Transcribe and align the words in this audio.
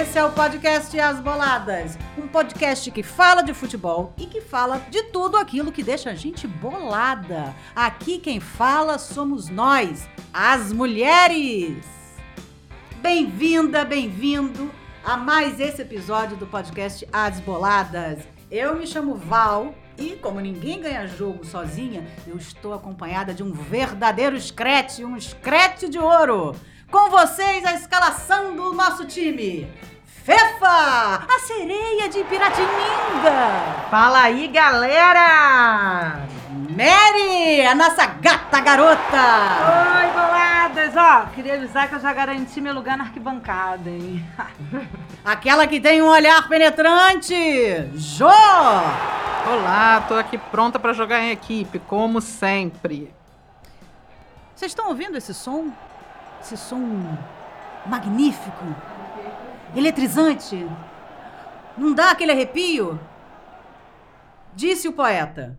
Esse 0.00 0.18
é 0.18 0.24
o 0.24 0.32
podcast 0.32 0.98
As 0.98 1.20
Boladas, 1.20 1.98
um 2.16 2.26
podcast 2.26 2.90
que 2.90 3.02
fala 3.02 3.42
de 3.42 3.52
futebol 3.52 4.14
e 4.16 4.24
que 4.24 4.40
fala 4.40 4.78
de 4.88 5.02
tudo 5.02 5.36
aquilo 5.36 5.70
que 5.70 5.82
deixa 5.82 6.08
a 6.08 6.14
gente 6.14 6.46
bolada. 6.46 7.54
Aqui 7.76 8.18
quem 8.18 8.40
fala 8.40 8.96
somos 8.96 9.50
nós, 9.50 10.08
as 10.32 10.72
mulheres. 10.72 11.84
Bem-vinda, 13.02 13.84
bem-vindo 13.84 14.70
a 15.04 15.18
mais 15.18 15.60
esse 15.60 15.82
episódio 15.82 16.34
do 16.34 16.46
podcast 16.46 17.06
As 17.12 17.38
Boladas. 17.38 18.20
Eu 18.50 18.76
me 18.76 18.86
chamo 18.86 19.16
Val 19.16 19.74
e, 19.98 20.16
como 20.16 20.40
ninguém 20.40 20.80
ganha 20.80 21.06
jogo 21.06 21.44
sozinha, 21.44 22.06
eu 22.26 22.38
estou 22.38 22.72
acompanhada 22.72 23.34
de 23.34 23.42
um 23.42 23.52
verdadeiro 23.52 24.40
scratch, 24.40 25.00
um 25.00 25.20
scratch 25.20 25.90
de 25.90 25.98
ouro. 25.98 26.56
Com 26.90 27.08
vocês, 27.08 27.64
a 27.64 27.74
escalação 27.74 28.56
do 28.56 28.72
nosso 28.72 29.04
time. 29.04 29.70
Fefa, 30.24 31.24
a 31.26 31.38
sereia 31.46 32.08
de 32.08 32.22
Piratininga. 32.24 33.86
Fala 33.90 34.22
aí, 34.22 34.48
galera! 34.48 36.20
Mary, 36.76 37.66
a 37.66 37.74
nossa 37.74 38.06
gata 38.06 38.60
garota. 38.60 39.00
Oi, 39.96 40.06
boladas! 40.12 40.96
Ó, 40.96 41.26
queria 41.34 41.54
avisar 41.54 41.88
que 41.88 41.94
eu 41.94 42.00
já 42.00 42.12
garanti 42.12 42.60
meu 42.60 42.74
lugar 42.74 42.98
na 42.98 43.04
arquibancada, 43.04 43.88
hein? 43.88 44.24
Aquela 45.24 45.66
que 45.66 45.80
tem 45.80 46.02
um 46.02 46.08
olhar 46.08 46.46
penetrante, 46.48 47.34
Jô. 47.94 48.26
Olá, 48.26 50.04
tô 50.06 50.14
aqui 50.14 50.36
pronta 50.36 50.78
para 50.78 50.92
jogar 50.92 51.20
em 51.20 51.30
equipe, 51.30 51.78
como 51.78 52.20
sempre. 52.20 53.12
Vocês 54.54 54.70
estão 54.70 54.88
ouvindo 54.88 55.16
esse 55.16 55.32
som? 55.32 55.72
Esse 56.42 56.56
som 56.56 57.16
magnífico, 57.86 58.64
eletrizante. 59.74 60.66
Não 61.76 61.94
dá 61.94 62.10
aquele 62.10 62.32
arrepio? 62.32 62.98
Disse 64.54 64.88
o 64.88 64.92
poeta. 64.92 65.58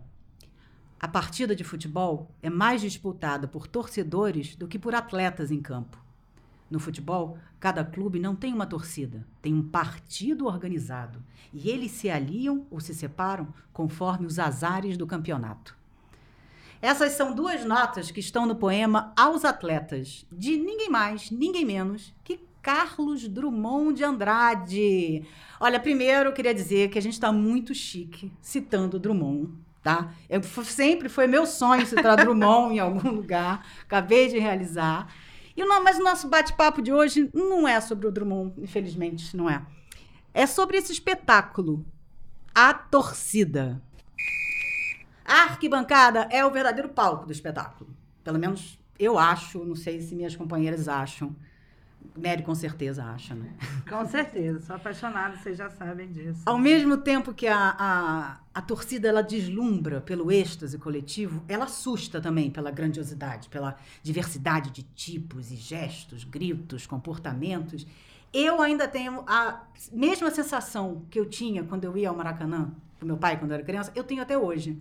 A 1.00 1.08
partida 1.08 1.56
de 1.56 1.64
futebol 1.64 2.30
é 2.42 2.48
mais 2.48 2.80
disputada 2.80 3.48
por 3.48 3.66
torcedores 3.66 4.54
do 4.54 4.68
que 4.68 4.78
por 4.78 4.94
atletas 4.94 5.50
em 5.50 5.60
campo. 5.60 5.98
No 6.70 6.78
futebol, 6.78 7.38
cada 7.58 7.84
clube 7.84 8.18
não 8.18 8.36
tem 8.36 8.52
uma 8.52 8.66
torcida, 8.66 9.26
tem 9.40 9.52
um 9.52 9.62
partido 9.62 10.46
organizado. 10.46 11.22
E 11.52 11.68
eles 11.68 11.90
se 11.90 12.08
aliam 12.08 12.66
ou 12.70 12.80
se 12.80 12.94
separam 12.94 13.52
conforme 13.72 14.26
os 14.26 14.38
azares 14.38 14.96
do 14.96 15.06
campeonato. 15.06 15.76
Essas 16.80 17.12
são 17.12 17.34
duas 17.34 17.64
notas 17.64 18.10
que 18.10 18.20
estão 18.20 18.46
no 18.46 18.56
poema 18.56 19.12
Aos 19.16 19.44
Atletas, 19.44 20.26
de 20.32 20.56
ninguém 20.56 20.88
mais, 20.88 21.30
ninguém 21.30 21.64
menos 21.64 22.12
que 22.24 22.40
Carlos 22.62 23.26
Drummond 23.26 23.96
de 23.96 24.04
Andrade. 24.04 25.26
Olha, 25.58 25.80
primeiro 25.80 26.30
eu 26.30 26.32
queria 26.32 26.54
dizer 26.54 26.88
que 26.90 26.98
a 26.98 27.02
gente 27.02 27.14
está 27.14 27.32
muito 27.32 27.74
chique 27.74 28.32
citando 28.40 29.00
Drummond, 29.00 29.52
tá? 29.82 30.14
Eu, 30.30 30.40
sempre 30.42 31.08
foi 31.08 31.26
meu 31.26 31.44
sonho 31.44 31.84
citar 31.84 32.16
Drummond 32.24 32.76
em 32.76 32.78
algum 32.78 33.10
lugar, 33.10 33.66
acabei 33.82 34.28
de 34.28 34.38
realizar. 34.38 35.12
E 35.56 35.64
não, 35.64 35.82
mas 35.82 35.98
o 35.98 36.02
nosso 36.02 36.28
bate-papo 36.28 36.80
de 36.80 36.92
hoje 36.92 37.28
não 37.34 37.66
é 37.66 37.80
sobre 37.80 38.06
o 38.06 38.12
Drummond, 38.12 38.54
infelizmente, 38.56 39.36
não 39.36 39.50
é. 39.50 39.66
É 40.32 40.46
sobre 40.46 40.78
esse 40.78 40.92
espetáculo, 40.92 41.84
a 42.54 42.72
torcida. 42.72 43.82
A 45.24 45.42
arquibancada 45.42 46.28
é 46.30 46.44
o 46.44 46.50
verdadeiro 46.50 46.88
palco 46.88 47.26
do 47.26 47.32
espetáculo. 47.32 47.90
Pelo 48.24 48.38
menos 48.38 48.78
eu 48.98 49.18
acho, 49.18 49.64
não 49.64 49.74
sei 49.74 50.00
se 50.00 50.14
minhas 50.14 50.36
companheiras 50.36 50.88
acham. 50.88 51.34
Mary 52.16 52.42
com 52.42 52.54
certeza 52.54 53.04
acha, 53.04 53.34
né? 53.34 53.52
Com 53.88 54.06
certeza, 54.06 54.60
sou 54.60 54.76
apaixonada, 54.76 55.36
vocês 55.36 55.56
já 55.56 55.70
sabem 55.70 56.10
disso. 56.10 56.42
Ao 56.44 56.58
mesmo 56.58 56.96
tempo 56.98 57.32
que 57.32 57.46
a, 57.46 57.74
a, 57.78 58.40
a 58.54 58.62
torcida 58.62 59.08
ela 59.08 59.22
deslumbra 59.22 60.00
pelo 60.00 60.30
êxtase 60.30 60.78
coletivo, 60.78 61.42
ela 61.48 61.64
assusta 61.64 62.20
também 62.20 62.50
pela 62.50 62.70
grandiosidade, 62.70 63.48
pela 63.48 63.76
diversidade 64.02 64.70
de 64.70 64.82
tipos 64.82 65.50
e 65.50 65.56
gestos, 65.56 66.24
gritos, 66.24 66.86
comportamentos. 66.86 67.86
Eu 68.32 68.60
ainda 68.60 68.88
tenho 68.88 69.24
a 69.26 69.62
mesma 69.92 70.30
sensação 70.30 71.04
que 71.10 71.18
eu 71.18 71.26
tinha 71.26 71.64
quando 71.64 71.84
eu 71.84 71.96
ia 71.96 72.08
ao 72.08 72.16
Maracanã, 72.16 72.72
com 72.98 73.06
meu 73.06 73.16
pai 73.16 73.38
quando 73.38 73.50
eu 73.50 73.56
era 73.56 73.64
criança, 73.64 73.92
eu 73.94 74.04
tenho 74.04 74.22
até 74.22 74.36
hoje. 74.36 74.80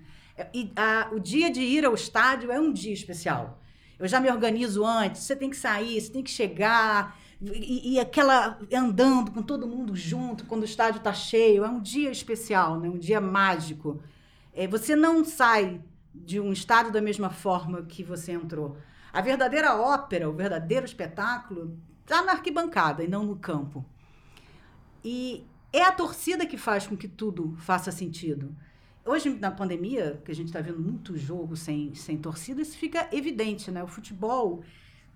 E 0.54 0.72
a, 0.76 1.10
o 1.12 1.20
dia 1.20 1.52
de 1.52 1.62
ir 1.62 1.86
ao 1.86 1.94
estádio 1.94 2.52
é 2.52 2.60
um 2.60 2.72
dia 2.72 2.94
especial. 2.94 3.60
Eu 4.02 4.08
já 4.08 4.20
me 4.20 4.32
organizo 4.32 4.84
antes, 4.84 5.22
você 5.22 5.36
tem 5.36 5.50
que 5.50 5.56
sair, 5.56 6.02
você 6.02 6.12
tem 6.12 6.24
que 6.24 6.32
chegar, 6.32 7.16
e, 7.40 7.94
e 7.94 8.00
aquela 8.00 8.60
andando 8.74 9.32
com 9.32 9.42
todo 9.42 9.68
mundo 9.68 9.96
junto, 9.96 10.46
quando 10.46 10.64
o 10.64 10.66
estádio 10.66 10.98
está 10.98 11.14
cheio, 11.14 11.64
é 11.64 11.70
um 11.70 11.80
dia 11.80 12.12
especial, 12.12 12.80
né? 12.80 12.90
um 12.90 12.98
dia 12.98 13.22
mágico. 13.22 14.02
É, 14.54 14.68
você 14.68 14.96
não 14.96 15.24
sai 15.24 15.82
de 16.14 16.40
um 16.40 16.52
estádio 16.52 16.92
da 16.92 17.02
mesma 17.02 17.30
forma 17.30 17.84
que 17.84 18.04
você 18.04 18.32
entrou. 18.32 18.78
A 19.14 19.22
verdadeira 19.22 19.76
ópera, 19.76 20.30
o 20.30 20.34
verdadeiro 20.34 20.86
espetáculo, 20.86 21.78
está 22.02 22.24
na 22.24 22.34
arquibancada 22.34 23.04
e 23.04 23.08
não 23.08 23.24
no 23.24 23.36
campo. 23.36 23.86
E 25.04 25.46
é 25.74 25.84
a 25.84 25.92
torcida 25.92 26.46
que 26.46 26.58
faz 26.58 26.86
com 26.86 26.98
que 26.98 27.08
tudo 27.08 27.56
faça 27.58 27.92
sentido. 27.92 28.56
Hoje, 29.06 29.30
na 29.40 29.50
pandemia, 29.50 30.22
que 30.24 30.32
a 30.32 30.36
gente 30.36 30.48
está 30.48 30.62
vendo 30.62 30.80
muito 30.80 31.18
jogo 31.18 31.56
sem, 31.56 31.94
sem 31.96 32.18
torcida, 32.18 32.62
isso 32.62 32.78
fica 32.78 33.08
evidente, 33.12 33.72
né? 33.72 33.84
O 33.84 33.88
futebol, 33.88 34.64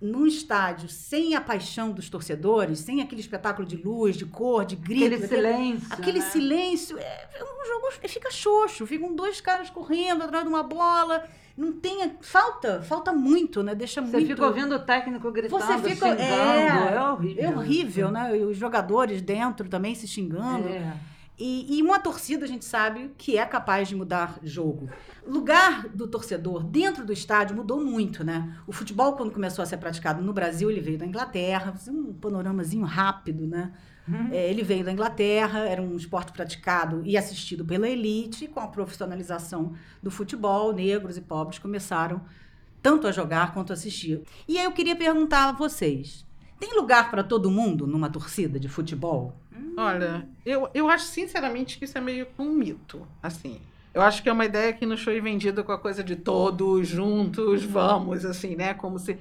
num 0.00 0.26
estádio, 0.26 0.88
sem 0.88 1.36
a 1.36 1.40
paixão 1.40 1.92
dos 1.92 2.10
torcedores, 2.10 2.80
sem 2.80 3.00
aquele 3.00 3.20
espetáculo 3.20 3.66
de 3.66 3.76
luz, 3.76 4.16
de 4.16 4.26
cor, 4.26 4.64
de 4.64 4.74
grito. 4.74 5.06
Aquele 5.14 5.28
silêncio. 5.28 5.88
Aquele 5.92 6.18
né? 6.18 6.30
silêncio. 6.30 6.98
É, 6.98 7.28
é 7.34 7.44
um 7.44 7.66
jogo 7.66 7.86
fica 8.08 8.30
xoxo, 8.30 8.86
ficam 8.86 9.14
dois 9.14 9.40
caras 9.40 9.70
correndo 9.70 10.22
atrás 10.22 10.42
de 10.42 10.48
uma 10.48 10.62
bola. 10.62 11.24
Não 11.56 11.72
tem. 11.72 12.12
Falta, 12.20 12.82
falta 12.82 13.12
muito, 13.12 13.62
né? 13.62 13.74
Deixa 13.74 14.02
Você 14.02 14.10
muito. 14.18 14.26
fica 14.26 14.46
ouvindo 14.46 14.74
o 14.74 14.78
técnico 14.78 15.30
gritando, 15.30 15.62
Você 15.62 15.78
fica. 15.78 16.10
xingando. 16.10 16.20
É, 16.20 16.94
É, 16.94 17.10
horrível. 17.10 17.44
É 17.44 17.48
horrível, 17.50 18.10
né? 18.10 18.36
E 18.36 18.44
os 18.44 18.56
jogadores 18.56 19.22
dentro 19.22 19.68
também 19.68 19.94
se 19.94 20.06
xingando. 20.06 20.68
É. 20.68 20.94
E, 21.38 21.76
e 21.76 21.82
uma 21.82 21.98
torcida, 21.98 22.44
a 22.44 22.48
gente 22.48 22.64
sabe, 22.64 23.10
que 23.18 23.36
é 23.36 23.44
capaz 23.44 23.88
de 23.88 23.94
mudar 23.94 24.38
jogo. 24.42 24.88
Lugar 25.26 25.88
do 25.88 26.08
torcedor 26.08 26.64
dentro 26.64 27.04
do 27.04 27.12
estádio 27.12 27.54
mudou 27.54 27.84
muito, 27.84 28.24
né? 28.24 28.56
O 28.66 28.72
futebol, 28.72 29.12
quando 29.14 29.32
começou 29.32 29.62
a 29.62 29.66
ser 29.66 29.76
praticado 29.76 30.22
no 30.22 30.32
Brasil, 30.32 30.70
ele 30.70 30.80
veio 30.80 30.96
da 30.96 31.04
Inglaterra. 31.04 31.74
Um 31.88 32.14
panoramazinho 32.14 32.84
rápido, 32.84 33.46
né? 33.46 33.72
É, 34.30 34.48
ele 34.48 34.62
veio 34.62 34.84
da 34.84 34.92
Inglaterra, 34.92 35.60
era 35.60 35.82
um 35.82 35.96
esporte 35.96 36.32
praticado 36.32 37.02
e 37.04 37.16
assistido 37.16 37.64
pela 37.64 37.88
elite. 37.88 38.46
Com 38.46 38.60
a 38.60 38.68
profissionalização 38.68 39.74
do 40.02 40.10
futebol, 40.10 40.72
negros 40.72 41.16
e 41.16 41.20
pobres 41.20 41.58
começaram 41.58 42.22
tanto 42.80 43.06
a 43.06 43.12
jogar 43.12 43.52
quanto 43.52 43.72
a 43.72 43.74
assistir. 43.74 44.22
E 44.46 44.58
aí 44.58 44.64
eu 44.64 44.72
queria 44.72 44.94
perguntar 44.94 45.48
a 45.48 45.52
vocês: 45.52 46.24
tem 46.58 46.74
lugar 46.76 47.10
para 47.10 47.24
todo 47.24 47.50
mundo 47.50 47.86
numa 47.86 48.08
torcida 48.08 48.60
de 48.60 48.68
futebol? 48.68 49.34
Olha, 49.76 50.28
eu, 50.44 50.68
eu 50.74 50.88
acho 50.88 51.06
sinceramente 51.06 51.78
que 51.78 51.84
isso 51.84 51.96
é 51.98 52.00
meio 52.00 52.26
que 52.26 52.40
um 52.40 52.52
mito, 52.52 53.06
assim. 53.22 53.60
Eu 53.92 54.02
acho 54.02 54.22
que 54.22 54.28
é 54.28 54.32
uma 54.32 54.44
ideia 54.44 54.72
que 54.72 54.84
nos 54.84 55.02
foi 55.02 55.20
vendida 55.20 55.62
com 55.62 55.72
a 55.72 55.78
coisa 55.78 56.04
de 56.04 56.16
todos 56.16 56.86
juntos, 56.86 57.64
vamos, 57.64 58.24
assim, 58.24 58.54
né? 58.54 58.74
Como 58.74 58.98
se 58.98 59.18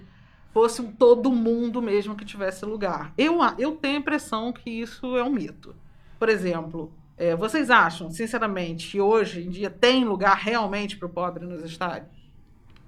fosse 0.51 0.81
um 0.81 0.91
todo 0.91 1.31
mundo 1.31 1.81
mesmo 1.81 2.15
que 2.15 2.25
tivesse 2.25 2.65
lugar. 2.65 3.13
Eu, 3.17 3.39
eu 3.57 3.75
tenho 3.75 3.95
a 3.95 3.99
impressão 3.99 4.51
que 4.51 4.69
isso 4.69 5.17
é 5.17 5.23
um 5.23 5.29
mito. 5.29 5.75
Por 6.19 6.29
exemplo, 6.29 6.93
é, 7.17 7.35
vocês 7.35 7.69
acham, 7.69 8.09
sinceramente, 8.09 8.91
que 8.91 9.01
hoje 9.01 9.43
em 9.43 9.49
dia 9.49 9.69
tem 9.69 10.03
lugar 10.03 10.35
realmente 10.35 10.97
para 10.97 11.05
o 11.05 11.09
pobre 11.09 11.45
nos 11.45 11.63
estádios? 11.63 12.11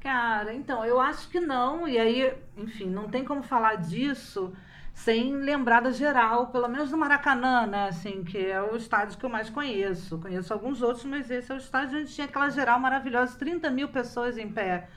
Cara, 0.01 0.53
então, 0.53 0.85
eu 0.85 0.99
acho 0.99 1.29
que 1.29 1.39
não. 1.39 1.87
E 1.87 1.97
aí, 1.97 2.33
enfim, 2.57 2.85
não 2.85 3.09
tem 3.09 3.23
como 3.23 3.43
falar 3.43 3.75
disso 3.75 4.53
sem 4.97 5.31
lembrar 5.35 5.81
da 5.81 5.91
geral, 5.91 6.47
pelo 6.47 6.67
menos 6.67 6.89
do 6.89 6.97
Maracanã, 6.97 7.67
né? 7.67 7.87
Assim, 7.87 8.23
que 8.23 8.37
é 8.37 8.59
o 8.59 8.75
estádio 8.75 9.17
que 9.17 9.23
eu 9.23 9.29
mais 9.29 9.47
conheço. 9.47 10.17
Conheço 10.17 10.51
alguns 10.51 10.81
outros, 10.81 11.05
mas 11.05 11.29
esse 11.29 11.51
é 11.51 11.55
o 11.55 11.59
estádio 11.59 11.99
onde 11.99 12.11
tinha 12.11 12.25
aquela 12.25 12.49
geral 12.49 12.79
maravilhosa, 12.79 13.37
30 13.37 13.69
mil 13.69 13.89
pessoas 13.89 14.39
em 14.39 14.49
pé, 14.49 14.89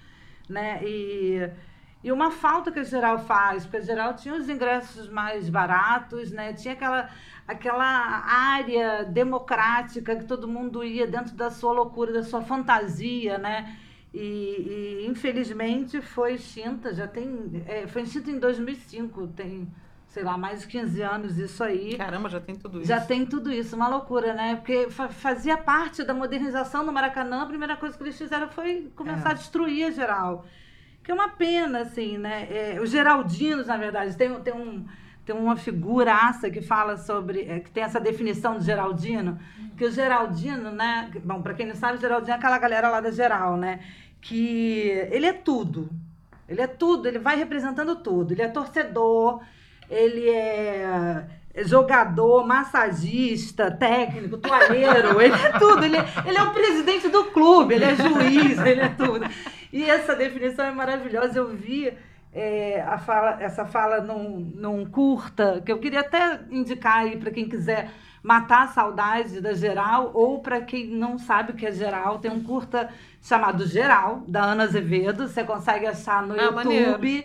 né? 0.48 0.80
E, 0.82 1.50
e 2.02 2.10
uma 2.10 2.30
falta 2.30 2.72
que 2.72 2.80
a 2.80 2.82
geral 2.82 3.18
faz, 3.18 3.64
porque 3.64 3.76
a 3.76 3.82
geral 3.82 4.14
tinha 4.14 4.34
os 4.34 4.48
ingressos 4.48 5.06
mais 5.10 5.50
baratos, 5.50 6.32
né? 6.32 6.54
Tinha 6.54 6.72
aquela, 6.72 7.10
aquela 7.46 7.84
área 7.84 9.04
democrática 9.04 10.16
que 10.16 10.24
todo 10.24 10.48
mundo 10.48 10.82
ia 10.82 11.06
dentro 11.06 11.34
da 11.36 11.50
sua 11.50 11.72
loucura, 11.72 12.10
da 12.10 12.22
sua 12.22 12.40
fantasia, 12.40 13.36
né? 13.36 13.76
E, 14.14 15.02
e, 15.02 15.06
infelizmente 15.06 16.00
foi 16.00 16.34
extinta, 16.34 16.92
já 16.94 17.06
tem. 17.06 17.62
é, 17.66 17.86
foi 17.86 18.02
extinta 18.02 18.30
em 18.30 18.38
2005, 18.38 19.28
tem, 19.28 19.68
sei 20.10 20.22
lá, 20.24 20.36
mais 20.36 20.60
de 20.60 20.66
15 20.66 21.00
anos 21.02 21.38
isso 21.38 21.64
aí. 21.64 21.96
Caramba, 21.96 22.28
já 22.28 22.40
tem 22.40 22.54
tudo 22.54 22.78
isso. 22.78 22.88
Já 22.88 23.00
tem 23.00 23.24
tudo 23.24 23.50
isso, 23.52 23.74
uma 23.76 23.88
loucura, 23.88 24.34
né? 24.34 24.56
Porque 24.56 24.90
fa- 24.90 25.08
fazia 25.08 25.56
parte 25.56 26.04
da 26.04 26.12
modernização 26.12 26.84
do 26.84 26.92
Maracanã, 26.92 27.42
a 27.42 27.46
primeira 27.46 27.76
coisa 27.76 27.96
que 27.96 28.02
eles 28.02 28.18
fizeram 28.18 28.48
foi 28.48 28.90
começar 28.94 29.28
É. 29.30 29.32
a 29.32 29.34
destruir 29.34 29.86
a 29.86 29.90
geral. 29.90 30.44
Que 31.02 31.10
é 31.10 31.14
uma 31.14 31.28
pena, 31.30 31.80
assim, 31.80 32.18
né? 32.18 32.46
É, 32.50 32.80
os 32.80 32.90
Geraldinos, 32.90 33.68
na 33.68 33.76
verdade, 33.76 34.14
tem, 34.16 34.30
um- 34.30 34.40
tem 34.40 34.52
um. 34.52 34.84
tem 35.24 35.34
uma 35.36 35.54
figuraça 35.56 36.50
que 36.50 36.60
fala 36.60 36.96
sobre, 36.96 37.42
é, 37.42 37.60
que 37.60 37.70
tem 37.70 37.84
essa 37.84 38.00
definição 38.00 38.58
de 38.58 38.64
Geraldino, 38.64 39.38
que 39.76 39.84
o 39.84 39.90
Geraldino, 39.92 40.72
né? 40.72 41.08
Bom, 41.24 41.40
para 41.40 41.54
quem 41.54 41.66
não 41.66 41.74
sabe, 41.76 41.98
Geraldino 41.98 42.32
é 42.32 42.36
aquela 42.36 42.58
galera 42.58 42.90
lá 42.90 43.00
da 43.00 43.12
Geral, 43.12 43.56
né? 43.56 43.78
Que 44.20 44.88
ele 45.12 45.26
é 45.26 45.32
tudo. 45.32 45.88
Ele 46.48 46.60
é 46.60 46.66
tudo, 46.66 47.06
ele 47.06 47.20
vai 47.20 47.36
representando 47.36 47.94
tudo. 47.96 48.32
Ele 48.32 48.42
é 48.42 48.48
torcedor, 48.48 49.40
ele 49.90 50.28
é 50.30 51.24
jogador, 51.64 52.46
massagista, 52.46 53.70
técnico, 53.70 54.38
toalheiro, 54.38 55.20
ele 55.20 55.34
é 55.34 55.58
tudo. 55.58 55.84
Ele 55.84 55.96
é, 55.96 56.04
ele 56.24 56.38
é 56.38 56.42
o 56.42 56.52
presidente 56.52 57.08
do 57.08 57.24
clube, 57.24 57.74
ele 57.74 57.84
é 57.84 57.96
juiz, 57.96 58.58
ele 58.58 58.80
é 58.80 58.88
tudo. 58.88 59.26
E 59.72 59.88
essa 59.88 60.14
definição 60.14 60.64
é 60.64 60.70
maravilhosa. 60.70 61.38
Eu 61.38 61.48
vi 61.48 61.92
é, 62.32 62.82
a 62.86 62.98
fala, 62.98 63.36
essa 63.40 63.64
fala 63.66 64.00
num, 64.00 64.52
num 64.54 64.86
curta, 64.86 65.60
que 65.64 65.72
eu 65.72 65.78
queria 65.78 66.00
até 66.00 66.40
indicar 66.50 66.98
aí 66.98 67.16
para 67.16 67.30
quem 67.30 67.48
quiser 67.48 67.90
matar 68.22 68.64
a 68.64 68.68
saudade 68.68 69.40
da 69.40 69.54
Geral, 69.54 70.10
ou 70.14 70.40
para 70.40 70.60
quem 70.60 70.86
não 70.88 71.18
sabe 71.18 71.52
o 71.52 71.54
que 71.54 71.66
é 71.66 71.72
Geral, 71.72 72.18
tem 72.18 72.30
um 72.30 72.42
curta 72.42 72.90
chamado 73.20 73.66
Geral, 73.66 74.22
da 74.28 74.42
Ana 74.42 74.64
Azevedo. 74.64 75.26
Você 75.26 75.42
consegue 75.42 75.86
achar 75.86 76.22
no 76.24 76.34
Ah, 76.34 76.42
YouTube. 76.44 76.64
maneiro. 76.64 77.24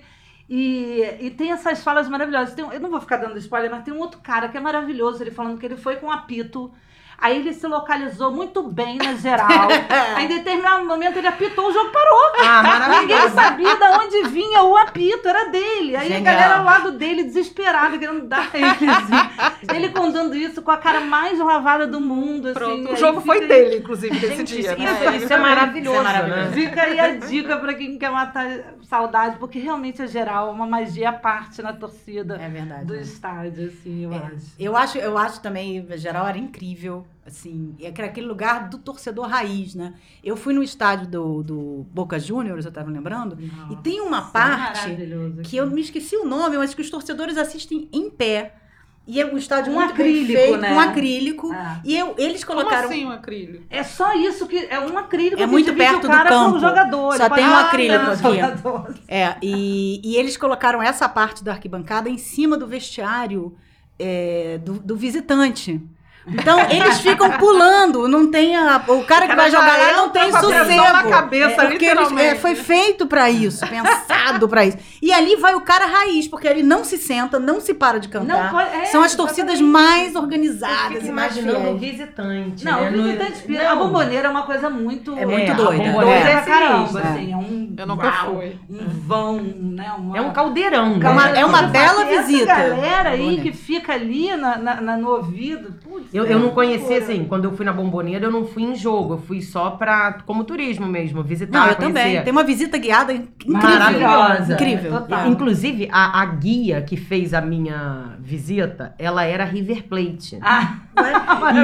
E, 0.50 1.02
e 1.20 1.32
tem 1.32 1.52
essas 1.52 1.84
falas 1.84 2.08
maravilhosas. 2.08 2.54
Tem 2.54 2.66
eu 2.66 2.80
não 2.80 2.90
vou 2.92 3.02
ficar 3.02 3.18
dando 3.18 3.38
spoiler, 3.40 3.72
mas 3.72 3.84
tem 3.84 3.94
um 3.94 4.00
outro 4.00 4.20
cara 4.22 4.50
que 4.50 4.58
é 4.58 4.60
maravilhoso, 4.60 5.22
ele 5.24 5.32
falando 5.32 5.60
que 5.60 5.66
ele 5.66 5.78
foi 5.78 5.98
com 5.98 6.12
apito. 6.12 6.72
Aí 7.18 7.38
ele 7.40 7.54
se 7.54 7.66
localizou 7.66 8.32
muito 8.32 8.62
bem 8.64 8.98
na 8.98 9.14
geral. 9.16 9.68
Aí, 10.16 10.26
em 10.26 10.28
determinado 10.28 10.86
momento, 10.86 11.18
ele 11.18 11.28
apitou, 11.28 11.68
o 11.70 11.74
jogo 11.74 11.90
parou. 11.92 12.20
Ah, 12.46 13.00
Ninguém 13.02 13.30
sabia 13.30 13.76
de 13.76 13.84
onde 13.84 14.24
vinha 14.30 14.64
o 14.64 14.76
apito, 14.78 15.28
era 15.28 15.46
dele. 15.50 15.96
Aí 15.96 16.08
Genial. 16.10 16.22
a 16.22 16.24
galera 16.38 16.58
ao 16.58 16.66
lado 16.66 16.92
dele, 16.92 17.24
desesperada, 17.24 17.98
querendo 17.98 18.28
dar 18.28 18.50
ele. 18.54 18.66
Assim. 18.66 19.56
Ele 19.76 19.90
contando 19.90 20.36
isso 20.36 20.62
com 20.62 20.70
a 20.72 20.78
cara 20.78 21.02
mais 21.02 21.40
lavada 21.40 21.88
do 21.88 22.00
mundo. 22.00 22.50
Assim, 22.50 22.54
Pronto. 22.54 22.94
O 22.94 22.96
jogo 22.96 23.20
foi 23.22 23.46
dele, 23.48 23.78
inclusive, 23.80 24.14
nesse 24.14 24.38
Gente, 24.38 24.56
dia. 24.62 24.74
isso, 24.74 25.04
né? 25.04 25.18
isso 25.18 25.34
é 25.34 25.38
maravilhoso, 25.38 25.98
Isso 25.98 26.00
é 26.00 26.04
maravilhoso. 26.14 26.42
né? 26.42 26.52
Fica 26.52 26.82
aí 26.84 27.00
a 27.00 27.16
dica 27.16 27.58
pra 27.58 27.74
quem 27.74 27.98
quer 27.98 28.12
matar 28.12 28.46
saudade, 28.84 29.38
porque 29.38 29.58
realmente 29.60 30.02
é 30.02 30.08
geral, 30.08 30.52
uma 30.52 30.68
magia 30.68 31.10
à 31.10 31.14
parte 31.14 31.62
na 31.62 31.74
torcida 31.74 32.36
É 32.40 32.48
verdade. 32.48 32.86
do 32.86 32.94
né? 32.94 33.02
estádio, 33.02 33.68
assim, 33.68 34.04
eu 34.04 34.14
É, 34.14 34.18
acho. 34.18 34.46
eu 34.60 34.78
acho, 34.78 34.98
eu 35.00 35.18
acho 35.18 35.42
também, 35.42 35.86
geral, 35.98 36.28
era 36.28 36.38
incrível, 36.38 37.05
assim, 37.26 37.76
é 37.82 37.88
aquele 37.88 38.28
lugar 38.28 38.70
do 38.70 38.78
torcedor 38.78 39.28
raiz, 39.28 39.74
né? 39.74 39.94
Eu 40.24 40.38
fui 40.38 40.54
no 40.54 40.62
estádio 40.62 41.08
do, 41.08 41.44
do 41.44 41.86
Boca 41.92 42.20
Juniors, 42.20 42.66
eu 42.66 42.72
tava 42.72 42.90
lembrando, 42.92 43.38
e 43.72 43.76
tem 43.78 44.00
uma 44.02 44.22
parte 44.24 44.96
que 45.44 45.58
eu 45.58 45.70
me 45.70 45.82
esqueci 45.82 46.16
o 46.16 46.26
nome, 46.26 46.58
mas 46.58 46.74
que 46.74 46.82
os 46.82 46.90
torcedores 46.90 47.38
assistem 47.38 47.90
em 47.92 48.10
pé. 48.10 48.54
E 49.08 49.22
é 49.22 49.26
um 49.26 49.38
estádio 49.38 49.72
Um 49.72 49.76
muito 49.76 49.94
bem 49.94 50.08
acrílico, 50.08 50.40
feito, 50.40 50.58
né? 50.58 50.74
com 50.74 50.80
acrílico. 50.80 51.54
É. 51.54 51.82
E 51.84 51.96
eu, 51.96 52.16
eles 52.18 52.44
Como 52.44 52.60
colocaram. 52.60 52.90
assim 52.90 53.06
um 53.06 53.12
acrílico? 53.12 53.64
É 53.70 53.84
só 53.84 54.14
isso 54.16 54.48
que 54.48 54.58
é 54.58 54.80
um 54.80 54.98
acrílico 54.98 55.40
É 55.40 55.46
muito 55.46 55.72
perto 55.76 56.08
do 56.08 56.24
campo. 56.24 56.60
Jogador. 56.60 57.16
Só 57.16 57.30
tem 57.30 57.46
um 57.46 57.54
Ah, 57.54 57.68
acrílico 57.68 58.04
aqui. 58.10 59.00
É, 59.08 59.36
e, 59.44 60.02
e 60.04 60.16
eles 60.18 60.36
colocaram 60.38 60.82
essa 60.82 61.08
parte 61.08 61.44
da 61.44 61.52
arquibancada 61.52 62.10
em 62.10 62.18
cima 62.18 62.58
do 62.58 62.66
vestiário 62.66 63.56
é, 64.00 64.58
do, 64.64 64.74
do 64.74 64.96
visitante. 64.96 65.80
Então, 66.28 66.60
eles 66.72 67.00
ficam 67.02 67.30
pulando, 67.32 68.08
não 68.08 68.32
tem 68.32 68.56
a, 68.56 68.78
o 68.88 69.04
cara 69.04 69.28
que 69.28 69.34
O 69.34 69.36
cara 69.36 69.36
vai 69.36 69.52
jogar 69.52 69.78
lá 69.78 69.94
não 69.98 70.10
tem 70.10 70.24
a 70.24 70.40
sossego. 70.42 70.84
na 70.84 71.04
cabeça, 71.04 71.62
É, 71.64 71.68
porque 71.68 71.86
eles, 71.86 72.12
é, 72.18 72.36
foi 72.36 72.56
feito 72.56 73.06
pra 73.06 73.30
isso, 73.30 73.66
pensado 73.70 74.50
pra 74.50 74.66
isso. 74.66 74.78
E 75.02 75.14
ali 75.14 75.36
vai 75.36 75.54
o 75.54 75.62
cara 75.62 75.86
raiz, 75.86 76.28
porque 76.28 76.48
ele 76.48 76.64
não 76.64 76.84
se 76.84 76.98
senta, 76.98 77.40
não 77.40 77.62
se 77.62 77.74
para 77.76 78.00
de 78.00 78.08
cantar. 78.10 78.52
Não 78.52 78.60
é, 78.60 78.86
São 78.86 79.04
as 79.04 79.14
torcidas 79.14 79.60
exatamente. 79.60 79.72
mais 79.72 80.16
organizadas 80.16 81.04
e 81.04 81.08
imaginando 81.08 81.70
o 81.70 81.78
visitante. 81.78 82.66
Não, 82.66 82.82
né? 82.82 82.90
o 82.90 83.04
visitante 83.04 83.42
pira. 83.44 83.70
A 83.72 83.76
Não. 83.76 83.86
bomboneira 83.88 84.28
é 84.28 84.32
uma 84.32 84.44
coisa 84.44 84.70
muito. 84.70 85.16
É 85.18 85.26
muito 85.26 85.52
a 85.52 85.56
doida. 85.56 85.84
bomboneira 85.84 86.22
Doida 86.24 86.30
é 86.30 86.42
pra 86.42 86.42
caramba, 86.42 86.88
sinistra. 86.88 87.10
assim. 87.12 87.34
É 87.34 87.38
um. 87.38 87.76
Eu 87.78 87.88
nunca 87.88 88.08
uau, 88.08 88.36
fui. 88.38 88.56
Um 88.70 88.88
vão, 89.06 89.34
né? 89.44 89.92
Uma, 89.98 90.18
É 90.18 90.22
um 90.22 90.32
caldeirão, 90.34 90.98
É 91.02 91.10
uma- 91.10 91.28
né? 91.28 91.40
é 91.42 91.46
uma 91.46 91.60
Essa 91.60 91.68
bela 91.68 92.04
essa 92.04 92.24
visita. 92.24 92.46
galera 92.56 93.10
aí 93.12 93.42
que 93.42 93.52
fica 93.54 93.94
ali 93.94 94.36
na, 94.36 94.58
na- 94.58 94.82
na- 94.82 94.98
no 94.98 95.10
ouvido. 95.12 95.76
putz, 95.84 96.15
Eu, 96.16 96.26
é 96.26 96.32
eu 96.34 96.40
não 96.40 96.46
uma 96.48 96.54
conheci, 96.54 96.94
assim, 96.94 97.26
quando 97.26 97.44
eu 97.44 97.52
fui 97.52 97.66
na 97.66 97.74
Bomboneira, 97.74 98.26
eu 98.26 98.32
não 98.32 98.46
fui 98.46 98.64
em 98.64 98.74
jogo, 98.74 99.16
eu 99.16 99.18
fui 99.18 99.42
só 99.42 99.72
pra, 99.72 100.20
como 100.26 100.46
turismo 100.46 100.88
mesmo, 100.88 101.22
visitar, 101.22 101.60
Não, 101.60 101.68
eu 101.68 101.76
conhecer. 101.76 101.94
também. 101.94 102.24
Tem 102.24 102.32
uma 102.32 102.44
visita 102.46 102.78
guiada 102.78 103.12
incrível. 103.12 103.62
Maravilhosa. 103.62 104.54
Incrível. 104.54 104.92
Total. 104.92 105.28
Inclusive, 105.28 105.90
a, 105.92 106.22
a 106.22 106.26
guia 106.26 106.82
que 106.82 106.96
fez 106.96 107.34
a 107.34 107.42
minha 107.42 108.16
visita, 108.20 108.96
ela 108.98 109.24
era 109.26 109.44
River 109.44 109.84
Plate. 109.90 110.40
Ah, 110.42 110.76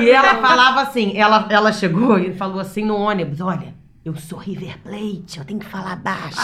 E 0.02 0.10
ela 0.10 0.36
falava 0.36 0.82
assim, 0.82 1.18
ela, 1.18 1.48
ela 1.50 1.72
chegou 1.72 2.20
e 2.20 2.34
falou 2.34 2.60
assim 2.60 2.84
no 2.84 2.98
ônibus, 2.98 3.40
olha, 3.40 3.74
eu 4.04 4.16
sou 4.16 4.38
River 4.38 4.80
Plate, 4.84 5.38
eu 5.40 5.46
tenho 5.46 5.60
que 5.62 5.66
falar 5.66 5.96
baixo. 5.96 6.42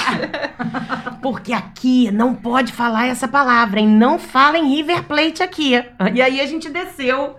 Porque 1.22 1.52
aqui 1.52 2.10
não 2.12 2.34
pode 2.34 2.72
falar 2.72 3.08
essa 3.08 3.28
palavra, 3.28 3.80
hein? 3.80 3.88
Não 3.88 4.18
fala 4.18 4.58
em 4.58 4.76
River 4.76 5.04
Plate 5.04 5.44
aqui. 5.44 5.74
E 6.14 6.22
aí 6.22 6.40
a 6.40 6.46
gente 6.46 6.70
desceu 6.70 7.36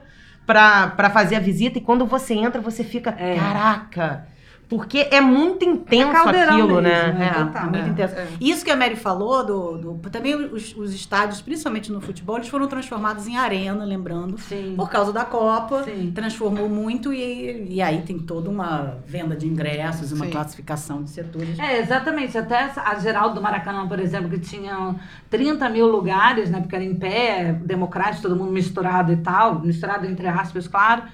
pra, 0.48 0.88
pra 0.88 1.10
fazer 1.10 1.36
a 1.36 1.40
visita 1.40 1.76
e 1.76 1.82
quando 1.82 2.06
você 2.06 2.32
entra, 2.32 2.58
você 2.58 2.82
fica, 2.82 3.14
É. 3.18 3.36
caraca. 3.36 4.26
Porque 4.68 5.08
é 5.10 5.18
muito 5.18 5.64
intenso 5.64 6.12
caldeirão 6.12 6.52
aquilo, 6.52 6.66
mesmo, 6.68 6.80
né? 6.82 7.12
né? 7.12 7.26
É. 7.28 7.44
Total. 7.44 7.62
Muito 7.64 7.76
É, 7.76 7.88
intenso. 7.88 8.14
é. 8.16 8.28
Isso 8.38 8.62
que 8.62 8.70
a 8.70 8.76
Mary 8.76 8.96
falou, 8.96 9.42
do, 9.46 9.78
do- 9.78 10.10
também 10.10 10.34
os, 10.34 10.76
os 10.76 10.92
estádios, 10.94 11.40
principalmente 11.40 11.90
no 11.90 12.02
futebol, 12.02 12.36
eles 12.36 12.48
foram 12.48 12.66
transformados 12.68 13.26
em 13.26 13.38
arena, 13.38 13.82
lembrando, 13.84 14.36
sim. 14.38 14.74
por 14.76 14.90
causa 14.90 15.10
da 15.10 15.24
Copa. 15.24 15.84
Sim. 15.84 16.12
Transformou 16.14 16.68
muito 16.68 17.14
e, 17.14 17.66
e 17.76 17.80
aí 17.80 18.02
tem 18.02 18.18
toda 18.18 18.50
uma 18.50 18.98
venda 19.06 19.34
de 19.34 19.46
ingressos, 19.48 20.12
uma 20.12 20.26
Sim. 20.26 20.32
classificação 20.32 21.02
de 21.02 21.10
setores. 21.10 21.58
É, 21.58 21.78
exatamente. 21.80 22.36
Até 22.36 22.70
a 22.76 22.94
geral 22.98 23.32
do 23.32 23.40
Maracanã, 23.40 23.88
por 23.88 23.98
exemplo, 23.98 24.28
que 24.28 24.38
tinha 24.38 24.96
30 25.30 25.66
mil 25.70 25.86
lugares, 25.86 26.50
né? 26.50 26.60
Porque 26.60 26.74
era 26.76 26.84
em 26.84 26.94
pé, 26.94 27.54
democrático, 27.64 28.20
todo 28.20 28.36
mundo 28.36 28.52
misturado 28.52 29.10
e 29.12 29.16
tal, 29.16 29.60
misturado 29.60 30.04
entre 30.06 30.26
aspas, 30.26 30.68
claro. 30.68 31.04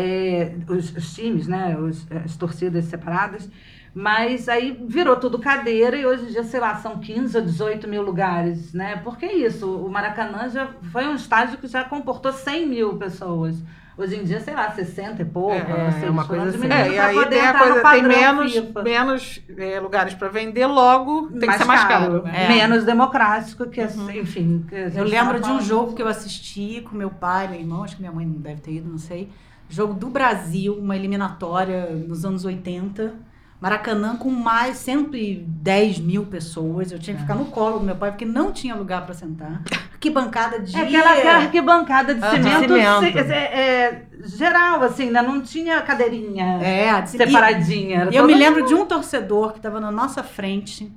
É, 0.00 0.52
os, 0.68 0.94
os 0.96 1.14
times, 1.14 1.46
né? 1.46 1.76
Os- 1.78 2.06
as 2.24 2.36
torcidas 2.36 2.84
separadas. 2.86 3.48
Mas 3.92 4.48
aí 4.48 4.78
virou 4.86 5.16
tudo 5.16 5.38
cadeira 5.38 5.96
e 5.96 6.06
hoje 6.06 6.22
em 6.24 6.28
dia, 6.28 6.44
sei 6.44 6.60
lá, 6.60 6.76
são 6.76 6.98
15 6.98 7.36
ou 7.36 7.42
18 7.42 7.88
mil 7.88 8.02
lugares, 8.02 8.72
né? 8.72 8.96
Porque 9.02 9.26
é 9.26 9.34
isso, 9.34 9.68
o 9.68 9.90
Maracanã 9.90 10.48
já 10.48 10.68
foi 10.92 11.06
um 11.08 11.14
estádio 11.16 11.58
que 11.58 11.66
já 11.66 11.82
comportou 11.82 12.32
100 12.32 12.68
mil 12.68 12.94
pessoas. 12.96 13.56
Hoje 13.98 14.16
em 14.16 14.22
dia, 14.24 14.40
sei 14.40 14.54
lá, 14.54 14.70
60 14.70 15.20
e 15.20 15.24
pouco. 15.26 15.52
É, 15.56 15.88
assim, 15.88 16.06
é 16.06 16.10
uma 16.10 16.24
coisa 16.24 16.56
assim. 16.56 16.66
É, 16.72 16.88
e 16.92 16.98
aí 16.98 17.26
tem 17.28 17.40
a 17.40 17.58
coisa, 17.58 17.82
tem 17.82 18.02
menos, 18.02 18.52
FIFA. 18.54 18.82
menos 18.82 19.42
é, 19.58 19.80
lugares 19.80 20.14
pra 20.14 20.28
vender, 20.28 20.66
logo 20.66 21.28
tem 21.38 21.50
que 21.50 21.58
ser 21.58 21.64
mais 21.64 21.84
caro. 21.84 22.22
né? 22.22 22.44
É. 22.44 22.48
Menos 22.48 22.84
democrático, 22.84 23.66
que 23.68 23.80
assim, 23.80 24.20
enfim. 24.20 24.64
que 24.68 24.74
Eu 24.96 25.04
lembro 25.04 25.40
de 25.40 25.50
um 25.50 25.60
jogo 25.60 25.94
que 25.94 26.00
eu 26.00 26.08
assisti 26.08 26.80
com 26.88 26.96
meu 26.96 27.10
pai, 27.10 27.48
meu 27.48 27.58
irmão, 27.60 27.82
acho 27.82 27.96
que 27.96 28.00
minha 28.02 28.12
mãe 28.12 28.24
não 28.24 28.40
deve 28.40 28.60
ter 28.62 28.72
ido, 28.74 28.88
não 28.88 28.98
sei. 28.98 29.28
Jogo 29.70 29.94
do 29.94 30.08
Brasil, 30.10 30.74
uma 30.76 30.94
eliminatória 30.96 31.86
nos 31.90 32.24
anos 32.24 32.44
80. 32.44 33.14
Maracanã 33.60 34.16
com 34.16 34.30
mais 34.30 34.78
110 34.78 35.98
mil 36.00 36.24
pessoas. 36.26 36.90
Eu 36.90 36.98
tinha 36.98 37.14
que 37.14 37.22
ficar 37.22 37.34
no 37.34 37.44
colo 37.46 37.78
do 37.78 37.84
meu 37.84 37.94
pai, 37.94 38.10
porque 38.10 38.24
não 38.24 38.52
tinha 38.52 38.74
lugar 38.74 39.04
para 39.04 39.14
sentar. 39.14 39.62
Que 40.00 40.08
bancada 40.08 40.58
de. 40.58 40.74
É 40.74 40.80
aquela, 40.80 41.12
aquela 41.12 41.34
arquibancada 41.40 42.14
de 42.14 42.24
Ah, 42.24 42.30
de 42.30 42.42
cimento, 42.42 42.72
cimento. 42.72 43.18
se- 43.28 43.32
é, 43.34 43.60
é, 43.60 44.06
geral, 44.24 44.82
assim, 44.82 45.10
né? 45.10 45.20
Não 45.20 45.42
tinha 45.42 45.78
cadeirinha 45.82 46.58
É, 46.62 47.04
separadinha. 47.04 48.08
E 48.10 48.16
eu 48.16 48.24
me 48.26 48.34
lembro 48.34 48.64
de 48.64 48.72
um 48.74 48.86
torcedor 48.86 49.52
que 49.52 49.58
estava 49.58 49.78
na 49.78 49.90
nossa 49.90 50.22
frente 50.22 50.90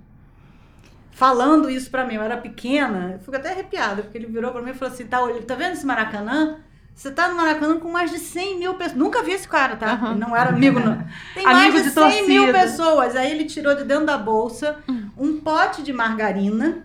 falando 1.12 1.70
isso 1.70 1.92
pra 1.92 2.06
mim. 2.06 2.15
Eu 2.15 2.22
era 2.22 2.38
pequena, 2.38 3.12
eu 3.13 3.20
fico 3.20 3.36
até 3.36 3.51
arrepiada, 3.51 4.03
porque 4.03 4.18
ele 4.18 4.27
virou 4.27 4.51
pra 4.51 4.62
mim 4.62 4.72
e 4.72 4.74
falou 4.74 4.94
assim: 4.94 5.06
tá, 5.06 5.20
tá 5.46 5.56
vendo 5.56 5.74
esse 5.74 5.86
Maracanã? 5.86 6.60
Você 6.95 7.12
tá 7.12 7.27
no 7.27 7.35
Maracanã 7.35 7.77
com 7.79 7.91
mais 7.91 8.12
de 8.12 8.19
100 8.19 8.59
mil 8.59 8.73
pessoas. 8.75 8.97
Nunca 8.97 9.23
vi 9.23 9.31
esse 9.31 9.47
cara, 9.47 9.75
tá? 9.75 10.00
Ele 10.12 10.19
não 10.19 10.35
era 10.35 10.50
amigo, 10.51 10.79
não. 10.79 11.03
Tem 11.33 11.43
Amigo 11.45 11.59
mais 11.59 11.73
de 11.73 11.83
de 11.83 11.89
100 11.89 12.27
mil 12.27 12.43
torcida. 12.45 12.59
pessoas. 12.59 13.15
Aí 13.15 13.31
ele 13.31 13.45
tirou 13.45 13.75
de 13.75 13.83
dentro 13.83 14.05
da 14.05 14.17
bolsa 14.17 14.77
um 15.17 15.39
pote 15.41 15.81
de 15.81 15.91
margarina, 15.91 16.83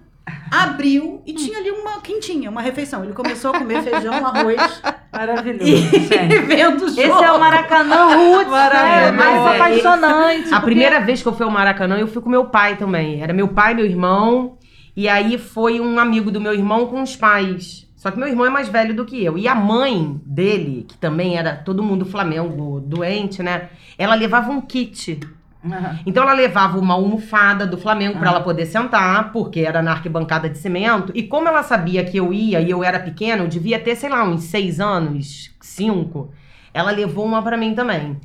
abriu 0.50 1.22
e 1.26 1.32
tinha 1.34 1.58
ali 1.58 1.70
uma 1.70 2.00
quentinha, 2.00 2.50
uma 2.50 2.62
refeição. 2.62 3.04
Ele 3.04 3.12
começou 3.12 3.54
a 3.54 3.58
comer 3.58 3.82
feijão, 3.82 4.14
arroz 4.26 4.82
Maravilhoso, 5.12 5.70
e 5.70 5.78
vendo 6.46 6.84
o 6.84 6.88
jogo. 6.88 7.00
Esse 7.00 7.24
é 7.24 7.32
o 7.32 7.38
Maracanã 7.40 8.04
Roots, 8.16 8.44
né? 8.44 8.50
Maravilhoso. 8.50 9.16
Mais 9.16 9.40
Mas 9.40 9.52
é, 9.52 9.56
apaixonante. 9.56 10.48
A 10.48 10.50
porque- 10.52 10.64
primeira 10.66 11.00
vez 11.00 11.22
que 11.22 11.28
eu 11.28 11.34
fui 11.34 11.44
ao 11.44 11.50
Maracanã, 11.50 11.98
eu 11.98 12.06
fui 12.08 12.22
com 12.22 12.28
meu 12.30 12.46
pai 12.46 12.76
também. 12.76 13.22
Era 13.22 13.32
meu 13.32 13.48
pai, 13.48 13.74
meu 13.74 13.84
irmão. 13.86 14.56
E 14.96 15.08
aí 15.08 15.38
foi 15.38 15.80
um 15.80 15.98
amigo 15.98 16.30
do 16.30 16.40
meu 16.40 16.52
irmão 16.54 16.86
com 16.86 17.02
os 17.02 17.14
pais. 17.16 17.88
Só 17.98 18.12
que 18.12 18.18
meu 18.18 18.28
irmão 18.28 18.46
é 18.46 18.50
mais 18.50 18.68
velho 18.68 18.94
do 18.94 19.04
que 19.04 19.22
eu. 19.24 19.36
E 19.36 19.48
a 19.48 19.56
mãe 19.56 20.20
dele, 20.24 20.86
que 20.88 20.96
também 20.96 21.36
era 21.36 21.56
todo 21.56 21.82
mundo 21.82 22.06
Flamengo 22.06 22.80
doente, 22.80 23.42
né? 23.42 23.70
Ela 23.98 24.14
levava 24.14 24.52
um 24.52 24.60
kit 24.60 25.18
Então 26.06 26.22
ela 26.22 26.32
levava 26.32 26.78
uma 26.78 26.94
almofada 26.94 27.66
do 27.66 27.76
Flamengo 27.76 28.20
pra 28.20 28.30
ela 28.30 28.40
poder 28.40 28.66
sentar, 28.66 29.32
porque 29.32 29.60
era 29.60 29.82
na 29.82 29.90
arquibancada 29.90 30.48
de 30.48 30.56
cimento. 30.58 31.10
E 31.12 31.24
como 31.24 31.48
ela 31.48 31.64
sabia 31.64 32.04
que 32.04 32.16
eu 32.16 32.32
ia 32.32 32.60
e 32.60 32.70
eu 32.70 32.84
era 32.84 33.00
pequena, 33.00 33.42
eu 33.42 33.48
devia 33.48 33.80
ter, 33.80 33.96
sei 33.96 34.08
lá, 34.08 34.22
uns 34.22 34.44
seis 34.44 34.78
anos, 34.78 35.50
cinco. 35.60 36.32
Ela 36.72 36.92
levou 36.92 37.26
uma 37.26 37.42
pra 37.42 37.56
mim 37.56 37.74
também. 37.74 38.16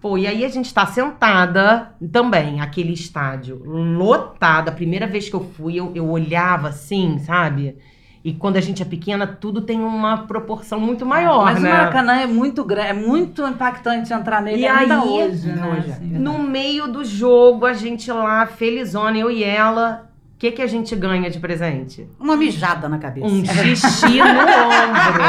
Pô, 0.00 0.16
e 0.16 0.26
aí 0.26 0.42
a 0.42 0.48
gente 0.48 0.72
tá 0.72 0.86
sentada 0.86 1.94
também, 2.10 2.62
aquele 2.62 2.94
estádio 2.94 3.62
lotado. 3.62 4.70
A 4.70 4.72
primeira 4.72 5.06
vez 5.06 5.28
que 5.28 5.36
eu 5.36 5.44
fui, 5.44 5.76
eu, 5.76 5.92
eu 5.94 6.08
olhava 6.08 6.68
assim, 6.68 7.18
sabe? 7.18 7.76
E 8.24 8.32
quando 8.32 8.56
a 8.56 8.60
gente 8.60 8.80
é 8.80 8.84
pequena, 8.84 9.26
tudo 9.26 9.62
tem 9.62 9.80
uma 9.82 10.18
proporção 10.18 10.78
muito 10.78 11.04
maior, 11.04 11.44
Mas 11.44 11.60
né? 11.60 11.68
o 11.68 11.72
Maracanã 11.74 12.14
é 12.20 12.26
muito 12.26 12.64
grande, 12.64 12.88
é 12.90 12.92
muito 12.92 13.44
impactante 13.44 14.12
entrar 14.12 14.40
nele 14.40 14.62
E 14.62 14.66
ainda 14.66 15.00
aí, 15.00 15.08
hoje, 15.08 15.48
né? 15.48 15.76
hoje 15.76 15.90
assim, 15.90 16.04
No 16.06 16.38
meio 16.38 16.86
do 16.86 17.04
jogo, 17.04 17.66
a 17.66 17.72
gente 17.72 18.12
lá, 18.12 18.46
felizona, 18.46 19.18
eu 19.18 19.28
e 19.30 19.42
ela. 19.42 20.08
O 20.36 20.38
que, 20.42 20.50
que 20.52 20.62
a 20.62 20.66
gente 20.66 20.94
ganha 20.96 21.30
de 21.30 21.38
presente? 21.38 22.08
Uma 22.18 22.36
mijada 22.36 22.88
na 22.88 22.98
cabeça. 22.98 23.26
Um 23.26 23.44
xixi 23.44 24.18
no 24.18 24.24
ombro. 24.40 25.22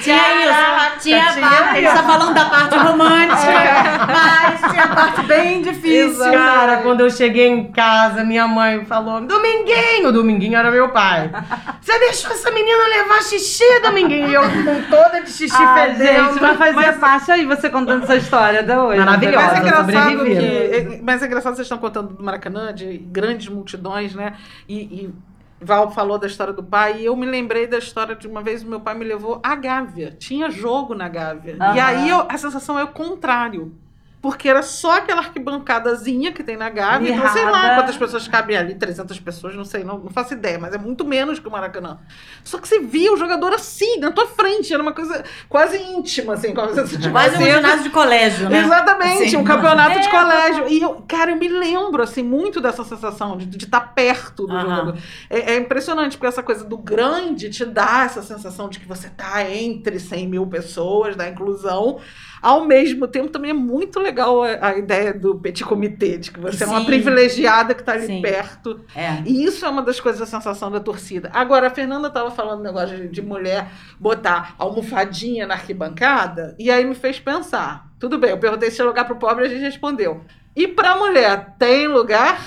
Isso. 0.00 0.89
Tinha 1.00 1.22
a 1.22 1.32
parte. 1.34 1.44
A 1.50 1.74
gente 1.80 1.92
tá 1.92 2.02
falando 2.02 2.34
da 2.34 2.44
parte 2.46 2.76
romântica, 2.78 4.06
mas 4.06 4.70
tinha 4.70 4.84
a 4.84 4.88
parte 4.94 5.22
bem 5.22 5.62
difícil. 5.62 6.32
Cara, 6.32 6.78
quando 6.78 7.00
eu 7.00 7.10
cheguei 7.10 7.48
em 7.48 7.70
casa, 7.72 8.22
minha 8.24 8.46
mãe 8.46 8.84
falou: 8.84 9.20
Dominguinho! 9.20 10.12
Dominguinho 10.12 10.56
era 10.58 10.70
meu 10.70 10.88
pai. 10.90 11.30
Você 11.80 11.98
deixou 11.98 12.30
essa 12.30 12.50
menina 12.50 12.86
levar 12.88 13.22
xixi, 13.22 13.64
Dominguinho? 13.82 14.28
E 14.28 14.34
eu 14.34 14.42
com 14.42 14.82
toda 14.90 15.20
de 15.22 15.30
xixi 15.30 15.56
Ah, 15.56 15.74
fedendo. 15.74 16.30
gente, 16.30 16.38
vai 16.40 16.56
fazer 16.56 16.92
fácil 16.94 17.34
aí 17.34 17.44
você 17.46 17.70
contando 17.70 18.02
essa 18.04 18.16
história 18.16 18.60
até 18.60 18.78
hoje. 18.78 18.98
Maravilhosa. 18.98 19.46
Mas 19.46 19.56
é 19.56 19.60
engraçado 19.60 20.24
que. 20.24 20.32
é- 20.36 21.00
Mas 21.02 21.22
é 21.22 21.26
engraçado 21.26 21.52
que 21.52 21.56
vocês 21.56 21.66
estão 21.66 21.78
contando 21.78 22.14
do 22.14 22.22
Maracanã, 22.22 22.72
de 22.72 22.98
grandes 22.98 23.48
multidões, 23.48 24.14
né? 24.14 24.34
E, 24.68 24.76
e 24.76 25.10
Val 25.60 25.90
falou 25.90 26.18
da 26.18 26.26
história 26.26 26.52
do 26.52 26.62
pai, 26.62 27.00
e 27.00 27.04
eu 27.04 27.14
me 27.16 27.26
lembrei 27.26 27.66
da 27.66 27.78
história 27.78 28.14
de 28.16 28.26
uma 28.26 28.42
vez 28.42 28.62
meu 28.64 28.80
pai 28.80 28.94
me 28.94 29.04
levou 29.04 29.40
à 29.42 29.54
Gávea. 29.54 30.16
Tinha 30.18 30.50
jogo 30.50 30.94
na 30.94 31.08
Gávea. 31.08 31.56
E 31.58 31.62
Aham. 31.62 31.82
aí 31.86 32.08
eu- 32.08 32.26
a 32.28 32.38
sensação 32.38 32.78
é 32.78 32.84
o 32.84 32.88
contrário. 32.88 33.72
Porque 34.22 34.48
era 34.48 34.62
só 34.62 34.98
aquela 34.98 35.20
arquibancadazinha 35.22 36.30
que 36.32 36.42
tem 36.42 36.56
na 36.56 36.68
Gávea. 36.68 37.14
Então, 37.14 37.28
sei 37.32 37.44
lá 37.44 37.74
quantas 37.74 37.96
pessoas 37.96 38.28
cabem 38.28 38.56
ali, 38.56 38.74
300 38.74 39.18
pessoas, 39.18 39.54
não 39.54 39.64
sei, 39.64 39.82
não, 39.82 39.98
não 39.98 40.10
faço 40.10 40.34
ideia, 40.34 40.58
mas 40.58 40.74
é 40.74 40.78
muito 40.78 41.06
menos 41.06 41.38
que 41.38 41.48
o 41.48 41.50
Maracanã. 41.50 41.98
Só 42.44 42.58
que 42.58 42.68
você 42.68 42.80
via 42.80 43.12
o 43.12 43.16
jogador 43.16 43.54
assim, 43.54 43.98
na 43.98 44.10
tua 44.10 44.26
frente, 44.26 44.72
era 44.74 44.82
uma 44.82 44.92
coisa 44.92 45.24
quase 45.48 45.78
íntima, 45.78 46.34
assim, 46.34 46.52
como 46.52 46.68
se 46.74 46.80
você 46.98 47.10
Quase 47.10 47.36
um 47.36 47.46
ginásio 47.46 47.82
de 47.82 47.90
colégio, 47.90 48.50
né? 48.50 48.60
Exatamente, 48.60 49.24
Assim. 49.24 49.36
um 49.36 49.44
campeonato 49.44 50.00
de 50.00 50.06
É. 50.06 50.10
colégio. 50.10 50.68
E 50.68 50.82
eu, 50.82 51.02
cara, 51.08 51.30
eu 51.30 51.36
me 51.36 51.48
lembro, 51.48 52.02
assim, 52.02 52.22
muito 52.22 52.60
dessa 52.60 52.84
sensação 52.84 53.38
de 53.38 53.56
estar 53.64 53.80
perto 53.94 54.46
do 54.46 54.52
Aham. 54.52 54.62
jogador. 54.62 54.98
É, 55.30 55.54
é 55.54 55.56
impressionante, 55.56 56.16
porque 56.18 56.26
essa 56.26 56.42
coisa 56.42 56.64
do 56.64 56.76
grande 56.76 57.48
te 57.48 57.64
dá 57.64 58.02
essa 58.04 58.22
sensação 58.22 58.68
de 58.68 58.78
que 58.80 58.86
você 58.86 59.08
tá 59.08 59.48
entre 59.50 59.98
100 59.98 60.28
mil 60.28 60.46
pessoas, 60.46 61.16
da 61.16 61.26
inclusão. 61.26 61.98
Ao 62.42 62.64
mesmo 62.64 63.06
tempo, 63.06 63.28
também 63.28 63.50
é 63.50 63.54
muito 63.54 64.00
legal 64.00 64.42
a, 64.42 64.68
a 64.68 64.78
ideia 64.78 65.12
do 65.12 65.34
petit 65.36 65.64
comité, 65.64 66.16
de 66.16 66.30
que 66.30 66.40
você 66.40 66.64
é 66.64 66.66
uma 66.66 66.80
Sim. 66.80 66.86
privilegiada 66.86 67.74
que 67.74 67.82
tá 67.82 67.92
ali 67.92 68.06
Sim. 68.06 68.22
perto. 68.22 68.80
É. 68.94 69.22
E 69.26 69.44
isso 69.44 69.64
é 69.64 69.68
uma 69.68 69.82
das 69.82 70.00
coisas 70.00 70.20
da 70.20 70.26
sensação 70.26 70.70
da 70.70 70.80
torcida. 70.80 71.30
Agora, 71.34 71.66
a 71.66 71.70
Fernanda 71.70 72.08
estava 72.08 72.30
falando 72.30 72.60
um 72.60 72.64
negócio 72.64 72.96
de, 72.96 73.08
de 73.08 73.22
mulher 73.22 73.70
botar 73.98 74.54
almofadinha 74.58 75.46
na 75.46 75.54
arquibancada, 75.54 76.54
e 76.58 76.70
aí 76.70 76.84
me 76.84 76.94
fez 76.94 77.20
pensar. 77.20 77.90
Tudo 77.98 78.18
bem, 78.18 78.30
eu 78.30 78.38
perguntei 78.38 78.70
se 78.70 78.76
tinha 78.76 78.86
lugar 78.86 79.04
pro 79.04 79.16
pobre 79.16 79.44
e 79.44 79.46
a 79.46 79.50
gente 79.50 79.62
respondeu. 79.62 80.22
E 80.56 80.66
pra 80.66 80.96
mulher, 80.96 81.54
tem 81.58 81.86
lugar 81.86 82.40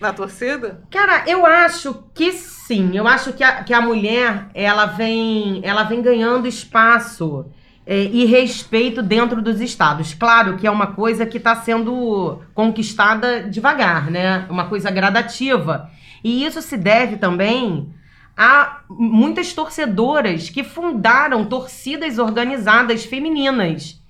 na 0.00 0.12
torcida? 0.12 0.80
Cara, 0.90 1.24
eu 1.26 1.44
acho 1.44 2.04
que 2.14 2.32
sim. 2.32 2.96
Eu 2.96 3.06
acho 3.06 3.32
que 3.32 3.44
a, 3.44 3.62
que 3.62 3.74
a 3.74 3.80
mulher, 3.80 4.48
ela 4.54 4.86
vem, 4.86 5.60
ela 5.62 5.82
vem 5.82 6.00
ganhando 6.00 6.48
espaço 6.48 7.46
é, 7.90 8.04
e 8.04 8.24
respeito 8.24 9.02
dentro 9.02 9.42
dos 9.42 9.60
estados. 9.60 10.14
Claro 10.14 10.56
que 10.56 10.64
é 10.64 10.70
uma 10.70 10.86
coisa 10.86 11.26
que 11.26 11.38
está 11.38 11.56
sendo 11.56 12.40
conquistada 12.54 13.42
devagar, 13.42 14.08
né? 14.08 14.46
Uma 14.48 14.68
coisa 14.68 14.92
gradativa. 14.92 15.90
E 16.22 16.44
isso 16.44 16.62
se 16.62 16.76
deve 16.76 17.16
também 17.16 17.92
a 18.36 18.82
muitas 18.88 19.52
torcedoras 19.52 20.48
que 20.48 20.62
fundaram 20.62 21.44
torcidas 21.44 22.16
organizadas 22.20 23.04
femininas. 23.04 24.00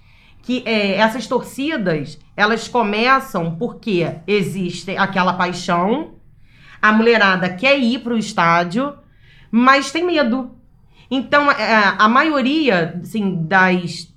Que 0.43 0.63
é, 0.67 0.97
essas 0.97 1.27
torcidas, 1.27 2.19
elas 2.37 2.69
começam 2.69 3.57
porque 3.57 4.15
existe 4.27 4.95
aquela 4.95 5.33
paixão, 5.33 6.17
a 6.83 6.93
mulherada 6.93 7.49
quer 7.49 7.79
ir 7.79 8.01
para 8.01 8.13
o 8.13 8.19
estádio, 8.19 8.93
mas 9.51 9.91
tem 9.91 10.05
medo. 10.05 10.55
Então, 11.11 11.51
é, 11.51 11.95
a 11.99 12.09
maioria 12.09 13.01
assim, 13.03 13.43
das, 13.43 14.09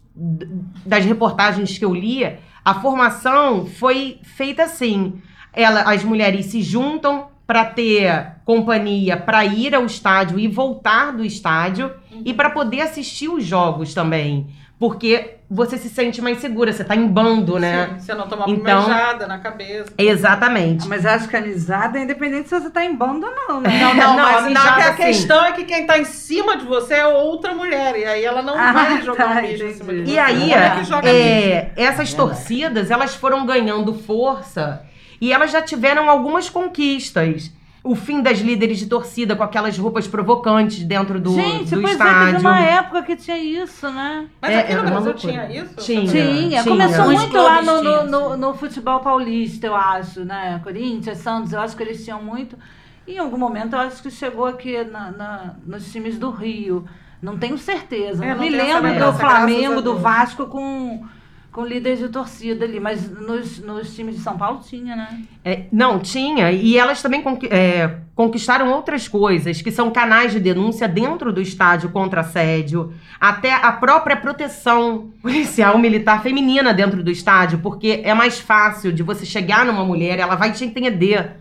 das 0.86 1.06
reportagens 1.06 1.78
que 1.78 1.84
eu 1.84 1.94
lia, 1.94 2.40
a 2.64 2.76
formação 2.76 3.66
foi 3.66 4.20
feita 4.24 4.64
assim. 4.64 5.22
Ela, 5.52 5.82
as 5.82 6.04
mulheres 6.04 6.48
se 6.48 6.62
juntam 6.62 7.28
para 7.46 7.66
ter 7.66 8.38
companhia 8.46 9.18
para 9.18 9.46
ir 9.46 9.76
ao 9.76 9.86
estádio 9.86 10.40
e 10.40 10.48
voltar 10.48 11.12
do 11.12 11.26
estádio 11.26 11.92
e 12.24 12.34
para 12.34 12.50
poder 12.50 12.82
assistir 12.82 13.28
os 13.28 13.44
jogos 13.44 13.94
também. 13.94 14.48
Porque 14.84 15.36
você 15.50 15.78
se 15.78 15.88
sente 15.88 16.22
mais 16.22 16.40
segura, 16.40 16.74
você 16.74 16.84
tá 16.84 16.94
em 16.94 17.08
bando, 17.08 17.58
né? 17.58 17.92
Sim, 17.94 18.00
você 18.02 18.14
não 18.14 18.28
tomar 18.28 18.50
Então- 18.50 18.80
uma 18.80 18.86
beijada 18.94 19.28
na 19.28 19.38
cabeça. 19.38 19.94
Exatamente. 19.98 20.86
Mas 20.90 21.06
acho 21.06 21.30
que 21.30 21.38
a 21.38 21.40
amizade 21.40 21.98
é 21.98 22.04
independente 22.04 22.50
se 22.50 22.60
você 22.60 22.70
tá 22.70 22.84
em 22.84 22.94
bando 22.94 23.26
ou 23.26 23.34
não, 23.48 23.62
né? 23.62 23.70
Não, 23.80 23.94
não, 23.94 24.18
Não, 24.18 24.24
mas 24.24 24.38
a 24.38 24.42
não, 24.42 24.48
mijada, 24.50 24.76
que 24.76 24.82
a 24.82 24.96
sim. 24.98 25.04
questão 25.04 25.46
é 25.46 25.54
que 25.54 25.64
quem 25.64 25.88
tá 25.88 25.98
em 25.98 26.04
cima 26.04 26.58
de 26.58 26.66
você 26.66 26.96
é 26.96 27.08
outra 27.08 27.56
mulher. 27.56 27.96
E 27.98 28.04
aí 28.04 28.26
ela 28.26 28.42
não 28.42 28.60
Ah, 28.60 28.74
vai 28.74 29.02
jogar 29.04 29.36
tá, 29.36 29.40
um 29.40 29.42
mijo 29.44 29.64
em 29.66 29.74
cima 29.74 29.94
de 29.94 30.02
você. 30.02 30.12
E 30.12 30.20
aí, 30.20 30.40
Como 30.50 30.54
é 30.54 30.70
que 30.72 30.84
joga 30.84 31.14
mijo? 31.14 31.18
é, 31.18 31.72
essas 31.78 32.14
torcidas, 32.14 32.92
elas 32.92 33.16
foram 33.16 33.46
ganhando 33.46 33.94
força 33.94 34.84
e 35.22 35.32
elas 35.32 35.50
já 35.50 35.62
tiveram 35.62 36.10
algumas 36.10 36.50
conquistas. 36.50 37.50
O 37.84 37.96
fim 37.96 38.22
das 38.22 38.40
líderes 38.40 38.80
de 38.80 38.86
torcida 38.86 39.36
com 39.36 39.44
aquelas 39.44 39.78
roupas 39.78 40.08
provocantes 40.08 40.84
dentro 40.86 41.20
do, 41.20 41.34
Gente, 41.36 41.76
do 41.76 41.82
pois 41.82 41.92
é, 41.92 41.92
estádio. 41.94 42.26
teve 42.36 42.48
uma 42.48 42.60
época 42.62 43.04
que 43.04 43.16
tinha 43.18 43.38
isso, 43.38 43.92
né? 43.92 44.26
Mas 44.42 44.52
é, 44.52 44.60
aqui 44.62 44.74
no 44.76 44.84
Brasil 44.84 45.14
tinha 45.16 45.52
isso? 45.52 45.76
Tinha. 45.76 46.08
Tinha, 46.08 46.48
tinha. 46.48 46.64
começou 46.64 47.06
muito 47.12 47.36
lá 47.36 47.62
no, 47.62 47.84
no, 47.84 48.04
no, 48.06 48.38
no 48.38 48.54
futebol 48.54 49.02
paulista, 49.02 49.68
eu 49.68 49.76
acho, 49.76 50.24
né? 50.24 50.62
Corinthians, 50.64 51.18
Santos, 51.18 51.52
eu 51.52 51.60
acho 51.60 51.76
que 51.76 51.84
eles 51.84 52.02
tinham 52.06 52.24
muito. 52.24 52.58
E 53.06 53.16
em 53.16 53.18
algum 53.18 53.38
momento 53.38 53.74
eu 53.74 53.80
acho 53.80 54.02
que 54.02 54.10
chegou 54.10 54.46
aqui 54.46 54.82
na, 54.86 55.12
na- 55.12 55.54
nos 55.66 55.92
times 55.92 56.18
do 56.18 56.30
Rio. 56.32 56.86
Não 57.22 57.38
tenho 57.38 57.58
certeza. 57.58 58.24
É, 58.24 58.30
não 58.30 58.36
não 58.36 58.44
me 58.44 58.50
lembro 58.50 58.94
do 58.98 59.14
Flamengo, 59.14 59.82
do. 59.82 59.98
Vasco 59.98 60.46
com, 60.48 61.06
com 61.54 61.64
líderes 61.66 62.00
de 62.00 62.10
torcida 62.10 62.66
ali. 62.66 62.80
Mas 62.80 63.10
nos, 63.10 63.60
nos 63.60 63.96
times 63.96 64.16
de 64.16 64.22
São 64.22 64.36
Paulo 64.38 64.60
tinha, 64.68 64.96
né? 64.96 65.22
É, 65.46 65.66
não, 65.72 66.00
tinha. 66.00 66.52
E 66.52 66.78
elas 66.78 67.02
também 67.02 67.22
conqui- 67.22 67.48
é, 67.52 68.00
conquistaram 68.16 68.72
outras 68.72 69.08
coisas, 69.08 69.62
que 69.62 69.72
são 69.72 69.92
canais 69.92 70.32
de 70.32 70.40
denúncia 70.40 70.88
dentro 70.88 71.32
do 71.32 71.40
estádio 71.40 71.90
contra 71.92 72.22
assédio, 72.22 72.94
até 73.20 73.54
a 73.54 73.72
própria 73.72 74.18
proteção 74.18 75.12
policial 75.22 75.78
militar 75.78 76.22
feminina 76.24 76.74
dentro 76.74 77.04
do 77.04 77.10
estádio, 77.12 77.60
porque 77.60 78.02
é 78.04 78.14
mais 78.14 78.40
fácil 78.40 78.92
de 78.92 79.04
você 79.04 79.26
chegar 79.26 79.66
numa 79.66 79.86
mulher, 79.86 80.20
ela 80.20 80.36
vai 80.36 80.52
te 80.52 80.66
entender 80.66 81.38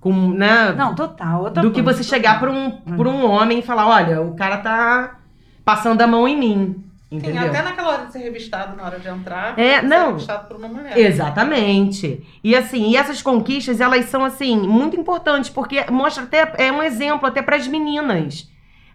com, 0.00 0.30
né, 0.30 0.72
Não, 0.72 0.94
total. 0.94 1.50
do 1.50 1.70
que 1.70 1.82
você 1.82 2.02
chegar 2.02 2.40
total. 2.40 2.50
para 2.50 2.92
um, 2.92 2.96
pra 2.96 3.08
um 3.08 3.26
homem 3.30 3.58
e 3.58 3.62
falar, 3.62 3.86
olha, 3.86 4.22
o 4.22 4.34
cara 4.34 4.56
tá 4.56 5.18
passando 5.64 6.00
a 6.00 6.06
mão 6.06 6.26
em 6.26 6.38
mim. 6.38 6.84
Sim, 7.10 7.16
Entendeu? 7.16 7.48
até 7.48 7.60
naquela 7.62 7.88
hora 7.88 8.06
de 8.06 8.12
ser 8.12 8.20
revistado, 8.20 8.76
na 8.76 8.84
hora 8.84 9.00
de 9.00 9.08
entrar, 9.08 9.58
É, 9.58 9.82
não. 9.82 10.10
revistado 10.12 10.46
por 10.46 10.56
uma 10.56 10.68
mulher. 10.68 10.96
Exatamente. 10.96 12.22
E 12.42 12.54
assim, 12.54 12.90
e 12.90 12.96
essas 12.96 13.20
conquistas, 13.20 13.80
elas 13.80 14.04
são 14.06 14.24
assim 14.24 14.56
muito 14.56 14.96
importantes 14.98 15.50
porque 15.50 15.84
mostra 15.90 16.22
até 16.24 16.52
é 16.58 16.70
um 16.70 16.82
exemplo 16.82 17.26
até 17.26 17.42
para 17.42 17.56
as 17.56 17.66
meninas, 17.66 18.48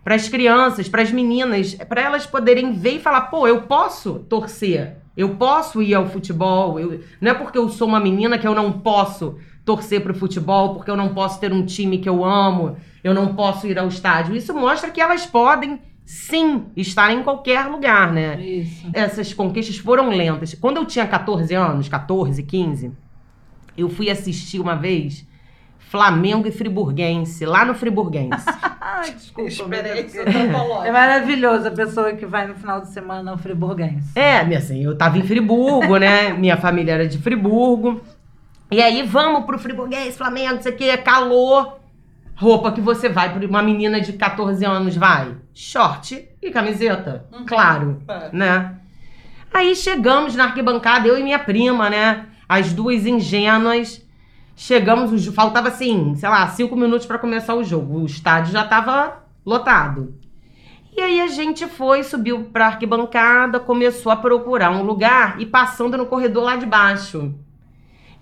para 0.04 0.16
as 0.16 0.30
crianças, 0.30 0.88
para 0.88 1.02
as 1.02 1.12
meninas, 1.12 1.74
para 1.76 2.02
elas 2.02 2.26
poderem 2.26 2.72
ver 2.74 2.96
e 2.96 3.00
falar, 3.00 3.22
pô, 3.24 3.48
eu 3.48 3.64
posso 3.64 4.20
torcer, 4.30 4.98
eu 5.18 5.36
posso 5.36 5.82
ir 5.82 5.94
ao 5.94 6.08
futebol, 6.08 6.80
eu- 6.80 7.02
não 7.20 7.32
é 7.32 7.34
porque 7.34 7.58
eu 7.58 7.68
sou 7.70 7.88
uma 7.88 8.00
menina 8.00 8.38
que 8.38 8.48
eu 8.48 8.56
não 8.56 8.72
posso 8.72 9.38
torcer 9.66 10.02
pro 10.02 10.14
futebol, 10.14 10.76
porque 10.76 10.92
eu 10.92 10.96
não 10.96 11.14
posso 11.14 11.40
ter 11.40 11.52
um 11.52 11.66
time 11.66 11.98
que 11.98 12.08
eu 12.08 12.24
amo, 12.24 12.78
eu 13.04 13.14
não 13.14 13.36
posso 13.36 13.66
ir 13.68 13.78
ao 13.80 13.88
estádio. 13.88 14.36
Isso 14.36 14.54
mostra 14.54 14.92
que 14.92 15.02
elas 15.02 15.26
podem 15.26 15.82
sim 16.06 16.66
estar 16.78 17.12
em 17.12 17.24
qualquer 17.24 17.66
lugar, 17.66 18.14
né? 18.14 18.40
Isso. 18.40 18.90
essas 18.94 19.34
conquistas 19.34 19.78
foram 19.78 20.10
lentas. 20.10 20.54
Quando 20.54 20.78
eu 20.78 20.86
tinha 20.86 21.08
14 21.08 21.54
anos, 21.54 21.90
14, 21.90 22.42
15, 22.44 22.92
eu 23.76 23.90
fui 23.90 24.10
assistir 24.10 24.60
uma 24.60 24.76
vez 24.76 25.26
Flamengo 25.80 26.48
e 26.48 26.52
Friburguense, 26.52 27.46
lá 27.46 27.66
no 27.66 27.74
Friburguense. 27.74 28.46
Ai, 28.80 29.12
desculpa. 29.12 29.50
Experiência 29.50 30.22
é 30.22 30.88
É 30.88 30.92
maravilhoso 30.92 31.68
a 31.68 31.72
pessoa 31.72 32.14
que 32.14 32.26
vai 32.26 32.48
no 32.48 32.56
final 32.56 32.82
de 32.82 32.90
semana 32.90 33.32
ao 33.32 33.38
Friburguense. 33.38 34.12
é, 34.16 34.40
assim, 34.56 34.84
eu 34.84 34.98
tava 34.98 35.18
em 35.18 35.24
Friburgo, 35.24 35.98
né? 35.98 36.34
Minha 36.38 36.58
família 36.58 36.94
era 36.94 37.08
de 37.08 37.18
Friburgo. 37.18 38.02
E 38.72 38.82
aí, 38.82 39.04
vamos 39.04 39.46
pro 39.46 39.58
Friburguês, 39.60 40.18
Flamengo, 40.18 40.56
não 40.56 40.62
sei 40.62 40.94
o 40.94 41.04
calor. 41.04 41.80
Roupa 42.36 42.72
que 42.72 42.82
você 42.82 43.08
vai, 43.08 43.34
pra 43.34 43.48
uma 43.48 43.62
menina 43.64 44.02
de 44.02 44.14
14 44.14 44.66
anos 44.66 44.96
vai. 44.98 45.36
Short 45.54 46.28
e 46.42 46.52
camiseta, 46.52 47.26
Uhum. 47.32 47.46
claro, 47.46 48.02
É. 48.08 48.30
né? 48.34 48.76
Aí 49.54 49.74
chegamos 49.76 50.36
na 50.36 50.46
arquibancada, 50.46 51.08
eu 51.08 51.18
e 51.18 51.24
minha 51.24 51.40
prima, 51.40 51.90
né? 51.90 52.26
As 52.48 52.74
duas 52.74 53.06
ingênuas. 53.06 54.06
Chegamos, 54.56 55.26
faltava 55.28 55.70
assim, 55.70 56.14
sei 56.16 56.28
lá, 56.30 56.48
cinco 56.48 56.76
minutos 56.76 57.06
pra 57.06 57.18
começar 57.18 57.56
o 57.56 57.64
jogo. 57.64 58.00
O 58.02 58.06
estádio 58.06 58.52
já 58.54 58.64
tava 58.66 59.24
lotado. 59.46 60.16
E 60.96 61.02
aí 61.02 61.20
a 61.22 61.28
gente 61.28 61.68
foi, 61.68 62.04
subiu 62.04 62.46
pra 62.54 62.68
arquibancada, 62.68 63.60
começou 63.60 64.12
a 64.12 64.16
procurar 64.16 64.72
um 64.72 64.82
lugar 64.84 65.42
e 65.42 65.46
passando 65.46 65.98
no 65.98 66.06
corredor 66.06 66.44
lá 66.44 66.56
de 66.56 66.66
baixo. 66.66 67.34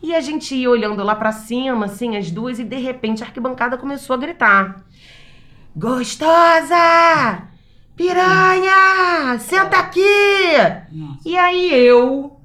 E 0.04 0.14
a 0.14 0.20
gente 0.20 0.54
ia 0.54 0.70
olhando 0.70 1.02
lá 1.02 1.16
pra 1.16 1.32
cima, 1.32 1.86
assim, 1.86 2.18
as 2.18 2.30
duas, 2.30 2.60
e 2.60 2.66
de 2.66 2.76
repente 2.76 3.24
a 3.24 3.26
arquibancada 3.26 3.78
começou 3.78 4.14
a 4.14 4.20
gritar: 4.20 4.84
Gostosa! 5.74 7.48
Piranha! 7.96 9.40
Senta 9.40 9.78
aqui! 9.78 10.02
Nossa. 10.92 11.22
E 11.26 11.38
aí 11.38 11.74
eu, 11.74 12.38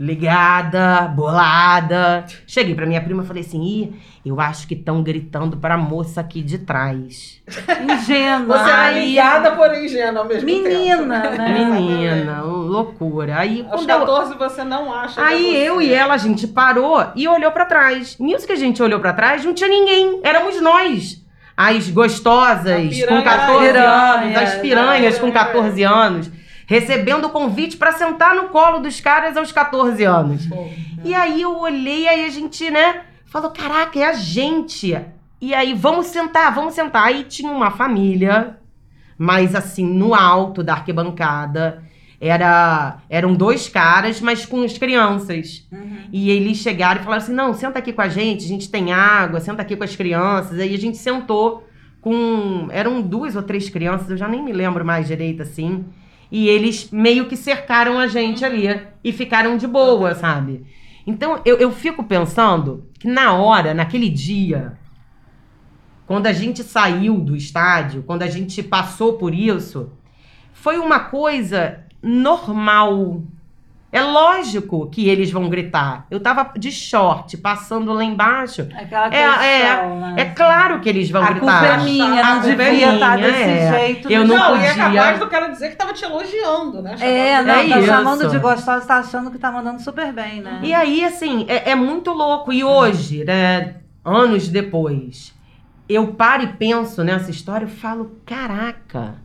ligada, 0.00 1.02
bolada, 1.14 2.24
cheguei 2.46 2.74
pra 2.74 2.86
minha 2.86 3.00
prima 3.00 3.22
e 3.22 3.26
falei 3.26 3.42
assim: 3.42 3.62
Ih, 3.62 3.92
eu 4.24 4.40
acho 4.40 4.66
que 4.66 4.74
estão 4.74 5.02
gritando 5.02 5.56
pra 5.58 5.76
moça 5.76 6.20
aqui 6.20 6.42
de 6.42 6.58
trás. 6.58 7.42
Ingênua. 7.84 8.58
Você 8.58 8.70
era 8.70 8.82
Aí- 8.82 9.08
ligada, 9.08 9.50
porém 9.52 9.84
ingênua 9.84 10.22
ao 10.22 10.28
mesmo 10.28 10.48
tempo. 10.48 10.62
Menina, 10.62 11.04
né? 11.30 11.48
Menina, 11.70 12.42
loucura. 12.42 13.38
Aí 13.38 13.64
Aos 13.70 13.80
quando 13.84 13.90
eu, 13.90 13.98
14 14.00 14.34
você 14.38 14.64
não 14.64 14.92
acha. 14.92 15.14
que 15.16 15.20
é 15.20 15.24
Aí 15.24 15.42
você. 15.52 15.56
eu 15.68 15.82
e 15.82 15.92
ela, 15.92 16.14
a 16.14 16.18
gente 16.18 16.46
parou 16.48 17.04
e 17.14 17.28
olhou 17.28 17.50
pra 17.52 17.64
trás. 17.66 18.16
Nisso 18.18 18.46
que 18.46 18.52
a 18.52 18.56
gente 18.56 18.82
olhou 18.82 19.00
pra 19.00 19.12
trás, 19.12 19.44
não 19.44 19.52
tinha 19.54 19.68
ninguém. 19.68 20.20
Éramos 20.24 20.60
nós. 20.60 21.20
As 21.56 21.90
gostosas, 21.90 22.88
piranha, 22.88 23.18
com 23.18 23.22
14 23.22 23.66
piranha, 23.66 23.84
anos, 23.90 24.36
as 24.38 24.54
piranhas 24.54 25.18
com 25.18 25.30
14 25.30 25.82
anos, 25.82 26.30
recebendo 26.70 27.24
o 27.24 27.30
convite 27.30 27.76
pra 27.76 27.90
sentar 27.90 28.32
no 28.36 28.44
colo 28.50 28.78
dos 28.78 29.00
caras 29.00 29.36
aos 29.36 29.50
14 29.50 30.04
anos. 30.04 30.48
E 31.02 31.12
aí 31.12 31.42
eu 31.42 31.58
olhei, 31.58 32.06
aí 32.06 32.24
a 32.24 32.28
gente, 32.28 32.70
né, 32.70 33.02
falou: 33.26 33.50
caraca, 33.50 33.98
é 33.98 34.04
a 34.04 34.12
gente. 34.12 34.96
E 35.40 35.52
aí, 35.52 35.74
vamos 35.74 36.06
sentar, 36.06 36.54
vamos 36.54 36.74
sentar. 36.74 37.06
Aí 37.06 37.24
tinha 37.24 37.50
uma 37.50 37.72
família, 37.72 38.56
mas 39.18 39.56
assim, 39.56 39.84
no 39.84 40.14
alto 40.14 40.62
da 40.62 40.74
arquibancada. 40.74 41.82
Era, 42.22 42.98
eram 43.08 43.32
dois 43.32 43.66
caras, 43.66 44.20
mas 44.20 44.44
com 44.44 44.62
as 44.62 44.76
crianças. 44.76 45.66
Uhum. 45.72 46.00
E 46.12 46.30
eles 46.30 46.58
chegaram 46.58 47.00
e 47.00 47.02
falaram 47.02 47.22
assim: 47.22 47.32
não, 47.32 47.54
senta 47.54 47.78
aqui 47.78 47.94
com 47.94 48.02
a 48.02 48.08
gente, 48.08 48.44
a 48.44 48.48
gente 48.48 48.70
tem 48.70 48.92
água, 48.92 49.40
senta 49.40 49.62
aqui 49.62 49.74
com 49.74 49.84
as 49.84 49.96
crianças. 49.96 50.60
Aí 50.60 50.74
a 50.74 50.78
gente 50.78 50.98
sentou 50.98 51.66
com. 52.00 52.68
Eram 52.70 53.00
duas 53.00 53.34
ou 53.34 53.42
três 53.42 53.70
crianças, 53.70 54.10
eu 54.10 54.18
já 54.18 54.28
nem 54.28 54.44
me 54.44 54.52
lembro 54.52 54.84
mais 54.84 55.08
direito 55.08 55.40
assim. 55.40 55.86
E 56.30 56.48
eles 56.48 56.90
meio 56.90 57.26
que 57.26 57.36
cercaram 57.36 57.98
a 57.98 58.06
gente 58.06 58.44
ali 58.44 58.66
e 59.02 59.12
ficaram 59.12 59.56
de 59.56 59.66
boa, 59.66 60.14
sabe? 60.14 60.64
Então 61.06 61.40
eu, 61.44 61.56
eu 61.58 61.72
fico 61.72 62.04
pensando 62.04 62.86
que 62.98 63.08
na 63.08 63.34
hora, 63.34 63.74
naquele 63.74 64.08
dia, 64.08 64.78
quando 66.06 66.26
a 66.26 66.32
gente 66.32 66.62
saiu 66.62 67.18
do 67.18 67.36
estádio, 67.36 68.02
quando 68.02 68.22
a 68.22 68.28
gente 68.28 68.62
passou 68.62 69.14
por 69.14 69.34
isso, 69.34 69.92
foi 70.52 70.78
uma 70.78 71.00
coisa 71.00 71.84
normal. 72.02 73.22
É 73.92 74.00
lógico 74.00 74.88
que 74.88 75.08
eles 75.08 75.32
vão 75.32 75.48
gritar. 75.48 76.06
Eu 76.08 76.20
tava 76.20 76.52
de 76.56 76.70
short, 76.70 77.36
passando 77.38 77.92
lá 77.92 78.04
embaixo. 78.04 78.68
Aquela 78.72 79.06
É, 79.06 79.10
questão, 79.10 79.42
é, 79.42 80.00
né? 80.00 80.14
É 80.18 80.24
claro 80.26 80.78
que 80.80 80.88
eles 80.88 81.10
vão 81.10 81.22
a 81.22 81.32
gritar. 81.32 81.40
culpa 81.40 81.66
é 81.66 81.84
minha, 81.84 82.20
A 82.24 82.34
não 82.34 82.42
culpa 82.42 82.62
é 82.62 82.70
devia 82.70 82.94
estar 82.94 83.16
minha, 83.18 83.30
desse 83.32 83.42
é. 83.42 83.78
jeito. 83.78 84.10
Eu 84.12 84.20
no 84.24 84.34
não 84.36 84.36
Não, 84.36 84.56
e 84.56 84.64
é 84.64 84.68
podia. 84.74 85.00
capaz 85.00 85.18
do 85.18 85.26
cara 85.26 85.46
dizer 85.48 85.70
que 85.70 85.76
tava 85.76 85.92
te 85.92 86.04
elogiando, 86.04 86.80
né? 86.82 86.94
É, 87.00 87.42
não, 87.42 87.54
É 87.54 87.68
tá 87.68 87.78
isso. 87.78 87.86
chamando 87.88 88.28
de 88.30 88.38
gostosa, 88.38 88.86
tá 88.86 88.98
achando 88.98 89.28
que 89.30 89.38
tá 89.38 89.50
mandando 89.50 89.82
super 89.82 90.12
bem, 90.12 90.40
né? 90.40 90.60
E 90.62 90.72
aí, 90.72 91.04
assim, 91.04 91.44
é, 91.48 91.70
é 91.70 91.74
muito 91.74 92.12
louco. 92.12 92.52
E 92.52 92.62
hoje, 92.62 93.24
né, 93.24 93.74
anos 94.04 94.46
depois, 94.48 95.34
eu 95.88 96.06
paro 96.14 96.44
e 96.44 96.52
penso 96.52 97.02
nessa 97.02 97.30
história 97.32 97.64
e 97.66 97.68
falo: 97.68 98.20
caraca, 98.24 99.16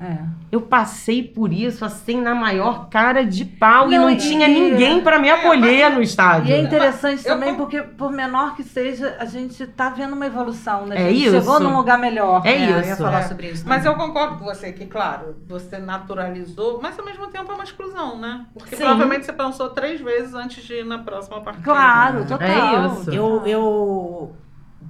É. 0.00 0.18
eu 0.50 0.60
passei 0.60 1.22
por 1.22 1.52
isso 1.52 1.84
assim 1.84 2.20
na 2.20 2.34
maior 2.34 2.88
cara 2.90 3.24
de 3.24 3.44
pau 3.44 3.86
e 3.90 3.92
Não, 3.96 4.02
não 4.02 4.10
e- 4.10 4.16
tinha 4.16 4.48
e- 4.48 4.52
ninguém 4.70 5.00
pra 5.00 5.18
me 5.20 5.30
acolher 5.30 5.88
no 5.90 5.98
E 5.98 6.00
é 6.00 6.02
estádio. 6.02 6.56
interessante 6.56 7.24
Eu 7.26 7.34
também 7.34 7.50
con- 7.52 7.58
porque, 7.58 7.80
por 7.80 8.10
menor 8.10 8.56
que 8.56 8.64
seja, 8.64 9.16
a 9.20 9.24
gente 9.24 9.64
tá 9.68 9.88
vendo 9.90 10.12
uma 10.14 10.26
evolução, 10.26 10.84
né? 10.84 10.96
É 11.00 11.06
a 11.06 11.10
gente 11.10 11.22
isso. 11.26 11.30
chegou 11.40 11.60
num 11.60 11.76
lugar 11.76 11.96
melhor. 11.96 12.42
É 12.44 12.56
eu 12.56 12.70
ia 12.70 12.80
isso. 12.80 12.96
falar 13.02 13.20
É. 13.20 13.22
sobre 13.22 13.50
isso. 13.50 13.64
Mas 13.66 13.84
também. 13.84 13.98
eu 14.00 14.06
concordo 14.06 14.36
com 14.38 14.44
você 14.44 14.72
que, 14.72 14.84
claro, 14.84 15.36
você 15.46 15.78
naturalizou, 15.78 16.80
mas 16.82 16.98
ao 16.98 17.04
mesmo 17.04 17.28
tempo 17.28 17.50
é 17.52 17.54
uma 17.54 17.64
exclusão, 17.64 18.18
né? 18.18 18.44
Porque 18.52 18.74
Sim. 18.76 18.82
provavelmente 18.82 19.24
você 19.26 19.32
pensou 19.32 19.70
três 19.70 20.00
vezes 20.00 20.34
antes 20.34 20.62
de 20.64 20.74
ir 20.74 20.84
na 20.84 20.98
próxima 20.98 21.40
partida. 21.40 21.64
Claro, 21.64 22.26
total. 22.26 22.40
É 22.46 22.86
isso. 22.88 23.10
Eu, 23.10 23.46
eu 23.46 24.32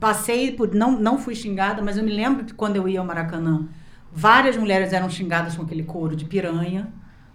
passei 0.00 0.50
por. 0.52 0.74
Não, 0.74 0.92
não 0.92 1.18
fui 1.18 1.34
xingada, 1.34 1.82
mas 1.82 1.96
eu 1.98 2.02
me 2.04 2.12
lembro 2.12 2.44
que 2.44 2.54
quando 2.54 2.76
eu 2.76 2.88
ia 2.88 3.00
ao 3.00 3.06
Maracanã, 3.06 3.66
várias 4.14 4.56
mulheres 4.56 4.92
eram 4.92 5.10
xingadas 5.10 5.56
com 5.56 5.62
aquele 5.62 5.82
couro 5.82 6.14
de 6.14 6.24
piranha. 6.24 6.88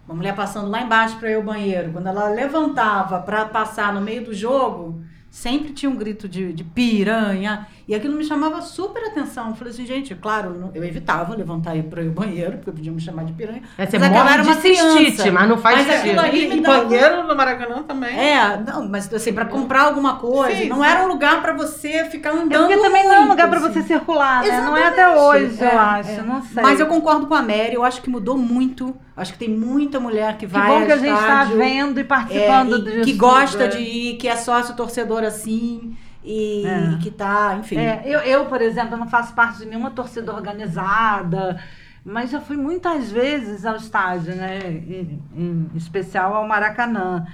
Uma 0.07 0.15
mulher 0.15 0.35
passando 0.35 0.69
lá 0.69 0.81
embaixo 0.81 1.17
para 1.19 1.29
ir 1.29 1.35
ao 1.35 1.43
banheiro. 1.43 1.91
Quando 1.91 2.07
ela 2.07 2.29
levantava 2.29 3.19
para 3.19 3.45
passar 3.45 3.93
no 3.93 4.01
meio 4.01 4.25
do 4.25 4.33
jogo, 4.33 5.03
sempre 5.29 5.71
tinha 5.73 5.89
um 5.89 5.95
grito 5.95 6.27
de, 6.27 6.51
de 6.53 6.63
piranha. 6.63 7.67
E 7.87 7.95
aquilo 7.95 8.15
me 8.15 8.23
chamava 8.23 8.61
super 8.61 9.03
atenção. 9.05 9.49
Eu 9.49 9.55
falei 9.55 9.73
assim, 9.73 9.83
gente, 9.85 10.13
claro, 10.13 10.69
eu 10.75 10.83
evitava 10.83 11.35
levantar 11.35 11.75
e 11.75 11.79
ir 11.79 11.83
para 11.83 12.03
ao 12.03 12.09
banheiro, 12.09 12.57
porque 12.57 12.71
podiam 12.71 12.93
me 12.93 13.01
chamar 13.01 13.23
de 13.25 13.33
piranha. 13.33 13.63
É, 13.79 13.85
você 13.85 13.97
Mas 13.97 14.09
aquela 14.09 14.23
morre 14.25 14.33
era 14.35 14.43
de 14.43 14.61
cistite, 14.61 15.31
mas 15.31 15.49
não 15.49 15.57
faz 15.57 15.87
Mas 15.87 15.99
aquilo 15.99 16.19
ali 16.19 16.45
E, 16.45 16.49
me 16.55 16.61
dava- 16.61 16.83
banheiro 16.85 17.27
no 17.27 17.35
Maracanã 17.35 17.81
também. 17.83 18.15
É, 18.15 18.57
não, 18.57 18.87
mas 18.87 19.11
assim, 19.11 19.33
para 19.33 19.45
comprar 19.45 19.83
alguma 19.83 20.17
coisa. 20.17 20.55
Sim, 20.55 20.69
não 20.69 20.77
sim. 20.81 20.85
era 20.85 21.03
um 21.03 21.07
lugar 21.07 21.41
para 21.41 21.53
você 21.53 22.05
ficar 22.05 22.31
andando. 22.31 22.53
É 22.53 22.57
porque 22.59 22.77
também 22.77 23.03
não 23.05 23.11
é 23.13 23.15
um 23.15 23.19
muito, 23.21 23.31
lugar 23.31 23.49
pra 23.49 23.59
assim. 23.59 23.73
você 23.73 23.81
circular, 23.87 24.43
né? 24.43 24.61
Não 24.61 24.77
é 24.77 24.83
até 24.87 25.09
hoje, 25.17 25.57
É, 25.63 25.73
eu 25.73 25.79
acho. 25.79 26.09
é. 26.11 26.21
Não 26.21 26.41
sei. 26.43 26.61
Mas 26.61 26.79
eu 26.79 26.85
concordo 26.85 27.25
com 27.25 27.33
a 27.33 27.41
Mary, 27.41 27.73
eu 27.73 27.83
acho 27.83 28.01
que 28.03 28.09
mudou 28.09 28.37
muito. 28.37 28.95
Acho 29.17 29.33
que 29.33 29.39
tem 29.39 29.49
muita 29.49 29.99
mulher 29.99 30.33
que 30.37 30.45
Que 30.45 30.45
vai. 30.47 30.67
bom 30.69 30.79
ao 30.79 30.85
que 30.85 30.91
a 30.93 30.97
gente 30.97 31.09
tá 31.09 31.19
estádio, 31.19 31.57
vendo 31.57 31.97
e 31.97 32.01
é, 32.01 32.03
participando 32.05 32.77
e 32.77 32.81
disso. 32.83 33.01
que 33.03 33.13
gosta 33.13 33.67
de 33.67 33.77
ir, 33.79 34.15
que 34.17 34.29
é 34.29 34.35
sócio 34.37 34.75
torcedor 34.75 35.18
assim. 35.23 35.95
E, 36.23 36.65
É. 36.65 36.91
e 36.91 36.97
que 36.97 37.11
tá, 37.11 37.57
enfim. 37.59 37.77
É, 37.77 38.01
eu, 38.05 38.19
eu, 38.19 38.45
por 38.45 38.61
exemplo, 38.61 38.97
não 38.97 39.07
faço 39.07 39.33
parte 39.33 39.59
de 39.59 39.65
nenhuma 39.65 39.91
torcida 39.91 40.33
organizada, 40.33 41.61
mas 42.03 42.29
já 42.29 42.41
fui 42.41 42.57
muitas 42.57 43.11
vezes 43.11 43.65
ao 43.65 43.75
estádio, 43.77 44.35
né? 44.35 44.59
Em, 44.69 45.21
em 45.35 45.71
especial 45.75 46.33
ao 46.35 46.47
Maracanã. 46.47 47.25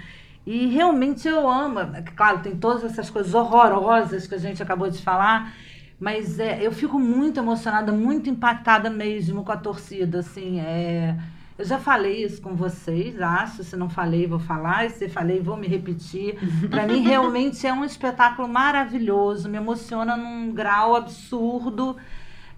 E 0.45 0.67
realmente 0.67 1.28
eu 1.28 1.50
amo. 1.50 1.80
Claro, 2.15 2.39
tem 2.39 2.56
todas 2.56 2.84
essas 2.84 3.10
coisas 3.10 3.34
horrorosas 3.34 4.28
que 4.28 4.36
a 4.36 4.38
gente 4.39 4.62
acabou 4.62 4.89
de 4.89 5.02
falar, 5.02 5.54
mas 6.00 6.39
é, 6.39 6.60
eu 6.62 6.71
fico 6.71 7.00
muito 7.00 7.39
emocionada, 7.39 7.91
muito 7.91 8.30
impactada 8.30 8.89
mesmo 8.89 9.43
com 9.43 9.52
a 9.52 9.58
torcida, 9.58 10.19
assim, 10.19 10.60
é... 10.60 11.17
Eu 11.58 11.63
já 11.63 11.80
falei 11.80 12.24
isso 12.26 12.41
com 12.41 12.54
vocês, 12.54 13.22
acho. 13.22 13.63
Se 13.63 13.78
não 13.78 13.89
falei, 13.89 14.28
vou 14.28 14.39
falar. 14.39 14.86
E 14.86 14.89
se 14.89 15.08
falei, 15.08 15.39
vou 15.39 15.56
me 15.56 15.68
repetir. 15.68 16.38
Para 16.70 16.86
mim, 16.86 17.02
realmente 17.02 17.65
é 17.65 17.72
um 17.74 17.86
espetáculo 17.86 18.48
maravilhoso. 18.48 19.48
Me 19.48 19.58
emociona 19.58 20.18
num 20.18 20.52
grau 20.54 20.96
absurdo. 20.98 21.96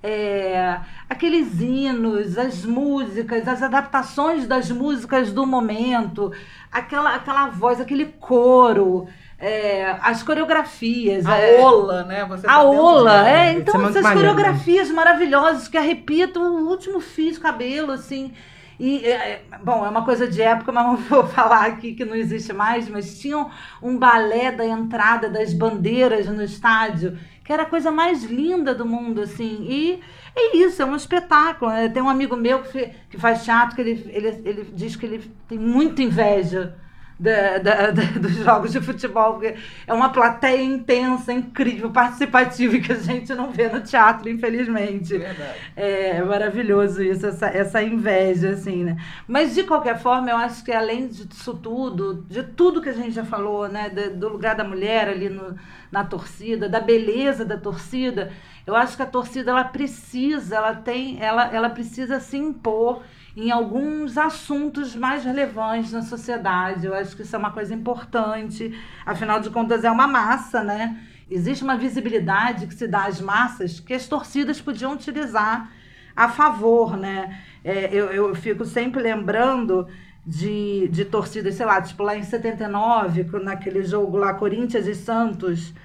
É, 0.02 0.80
aqueles 1.10 1.60
hinos, 1.60 2.38
as 2.38 2.64
músicas, 2.66 3.48
as 3.48 3.62
adaptações 3.62 4.48
das 4.48 4.70
músicas 4.72 5.32
do 5.34 5.46
momento, 5.46 6.32
aquela, 6.72 7.16
aquela 7.16 7.48
voz, 7.48 7.82
aquele 7.82 8.06
coro, 8.06 9.08
é, 9.40 9.96
as 10.02 10.22
coreografias. 10.24 11.26
A 11.26 11.38
é, 11.38 11.62
ola, 11.62 12.04
né? 12.04 12.26
Você 12.26 12.46
a 12.48 12.50
tá 12.52 12.62
ola, 12.64 13.24
de- 13.24 13.30
é. 13.30 13.48
É 13.48 13.54
Então, 13.54 13.76
muito 13.76 13.90
essas 13.90 14.04
maneiro. 14.04 14.30
coreografias 14.30 14.90
maravilhosas 14.92 15.68
que 15.68 15.78
arrepiam 15.78 16.30
o 16.36 16.70
último 16.70 17.00
fio 17.00 17.32
de 17.32 17.40
cabelo, 17.40 17.92
assim. 17.92 18.34
E, 18.80 19.06
é, 19.06 19.42
bom, 19.63 19.86
é 19.86 19.90
uma 19.90 20.06
coisa 20.06 20.28
de 20.28 20.42
época, 20.42 20.72
mas 20.72 20.86
não 20.88 20.98
vou 20.98 21.26
falar 21.28 21.66
aqui 21.66 21.94
que 21.94 22.06
não 22.06 22.16
existe 22.16 22.54
mais, 22.54 22.88
mas 22.88 23.20
tinham 23.20 23.50
um 23.82 23.98
balé 23.98 24.52
da 24.52 24.66
entrada 24.66 25.30
das 25.30 25.54
bandeiras 25.54 26.28
no 26.28 26.44
estádio, 26.44 27.18
que 27.44 27.52
era 27.52 27.63
a 27.63 27.68
coisa 27.68 27.92
mais 27.92 28.24
linda 28.24 28.76
do 28.76 28.86
mundo, 28.86 29.22
assim. 29.22 29.66
E 29.68 30.00
é 30.36 30.58
isso, 30.58 30.82
é 30.82 30.86
um 30.86 30.96
espetáculo. 30.96 31.72
né? 31.72 31.90
Tem 31.90 32.04
um 32.04 32.10
amigo 32.10 32.36
meu 32.36 32.62
que, 32.63 32.92
que 33.10 33.18
faz 33.18 33.44
teatro, 33.44 33.76
que 33.76 33.82
ele, 33.82 34.12
ele, 34.13 34.28
ele 34.46 34.63
diz 34.74 34.96
que 34.96 35.06
ele 35.06 35.32
tem 35.48 35.58
muita 35.58 36.02
inveja 36.02 36.76
da- 37.19 37.58
da- 37.58 37.91
da- 37.91 38.19
dos 38.19 38.34
jogos 38.38 38.71
de 38.71 38.80
futebol, 38.82 39.34
porque 39.34 39.56
é 39.88 39.93
uma 39.93 40.10
plateia 40.10 40.62
intensa, 40.62 41.34
incrível, 41.34 41.89
participativa, 41.91 42.77
que 42.80 42.91
a 42.91 42.95
gente 42.95 43.34
não 43.34 43.51
vê 43.51 43.67
no 43.69 43.82
teatro, 43.82 44.30
infelizmente. 44.30 45.17
Verdade. 45.17 45.53
É 45.75 46.21
maravilhoso 46.23 47.01
isso, 47.03 47.25
essa, 47.25 47.47
essa 47.47 47.82
inveja, 47.82 48.51
assim, 48.51 48.84
né? 48.84 48.97
Mas, 49.27 49.56
de 49.56 49.63
qualquer 49.63 49.99
forma, 49.99 50.30
eu 50.30 50.38
acho 50.38 50.63
que 50.63 50.71
além 50.71 51.08
disso 51.08 51.53
tudo, 51.56 52.25
de 52.30 52.43
tudo 52.43 52.82
que 52.82 52.89
a 52.89 52.93
gente 52.93 53.12
já 53.12 53.25
falou, 53.25 53.67
né? 53.67 53.89
Do, 53.89 54.30
lugar 54.30 54.56
da 54.56 54.63
mulher 54.63 55.08
ali 55.10 55.30
no- 55.30 55.56
na 55.91 56.03
torcida, 56.03 56.67
da 56.69 56.80
beleza 56.80 57.43
da 57.45 57.58
torcida, 57.58 58.32
eu 58.65 58.75
acho 58.75 58.95
que 58.95 59.01
a 59.03 59.06
torcida, 59.06 59.51
ela 59.51 59.63
precisa, 59.63 60.58
ela 60.58 60.75
tem, 60.75 61.17
ela, 61.21 61.47
ela 61.53 61.69
precisa 61.69 62.19
se 62.19 62.38
impor 62.38 63.01
em 63.38 63.52
alguns 63.52 64.17
assuntos 64.17 64.95
mais 64.95 65.23
relevantes 65.23 65.91
na 65.91 66.02
sociedade. 66.02 66.88
Eu 66.88 66.95
acho 66.95 67.15
que 67.15 67.21
isso 67.21 67.36
é 67.36 67.39
uma 67.39 67.52
coisa 67.52 67.71
importante. 67.71 68.76
Afinal 69.06 69.39
de 69.39 69.52
contas, 69.52 69.84
é 69.84 69.91
uma 69.91 70.08
massa, 70.08 70.63
né? 70.63 71.00
Existe 71.30 71.63
uma 71.63 71.78
visibilidade 71.78 72.65
que 72.65 72.73
se 72.73 72.88
dá 72.88 73.06
às 73.06 73.21
massas 73.21 73.80
que 73.80 73.93
as 73.93 74.08
torcidas 74.08 74.60
podiam 74.60 74.93
utilizar 74.93 75.71
a 76.15 76.30
favor, 76.30 76.97
né? 76.97 77.39
É, 77.63 77.93
eu, 77.93 78.08
eu 78.12 78.34
fico 78.34 78.65
sempre 78.65 79.04
lembrando 79.04 79.88
de, 80.26 80.88
de 80.88 81.06
torcidas, 81.06 81.54
sei 81.54 81.65
lá, 81.67 81.80
tipo 81.80 82.02
lá 82.02 82.17
em 82.17 82.23
79, 82.23 83.26
quando 83.26 83.43
naquele 83.43 83.84
jogo 83.84 84.17
lá, 84.17 84.34
Corinthians 84.34 84.88
e 84.88 84.95
Santos, 84.95 85.76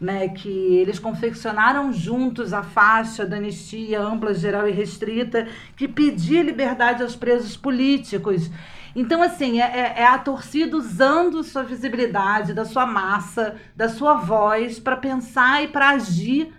né, 0.00 0.28
que 0.28 0.48
eles 0.48 0.98
confeccionaram 0.98 1.92
juntos 1.92 2.52
a 2.52 2.62
faixa 2.62 3.26
da 3.26 3.36
anistia 3.36 4.00
ampla, 4.00 4.32
geral 4.32 4.66
e 4.66 4.72
restrita, 4.72 5.46
que 5.76 5.86
pedia 5.86 6.42
liberdade 6.42 7.02
aos 7.02 7.14
presos 7.14 7.56
políticos. 7.56 8.50
Então, 8.96 9.22
assim, 9.22 9.60
é, 9.60 9.64
é- 9.66 9.94
é 10.02 10.06
a 10.06 10.18
torcida 10.18 10.76
usando 10.76 11.44
sua 11.44 11.62
visibilidade, 11.62 12.54
da 12.54 12.64
sua 12.64 12.86
massa, 12.86 13.56
da 13.76 13.88
sua 13.88 14.14
voz, 14.14 14.78
para 14.80 14.96
pensar 14.96 15.62
e 15.62 15.68
para 15.68 15.90
agir 15.90 16.52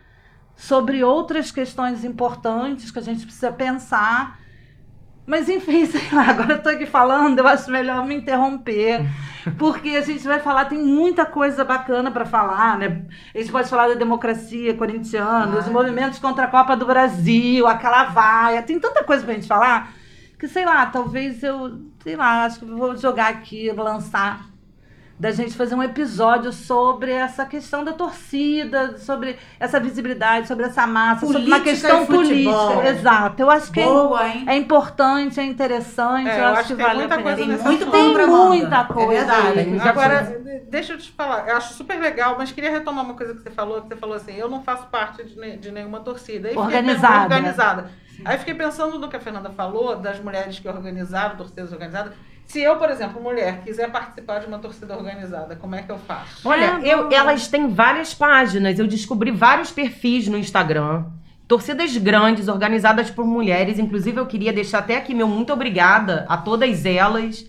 sobre 0.55 1.03
outras 1.03 1.51
questões 1.51 2.05
importantes 2.05 2.91
que 2.91 2.99
a 2.99 3.01
gente 3.01 3.23
precisa 3.25 3.51
pensar. 3.51 4.39
Mas, 5.25 5.47
enfim, 5.49 5.85
sei 5.87 6.01
lá, 6.11 6.29
agora 6.29 6.53
eu 6.53 6.63
tô 6.63 6.69
aqui 6.69 6.85
falando, 6.85 7.39
eu 7.39 7.47
acho 7.47 7.71
melhor 7.71 8.05
me 8.05 8.15
interromper, 8.15 9.05
porque 9.57 9.89
a 9.89 10.01
gente 10.01 10.23
vai 10.23 10.39
falar, 10.39 10.65
tem 10.65 10.79
muita 10.79 11.25
coisa 11.25 11.63
bacana 11.63 12.11
para 12.11 12.25
falar, 12.25 12.77
né? 12.77 13.05
A 13.33 13.37
gente 13.37 13.51
pode 13.51 13.69
falar 13.69 13.89
da 13.89 13.95
democracia 13.95 14.73
corintiana, 14.73 15.57
os 15.57 15.67
movimentos 15.67 16.19
contra 16.19 16.45
a 16.45 16.47
Copa 16.47 16.75
do 16.75 16.85
Brasil, 16.85 17.65
aquela 17.67 18.05
vaia, 18.05 18.61
tem 18.61 18.79
tanta 18.79 19.03
coisa 19.03 19.23
pra 19.23 19.33
gente 19.33 19.47
falar, 19.47 19.93
que 20.37 20.47
sei 20.47 20.65
lá, 20.65 20.85
talvez 20.87 21.43
eu, 21.43 21.79
sei 22.03 22.15
lá, 22.15 22.45
acho 22.45 22.59
que 22.59 22.65
eu 22.65 22.77
vou 22.77 22.97
jogar 22.97 23.29
aqui, 23.29 23.71
lançar 23.71 24.50
da 25.21 25.29
gente 25.29 25.55
fazer 25.55 25.75
um 25.75 25.83
episódio 25.83 26.51
sobre 26.51 27.11
essa 27.11 27.45
questão 27.45 27.83
da 27.83 27.93
torcida, 27.93 28.97
sobre 28.97 29.37
essa 29.59 29.79
visibilidade, 29.79 30.47
sobre 30.47 30.65
essa 30.65 30.87
massa, 30.87 31.27
sobre 31.27 31.43
uma 31.43 31.59
Política 31.59 31.69
questão 31.69 32.05
política. 32.07 32.87
Exato. 32.89 33.39
Eu 33.43 33.51
acho 33.51 33.71
que 33.71 33.79
é, 33.81 33.85
Boa, 33.85 34.27
hein? 34.27 34.45
é 34.47 34.57
importante, 34.57 35.39
é 35.39 35.43
interessante, 35.43 36.27
É, 36.27 36.39
eu, 36.39 36.45
acho 36.47 36.69
que, 36.69 36.75
tem 36.75 36.85
vale 36.85 36.99
muita 36.99 37.13
a 37.13 37.17
pena. 37.17 37.23
coisa 37.35 37.37
Tem 37.37 37.47
muito 37.63 37.83
história. 37.83 37.91
pano 37.91 38.15
Tem 38.17 38.37
muita 38.59 38.75
É 38.77 38.83
coisa. 38.85 39.11
verdade. 39.11 39.59
aí. 39.59 39.79
Agora, 39.79 40.23
de- 40.23 40.59
deixa 40.71 40.93
eu 40.93 40.97
te 40.97 41.11
falar, 41.11 41.47
eu 41.47 41.55
acho 41.55 41.75
super 41.75 41.99
legal, 41.99 42.35
mas 42.39 42.51
queria 42.51 42.71
retomar 42.71 43.05
uma 43.05 43.13
coisa 43.13 43.35
que 43.35 43.43
você 43.43 43.51
falou, 43.51 43.79
que 43.83 43.89
você 43.89 43.95
falou 43.97 44.15
assim, 44.15 44.33
eu 44.33 44.49
não 44.49 44.63
faço 44.63 44.87
parte 44.87 45.23
de, 45.23 45.57
de 45.57 45.71
nenhuma 45.71 45.99
torcida. 45.99 46.47
Aí 46.47 46.55
fiquei 46.55 46.65
Organizada. 46.65 47.07
pensando- 47.07 47.23
organizada. 47.23 47.91
Aí 48.25 48.37
fiquei 48.39 48.53
pensando 48.55 48.97
no 48.97 49.07
que 49.07 49.15
a 49.15 49.19
Fernanda 49.19 49.51
falou, 49.51 49.95
das 49.97 50.19
mulheres 50.19 50.57
que 50.59 50.67
organizaram, 50.67 51.35
torcidas 51.37 51.71
organizadas. 51.71 52.13
Se 52.51 52.61
eu, 52.61 52.75
por 52.75 52.89
exemplo, 52.89 53.21
mulher, 53.21 53.61
quiser 53.63 53.89
participar 53.89 54.39
de 54.39 54.45
uma 54.47 54.59
torcida 54.59 54.93
organizada, 54.97 55.55
como 55.55 55.73
é 55.73 55.81
que 55.83 55.89
eu 55.89 55.97
faço? 55.97 56.47
Olha, 56.47 56.79
É, 56.83 56.93
eu- 56.93 57.09
elas 57.11 57.47
têm 57.47 57.69
várias 57.69 58.13
páginas. 58.13 58.77
Eu 58.77 58.87
descobri 58.87 59.31
vários 59.31 59.71
perfis 59.71 60.27
no 60.27 60.37
Instagram. 60.37 61.05
Torcidas 61.47 61.95
grandes, 61.95 62.49
organizadas 62.49 63.09
por 63.09 63.25
mulheres. 63.25 63.79
Inclusive, 63.79 64.17
eu 64.19 64.25
queria 64.25 64.51
deixar 64.51 64.79
até 64.79 64.97
aqui 64.97 65.13
meu 65.13 65.27
muito 65.29 65.53
obrigada 65.53 66.25
a 66.27 66.35
todas 66.35 66.85
elas. 66.85 67.45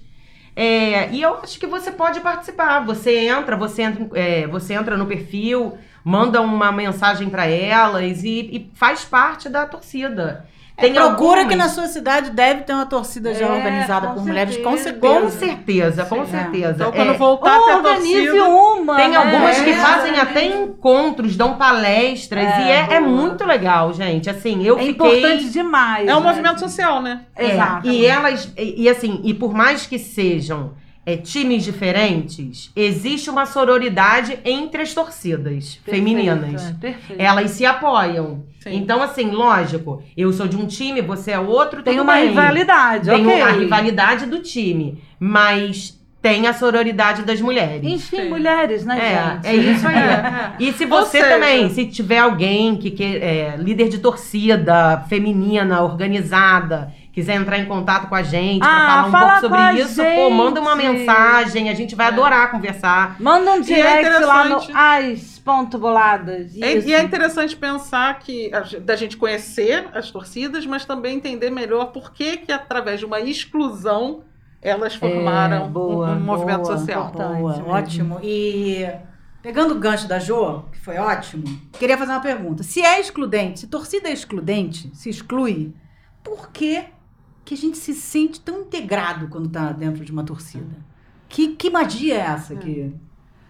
É, 0.55 1.11
e 1.11 1.21
eu 1.23 1.39
acho 1.43 1.59
que 1.59 1.67
você 1.67 1.91
pode 1.91 2.21
participar. 2.21 2.85
Você 2.85 3.27
entra, 3.27 3.57
você 3.57 3.83
entra, 3.83 4.09
é, 4.15 4.47
você 4.47 4.75
entra 4.75 4.97
no 4.97 5.07
perfil, 5.07 5.79
manda 6.05 6.41
uma 6.41 6.71
mensagem 6.71 7.29
para 7.29 7.47
elas 7.47 8.23
e, 8.23 8.39
e 8.53 8.71
faz 8.75 9.05
parte 9.05 9.49
da 9.49 9.67
torcida. 9.67 10.47
É, 10.77 10.89
procura 10.91 11.41
algumas- 11.43 11.47
que 11.49 11.55
na 11.55 11.69
sua 11.69 11.87
cidade 11.87 12.31
deve 12.31 12.63
ter 12.63 12.73
uma 12.73 12.87
torcida 12.87 13.35
já 13.35 13.47
É, 13.47 13.53
organizada 13.53 14.09
com 14.09 14.15
por 14.15 14.25
mulheres, 14.27 14.57
com 14.57 14.77
certeza. 14.77 14.83
certeza. 14.83 15.21
Com 15.21 15.31
certeza, 15.31 16.05
com 16.07 16.25
Sim, 16.25 16.31
certeza. 16.31 16.71
Então, 16.75 16.89
É. 16.89 16.93
quando 16.93 17.19
voltar 17.19 17.59
Ou 17.59 17.75
organize 17.77 18.13
torcida... 18.27 18.45
uma. 18.49 18.97
Tem 18.97 19.09
né? 19.09 19.17
algumas 19.17 19.61
que 19.61 19.71
É, 19.71 19.75
fazem 19.77 20.19
até 20.19 20.47
encontros, 20.47 21.37
dão 21.37 21.55
palestras, 21.57 22.45
É, 22.45 22.61
e 22.67 22.71
é, 22.71 22.87
é 22.97 23.01
muito 23.01 23.45
legal, 23.45 23.93
gente. 23.93 24.29
Assim, 24.31 24.63
eu 24.65 24.77
É 24.79 24.83
fiquei. 24.85 24.93
importante 25.19 25.51
demais. 25.51 26.09
É 26.09 26.15
um 26.17 26.21
né? 26.21 26.27
movimento 26.29 26.59
social, 26.59 27.01
né? 27.03 27.21
É, 27.37 27.53
Exato. 27.53 27.89
E 27.89 28.07
elas, 28.07 28.53
e, 28.57 28.83
e 28.85 28.89
assim, 28.89 29.21
e 29.23 29.35
por 29.35 29.53
mais 29.55 29.87
que 29.87 29.99
sejam 29.99 30.73
é, 31.05 31.17
times 31.17 31.65
diferentes, 31.65 32.71
existe 32.77 33.29
uma 33.29 33.45
sororidade 33.45 34.39
entre 34.45 34.83
as 34.83 34.95
torcidas 34.95 35.75
Perfeito, 35.85 35.91
femininas. 35.91 36.63
é, 36.71 36.75
Perfeito. 36.75 37.21
Elas 37.21 37.51
se 37.51 37.67
apoiam. 37.67 38.45
Sim. 38.61 38.77
Então, 38.77 39.03
assim, 39.03 39.31
lógico, 39.33 40.03
eu 40.17 40.33
sou 40.33 40.47
de 40.47 40.57
um 40.57 40.67
time, 40.67 41.01
você 41.03 41.33
é 41.33 41.39
outro, 41.41 41.83
Tem 41.83 41.95
tudo 41.95 42.05
uma 42.05 42.13
bem. 42.15 42.29
rivalidade, 42.29 43.11
Tem 43.11 43.27
ok. 43.27 43.41
a 43.43 43.51
rivalidade 43.53 44.27
do 44.27 44.39
time, 44.41 45.03
mas 45.19 46.01
tem 46.23 46.47
a 46.47 46.55
sororidade 46.55 47.23
das 47.23 47.41
mulheres. 47.41 47.83
Enfim, 47.83 48.17
Sim. 48.19 48.29
mulheres, 48.29 48.85
né, 48.85 48.97
É, 48.97 49.31
gente? 49.35 49.47
é 49.49 49.73
isso 49.73 49.89
aí. 49.89 49.97
É, 49.97 50.53
E 50.61 50.73
se 50.73 50.87
você 50.87 51.19
seja- 51.19 51.29
também, 51.31 51.69
se 51.71 51.85
tiver 51.87 52.19
alguém 52.19 52.77
que, 52.77 52.93
que 52.93 53.03
é 53.17 53.57
líder 53.59 53.89
de 53.89 53.99
torcida, 53.99 55.01
feminina, 55.09 55.83
organizada, 55.83 56.93
quiser 57.13 57.35
entrar 57.35 57.59
em 57.59 57.67
contato 57.67 58.09
com 58.09 58.15
a 58.15 58.23
gente 58.23 58.61
pra 58.61 58.69
Ah, 58.69 58.87
falar 58.87 59.07
um 59.07 59.11
fala 59.11 59.41
pouco 59.41 59.41
sobre 59.57 59.81
isso, 59.83 60.03
pô, 60.03 60.31
manda 60.31 60.61
uma 60.61 60.75
mensagem, 60.75 61.69
a 61.69 61.75
gente 61.75 61.95
vai 61.95 62.07
É. 62.07 62.09
adorar 62.09 62.51
conversar. 62.51 63.17
Manda 63.21 63.51
um 63.53 63.57
E 63.57 63.59
é 63.59 63.63
direct 63.63 64.25
lá 64.25 64.45
no 64.45 64.57
interessante- 64.57 64.73
As 64.75 65.39
ponto 65.39 65.79
boladas. 65.79 66.57
É- 66.61 66.79
e 66.79 66.95
é 66.95 67.03
interessante 67.03 67.55
pensar 67.57 68.19
que 68.21 68.51
da 68.81 68.97
gente 68.97 69.17
conhecer 69.17 69.89
as 69.93 70.11
torcidas, 70.11 70.65
mas 70.65 70.85
também 70.85 71.17
entender 71.17 71.51
melhor 71.51 71.87
por 71.93 72.13
que, 72.13 72.39
que 72.39 72.51
através 72.53 72.99
de 73.01 73.07
uma 73.07 73.21
exclusão 73.21 74.23
elas 74.63 74.95
formaram 74.95 75.65
É, 75.67 75.69
boa, 75.69 76.11
um, 76.11 76.17
um 76.17 76.21
movimento 76.21 76.63
boa, 76.63 76.79
social. 76.79 77.11
Boa, 77.11 77.29
mesmo. 77.31 77.67
ótimo. 77.69 78.21
E 78.23 78.87
pegando 79.43 79.75
o 79.75 79.79
gancho 79.79 80.07
da 80.07 80.21
Jo, 80.21 80.63
que 80.73 80.79
foi 80.79 80.97
ótimo, 80.99 81.43
queria 81.73 81.99
fazer 81.99 82.13
uma 82.13 82.21
pergunta. 82.21 82.63
Se 82.63 82.81
é 82.81 83.01
excludente, 83.01 83.59
se 83.61 83.67
torcida 83.67 84.09
é 84.09 84.13
excludente, 84.13 84.89
se 84.95 85.11
exclui, 85.11 85.75
por 86.23 86.51
que, 86.53 86.85
que 87.45 87.55
a 87.55 87.57
gente 87.57 87.77
se 87.77 87.95
sente 87.95 88.41
tão 88.41 88.63
integrado 88.63 89.29
quando 89.29 89.49
tá 89.49 89.73
dentro 89.73 90.05
de 90.05 90.13
uma 90.13 90.25
torcida? 90.25 90.77
Que, 91.29 91.57
que 91.57 91.71
magia 91.71 92.15
é 92.15 92.19
essa 92.19 92.55
que. 92.57 92.95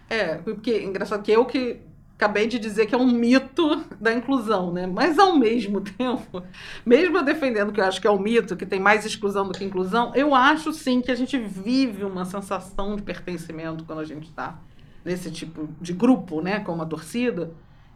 É, 0.09 0.35
porque 0.35 0.83
engraçado 0.83 1.23
que 1.23 1.31
eu 1.31 1.45
que 1.45 1.81
acabei 2.15 2.47
de 2.47 2.57
dizer 2.57 2.85
que 2.85 2.95
é 2.95 2.97
um 2.97 3.11
mito 3.11 3.83
da 3.99 4.13
inclusão, 4.13 4.71
né? 4.71 4.87
Mas 4.87 5.19
ao 5.19 5.35
mesmo 5.37 5.81
tempo, 5.97 6.43
mesmo 6.85 7.17
eu 7.17 7.23
defendendo 7.23 7.71
que 7.71 7.81
eu 7.81 7.85
acho 7.85 7.99
que 7.99 8.07
é 8.07 8.11
um 8.11 8.19
mito, 8.19 8.55
que 8.55 8.65
tem 8.65 8.79
mais 8.79 9.05
exclusão 9.05 9.47
do 9.47 9.53
que 9.53 9.63
inclusão, 9.63 10.11
eu 10.15 10.33
acho 10.33 10.71
sim 10.71 11.01
que 11.01 11.11
a 11.11 11.15
gente 11.15 11.37
vive 11.37 12.03
uma 12.05 12.23
sensação 12.23 12.95
de 12.95 13.01
pertencimento 13.01 13.83
quando 13.83 13.99
a 13.99 14.05
gente 14.05 14.29
está 14.29 14.59
nesse 15.03 15.29
tipo 15.29 15.67
de 15.81 15.91
grupo, 15.91 16.41
né, 16.41 16.61
como 16.61 16.81
a 16.81 16.85
torcida, 16.85 17.51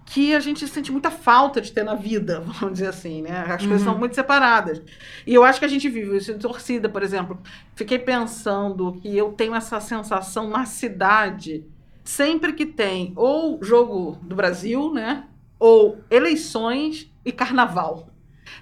que 0.10 0.34
a 0.34 0.40
gente 0.40 0.66
sente 0.68 0.90
muita 0.90 1.12
falta 1.12 1.60
de 1.60 1.70
ter 1.72 1.84
na 1.84 1.94
vida, 1.94 2.40
vamos 2.60 2.72
dizer 2.74 2.88
assim, 2.88 3.22
né? 3.22 3.42
As 3.42 3.62
coisas 3.62 3.82
Uhum. 3.82 3.92
são 3.92 3.98
muito 4.00 4.16
separadas. 4.16 4.82
E 5.26 5.34
eu 5.34 5.44
acho 5.44 5.60
que 5.60 5.66
a 5.66 5.68
gente 5.68 5.90
vive 5.90 6.16
isso 6.16 6.32
em 6.32 6.38
torcida, 6.38 6.88
por 6.88 7.04
exemplo. 7.04 7.38
Fiquei 7.76 8.00
pensando 8.00 8.94
que 9.02 9.16
eu 9.16 9.34
tenho 9.34 9.54
essa 9.54 9.80
sensação 9.82 10.50
na 10.50 10.66
cidade 10.66 11.66
sempre 12.06 12.54
que 12.54 12.66
tem 12.66 13.12
ou 13.18 13.62
jogo 13.62 14.18
do 14.22 14.34
Brasil, 14.34 14.94
né? 14.94 15.26
Ou 15.60 15.98
eleições 16.10 17.12
e 17.26 17.32
carnaval. 17.34 18.08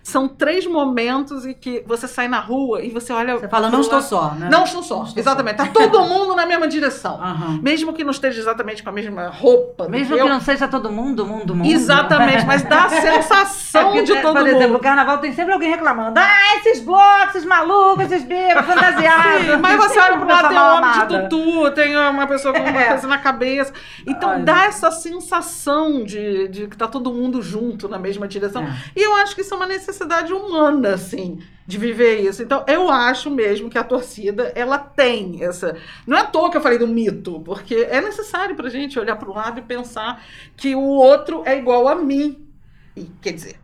São 0.03 0.27
três 0.27 0.65
momentos 0.67 1.45
em 1.45 1.53
que 1.53 1.83
você 1.87 2.07
sai 2.07 2.27
na 2.27 2.39
rua 2.39 2.81
e 2.83 2.89
você 2.89 3.11
olha. 3.13 3.37
Você 3.37 3.47
fala, 3.47 3.69
não 3.69 3.81
estou 3.81 4.01
só, 4.01 4.31
né? 4.31 4.49
Não 4.51 4.63
estou 4.63 4.83
só. 4.83 4.97
Não 4.99 5.03
estou 5.05 5.19
exatamente. 5.21 5.57
Tá 5.57 5.67
todo 5.67 6.01
mundo 6.05 6.35
na 6.35 6.45
mesma 6.45 6.67
direção. 6.67 7.15
Aham. 7.21 7.59
Mesmo 7.61 7.93
que 7.93 8.03
não 8.03 8.11
esteja 8.11 8.39
exatamente 8.39 8.83
com 8.83 8.89
a 8.89 8.93
mesma 8.93 9.27
roupa. 9.29 9.87
Mesmo 9.89 10.15
que 10.15 10.21
eu. 10.21 10.27
não 10.29 10.39
seja 10.39 10.67
todo 10.67 10.91
mundo, 10.91 11.25
mundo, 11.25 11.55
mundo. 11.55 11.67
Exatamente, 11.69 12.45
mas 12.45 12.63
dá 12.63 12.85
a 12.85 12.89
sensação 13.01 13.95
É 13.95 14.01
de 14.03 14.21
todo 14.21 14.33
por 14.37 14.47
exemplo, 14.47 14.67
mundo. 14.67 14.77
o 14.77 14.79
carnaval 14.79 15.17
tem 15.19 15.33
sempre 15.33 15.53
alguém 15.53 15.69
reclamando. 15.69 16.19
Ah, 16.19 16.57
esses 16.57 16.81
blocos, 16.83 17.35
esses 17.35 17.45
malucos, 17.45 18.05
esses 18.11 18.23
bêbados, 18.23 18.65
fantasiados. 18.73 19.45
Sim, 19.45 19.57
mas 19.61 19.77
você 19.77 19.99
olha 19.99 20.17
pro 20.17 20.27
lado, 20.27 20.47
tem 20.49 20.57
um 20.57 20.75
homem 20.75 20.91
de 20.91 20.99
tutu. 21.07 21.29
tutu, 21.29 21.71
tem 21.71 21.97
uma 21.97 22.27
pessoa 22.27 22.53
com 22.53 22.59
uma 22.61 22.81
É. 22.81 22.89
coisa 22.89 23.07
na 23.07 23.17
cabeça. 23.17 23.73
Então 24.07 24.29
Olha. 24.31 24.43
dá 24.43 24.65
essa 24.65 24.91
sensação 24.91 26.03
de, 26.03 26.47
de 26.47 26.67
que 26.67 26.77
tá 26.77 26.87
todo 26.87 27.11
mundo 27.13 27.41
junto 27.41 27.87
na 27.87 27.97
mesma 27.97 28.27
direção. 28.27 28.63
É. 28.63 28.73
E 28.95 29.01
eu 29.03 29.15
acho 29.15 29.35
que 29.35 29.41
isso 29.41 29.53
é 29.53 29.57
uma 29.57 29.67
necessidade 29.75 30.33
humana, 30.33 30.93
assim, 30.93 31.39
de 31.67 31.77
viver 31.77 32.19
isso. 32.21 32.41
Então, 32.41 32.63
eu 32.67 32.89
acho 32.89 33.29
mesmo 33.29 33.69
que 33.69 33.77
a 33.77 33.83
torcida, 33.83 34.51
ela 34.55 34.77
tem 34.77 35.43
essa. 35.43 35.77
Não 36.05 36.17
é 36.17 36.21
à 36.21 36.25
toa 36.25 36.49
que 36.49 36.57
eu 36.57 36.61
falei 36.61 36.77
do 36.77 36.87
mito, 36.87 37.39
porque 37.41 37.75
é 37.75 38.01
necessário 38.01 38.55
pra 38.55 38.69
gente 38.69 38.99
olhar 38.99 39.15
para 39.15 39.29
o 39.29 39.33
lado 39.33 39.59
e 39.59 39.63
pensar 39.63 40.23
que 40.55 40.75
o 40.75 40.81
outro 40.81 41.43
é 41.45 41.57
igual 41.57 41.87
a 41.87 41.95
mim. 41.95 42.47
E, 42.95 43.05
quer 43.21 43.33
dizer, 43.33 43.59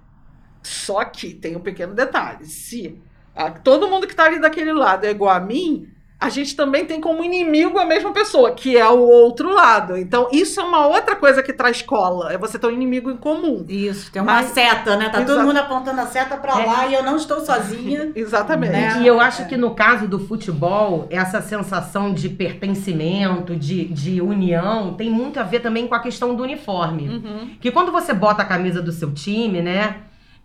só 0.61 1.03
que 1.05 1.33
tem 1.33 1.55
um 1.55 1.61
pequeno 1.61 1.93
detalhe: 1.93 2.45
se 2.45 3.01
a, 3.35 3.49
todo 3.51 3.87
mundo 3.87 4.07
que 4.07 4.13
está 4.13 4.25
ali 4.25 4.39
daquele 4.39 4.73
lado 4.73 5.05
é 5.05 5.11
igual 5.11 5.35
a 5.35 5.39
mim, 5.39 5.89
a 6.21 6.29
gente 6.29 6.55
também 6.55 6.85
tem 6.85 7.01
como 7.01 7.23
inimigo 7.23 7.79
a 7.79 7.85
mesma 7.85 8.13
pessoa, 8.13 8.51
que 8.51 8.77
é 8.77 8.87
o 8.87 8.99
outro 8.99 9.51
lado. 9.51 9.97
Então, 9.97 10.27
isso 10.31 10.61
é 10.61 10.63
uma 10.63 10.85
outra 10.85 11.15
coisa 11.15 11.41
que 11.41 11.51
traz 11.51 11.81
cola. 11.81 12.31
É 12.31 12.37
você 12.37 12.59
ter 12.59 12.67
um 12.67 12.71
inimigo 12.71 13.09
em 13.09 13.17
comum. 13.17 13.65
Isso, 13.67 14.11
tem 14.11 14.21
uma 14.21 14.33
Mas- 14.33 14.51
seta, 14.51 14.95
né? 14.95 15.09
Tá 15.09 15.25
todo 15.25 15.41
mundo 15.41 15.57
apontando 15.57 15.99
a 15.99 16.05
seta 16.05 16.37
pra 16.37 16.53
lá 16.53 16.85
e 16.85 16.93
eu 16.93 17.01
não 17.01 17.15
estou 17.15 17.43
sozinha. 17.43 18.11
Exatamente. 18.15 18.71
Né? 18.71 19.01
E 19.01 19.07
eu 19.07 19.19
acho 19.19 19.47
que 19.47 19.57
no 19.57 19.71
caso 19.73 20.07
do 20.07 20.19
futebol, 20.19 21.07
essa 21.09 21.41
sensação 21.41 22.13
de 22.13 22.29
pertencimento, 22.29 23.55
de, 23.55 23.85
de 23.85 24.21
união, 24.21 24.93
tem 24.93 25.09
muito 25.09 25.39
a 25.39 25.43
ver 25.43 25.61
também 25.61 25.87
com 25.87 25.95
a 25.95 25.99
questão 25.99 26.35
do 26.35 26.43
uniforme. 26.43 27.09
Uhum. 27.09 27.49
Que 27.59 27.71
quando 27.71 27.91
você 27.91 28.13
bota 28.13 28.43
a 28.43 28.45
camisa 28.45 28.79
do 28.79 28.91
seu 28.91 29.11
time, 29.11 29.59
né? 29.59 29.95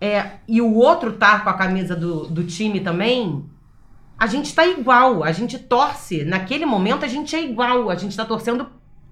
É, 0.01 0.25
e 0.47 0.59
o 0.59 0.73
outro 0.75 1.13
tá 1.13 1.39
com 1.39 1.49
a 1.49 1.53
camisa 1.53 1.95
do, 1.95 2.25
do 2.25 2.43
time 2.43 2.79
também, 2.79 3.45
a 4.17 4.27
gente 4.27 4.53
tá 4.53 4.65
igual. 4.65 5.23
A 5.23 5.31
gente 5.31 5.57
torce. 5.59 6.23
Naquele 6.23 6.65
momento, 6.65 7.05
a 7.05 7.07
gente 7.07 7.35
é 7.35 7.41
igual. 7.41 7.89
A 7.89 7.95
gente 7.95 8.15
tá 8.15 8.25
torcendo 8.25 8.67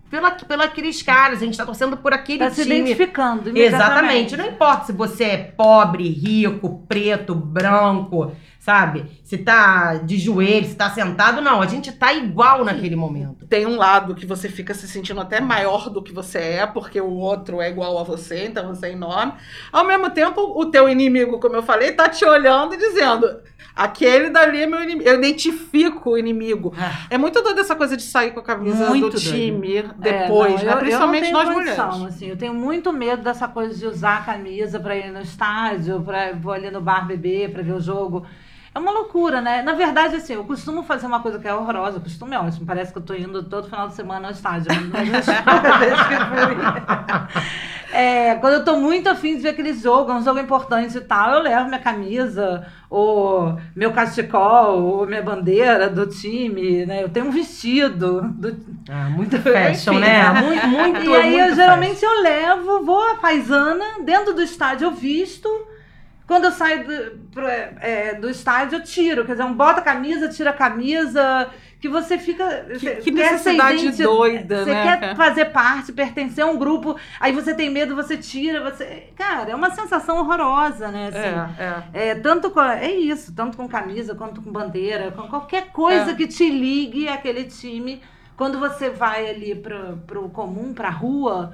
pela, 0.10 0.32
pela 0.32 0.64
aqueles 0.66 1.02
caras, 1.02 1.42
a 1.42 1.46
gente 1.46 1.58
tá 1.58 1.66
torcendo 1.66 1.98
por 1.98 2.14
aquele 2.14 2.40
Tá 2.40 2.50
se 2.52 2.64
time. 2.64 2.76
identificando. 2.78 3.58
Exatamente. 3.58 4.38
Não 4.38 4.48
importa 4.48 4.86
se 4.86 4.94
você 4.94 5.24
é 5.26 5.38
pobre, 5.38 6.08
rico, 6.08 6.84
preto, 6.88 7.34
branco, 7.36 8.32
sabe? 8.66 9.06
Se 9.24 9.38
tá 9.38 9.94
de 9.98 10.18
joelho, 10.18 10.66
se 10.68 10.76
tá 10.76 10.90
sentado, 10.90 11.40
não. 11.40 11.62
A 11.62 11.68
gente 11.68 11.92
tá 11.92 12.12
igual 12.14 12.66
naquele 12.66 12.96
momento. 12.96 13.46
Tem 13.46 13.64
um 13.68 13.76
lado 13.78 14.16
que 14.16 14.26
você 14.26 14.50
fica 14.50 14.74
se 14.74 14.88
sentindo 14.88 15.22
até 15.22 15.40
maior 15.40 15.88
do 15.92 16.02
que 16.02 16.12
você 16.12 16.40
é, 16.40 16.66
porque 16.66 17.00
o 17.00 17.12
outro 17.12 17.62
é 17.62 17.70
igual 17.70 17.96
a 18.00 18.04
você, 18.04 18.48
então 18.48 18.68
você 18.74 18.88
é 18.88 18.92
enorme. 18.94 19.34
Ao 19.72 19.86
mesmo 19.86 20.10
tempo, 20.10 20.42
o 20.60 20.66
teu 20.66 20.90
inimigo, 20.90 21.40
como 21.40 21.56
eu 21.56 21.62
falei, 21.62 21.92
tá 21.92 22.10
te 22.10 22.26
olhando 22.26 22.74
e 22.74 22.78
dizendo: 22.78 23.40
aquele 23.76 24.32
dali 24.32 24.64
é 24.64 24.66
meu 24.66 24.82
inimigo. 24.82 25.08
Eu 25.08 25.20
identifico 25.20 26.10
o 26.12 26.18
inimigo. 26.18 26.74
Ah, 26.76 27.06
É 27.12 27.20
muito 27.20 27.40
doido 27.44 27.60
essa 27.62 27.76
coisa 27.76 27.96
de 27.96 28.02
sair 28.04 28.32
com 28.32 28.40
a 28.40 28.44
camisa 28.44 28.88
Muito 28.88 29.10
do 29.10 29.12
doido. 29.12 29.22
time 29.22 29.78
É, 29.78 29.84
depois, 30.24 30.56
não, 30.56 30.64
né? 30.66 30.74
eu- 30.74 30.78
Principalmente 30.80 31.28
eu 31.28 31.34
nós 31.34 31.44
tenho 31.44 31.54
mulheres. 31.60 31.80
condição, 31.84 32.06
Assim, 32.08 32.26
eu 32.30 32.38
tenho 32.38 32.54
muito 32.56 32.92
medo 32.92 33.22
dessa 33.22 33.48
coisa 33.48 33.78
de 33.78 33.86
usar 33.86 34.18
a 34.18 34.22
camisa 34.22 34.80
pra 34.80 34.96
ir 34.98 35.12
no 35.12 35.22
estádio, 35.22 36.02
para 36.02 36.34
vou 36.34 36.52
ali 36.52 36.72
no 36.72 36.82
bar 36.82 37.06
beber, 37.06 37.52
pra 37.52 37.62
ver 37.62 37.74
o 37.74 37.80
jogo. 37.80 38.26
É 38.76 38.80
uma 38.80 38.92
loucura, 38.92 39.40
né? 39.40 39.62
Na 39.62 39.72
verdade, 39.72 40.18
assim, 40.18 40.34
eu 40.34 40.44
costumo 40.44 40.84
fazer 40.84 41.08
uma 41.08 41.22
coisa 41.22 41.40
que 41.40 41.48
é 41.48 41.54
horrorosa, 41.54 41.98
o 41.98 42.02
costume 42.02 42.36
é 42.36 42.40
ótimo. 42.40 42.66
Parece 42.66 42.92
que 42.92 42.98
eu 42.98 43.04
tô 43.04 43.14
indo 43.14 43.42
todo 43.44 43.70
final 43.70 43.88
de 43.88 43.96
semana 43.96 44.28
ao 44.28 44.34
estádio. 44.34 44.68
Mas 44.92 45.08
eu 45.08 45.22
que. 46.04 47.96
É, 47.96 48.36
quando 48.36 48.56
eu 48.56 48.66
tô 48.66 48.76
muito 48.76 49.08
afim 49.08 49.38
de 49.38 49.44
ver 49.44 49.50
aquele 49.50 49.72
jogo, 49.74 50.12
é 50.12 50.16
um 50.16 50.22
jogo 50.22 50.40
importante 50.40 50.98
e 50.98 51.02
tal, 51.02 51.36
eu 51.36 51.42
levo 51.42 51.70
minha 51.70 51.80
camisa, 51.80 52.68
ou 52.90 53.58
meu 53.74 53.94
cachecol, 53.94 54.84
ou 54.84 55.08
minha 55.08 55.24
bandeira 55.24 55.90
do 55.90 56.06
time, 56.06 56.86
né? 56.86 57.02
Eu 57.02 57.08
tenho 57.08 57.28
um 57.28 57.32
vestido 57.32 58.24
do, 58.34 58.58
Ah, 58.90 59.10
muito 59.10 59.38
fashion, 59.40 59.94
Enfim, 59.94 60.02
né? 60.02 60.34
né? 60.34 60.42
Muito, 60.42 60.68
muito, 60.68 61.02
e 61.06 61.16
aí, 61.16 61.40
eu, 61.40 61.56
geralmente, 61.56 62.04
eu 62.04 62.22
levo, 62.22 62.84
vou 62.84 63.02
à 63.02 63.16
paisana, 63.16 63.86
dentro 64.04 64.34
do 64.34 64.44
estádio 64.44 64.88
eu 64.88 64.92
visto. 64.92 65.48
Quando 66.28 66.46
eu 66.46 66.52
saio 66.52 66.86
do, 66.86 67.40
é, 67.82 68.16
do 68.16 68.30
estádio, 68.30 68.80
eu 68.80 68.84
tiro. 68.84 69.26
Quer 69.26 69.34
dizer, 69.34 69.44
um 69.44 69.54
bota 69.54 69.80
a 69.80 69.84
camisa, 69.84 70.28
tira 70.30 70.50
a 70.50 70.54
camisa. 70.54 71.50
Que 71.80 71.88
você 71.88 72.18
fica. 72.18 72.66
Que- 72.66 72.80
você 72.80 72.96
que 72.96 73.12
necessidade 73.12 73.92
doida, 74.02 74.64
Você 74.64 74.74
né? 74.74 74.98
quer 74.98 75.16
fazer 75.16 75.46
parte, 75.46 75.92
pertencer 75.94 76.44
a 76.44 76.48
um 76.48 76.58
grupo. 76.58 76.96
Aí 77.20 77.32
você 77.32 77.54
tem 77.54 77.70
medo, 77.70 77.96
você 77.96 78.18
tira. 78.18 78.60
você 78.64 79.10
Cara, 79.16 79.52
é 79.52 79.56
uma 79.56 79.70
sensação 79.70 80.18
horrorosa, 80.18 80.88
né? 80.90 81.10
assim. 81.10 81.62
É, 81.62 82.08
é. 82.08 82.10
É, 82.10 82.16
tanto 82.16 82.50
com, 82.50 82.62
é 82.62 82.90
isso, 82.92 83.36
tanto 83.36 83.56
com 83.56 83.68
camisa 83.68 84.16
quanto 84.16 84.42
com 84.42 84.52
bandeira, 84.52 85.12
com 85.12 85.28
qualquer 85.28 85.68
coisa 85.72 86.12
É. 86.12 86.16
que 86.16 86.26
te 86.28 86.50
ligue 86.50 87.08
àquele 87.08 87.44
time. 87.44 88.02
Quando 88.36 88.58
você 88.58 88.90
vai 88.90 89.30
ali 89.30 89.54
pro, 89.54 89.98
pro 90.08 90.28
comum, 90.30 90.74
pra 90.74 90.90
rua, 90.90 91.54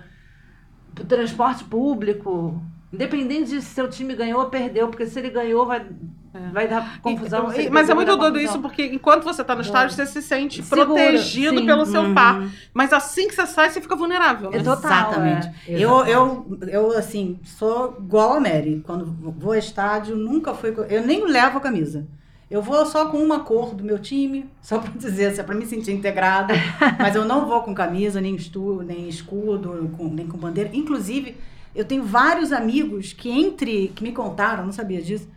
pro 0.96 1.04
transporte 1.04 1.64
público, 1.66 2.62
independente 2.94 3.52
de 3.52 3.62
se 3.62 3.68
seu 3.74 3.90
time 3.90 4.14
ganhou 4.16 4.42
ou 4.42 4.48
perdeu, 4.50 4.88
porque 4.90 5.06
se 5.06 5.18
ele 5.20 5.30
ganhou 5.30 5.66
vai, 5.66 5.86
vai 6.52 6.68
dar 6.68 7.00
confusão. 7.02 7.52
E- 7.54 7.70
mas 7.70 7.90
é 7.90 7.94
muito 7.94 8.08
doido 8.18 8.34
confusão. 8.34 8.42
isso, 8.44 8.60
porque 8.60 8.86
enquanto 8.86 9.24
você 9.24 9.44
tá 9.44 9.56
no 9.56 9.62
estádio, 9.62 9.96
você 9.96 10.06
se 10.06 10.22
sente 10.22 10.62
Segura, 10.64 10.86
protegido 10.86 11.60
sim. 11.60 11.66
pelo 11.66 11.86
seu 11.86 12.02
Uhum. 12.02 12.14
par. 12.14 12.44
Mas 12.74 12.92
assim 12.94 13.28
que 13.28 13.36
você 13.36 13.46
sai, 13.46 13.70
você 13.70 13.80
fica 13.82 13.96
vulnerável. 13.96 14.52
Né? 14.52 14.58
É 14.58 14.64
total, 14.64 14.92
Exatamente. 14.92 15.48
é. 15.68 15.80
Eu, 15.80 16.06
eu, 16.06 16.58
eu, 16.68 16.98
assim, 16.98 17.40
sou 17.44 17.96
igual 18.00 18.34
a 18.34 18.40
Mary. 18.40 18.82
Quando 18.86 19.06
vou 19.06 19.54
ao 19.54 19.58
estádio, 19.60 20.16
nunca 20.16 20.54
fui. 20.54 20.72
com- 20.72 20.84
Eu 20.84 21.06
nem 21.06 21.26
levo 21.26 21.58
a 21.58 21.62
camisa. 21.62 22.06
Eu 22.50 22.62
vou 22.62 22.86
só 22.86 23.06
com 23.06 23.18
uma 23.18 23.40
cor 23.40 23.74
do 23.74 23.82
meu 23.82 23.98
time, 23.98 24.46
só 24.62 24.78
pra 24.80 24.92
dizer, 24.94 25.28
assim, 25.28 25.42
pra 25.42 25.56
me 25.56 25.66
sentir 25.66 25.94
integrada. 25.94 26.54
Mas 27.00 27.16
eu 27.16 27.24
não 27.24 27.46
vou 27.46 27.62
com 27.62 27.74
camisa, 27.74 28.20
nem, 28.20 28.36
estu, 28.36 28.84
nem 28.86 29.08
escudo, 29.08 29.90
com- 29.98 30.10
nem 30.10 30.28
com 30.28 30.38
bandeira. 30.38 30.70
Inclusive, 30.74 31.38
eu 31.76 31.86
tenho 31.86 32.04
vários 32.04 32.52
amigos 32.52 33.14
que 33.14 33.30
entre. 33.30 33.90
que 33.96 34.04
me 34.04 34.12
contaram, 34.12 34.66
não 34.66 34.72
sabia 34.74 35.02
disso, 35.02 35.28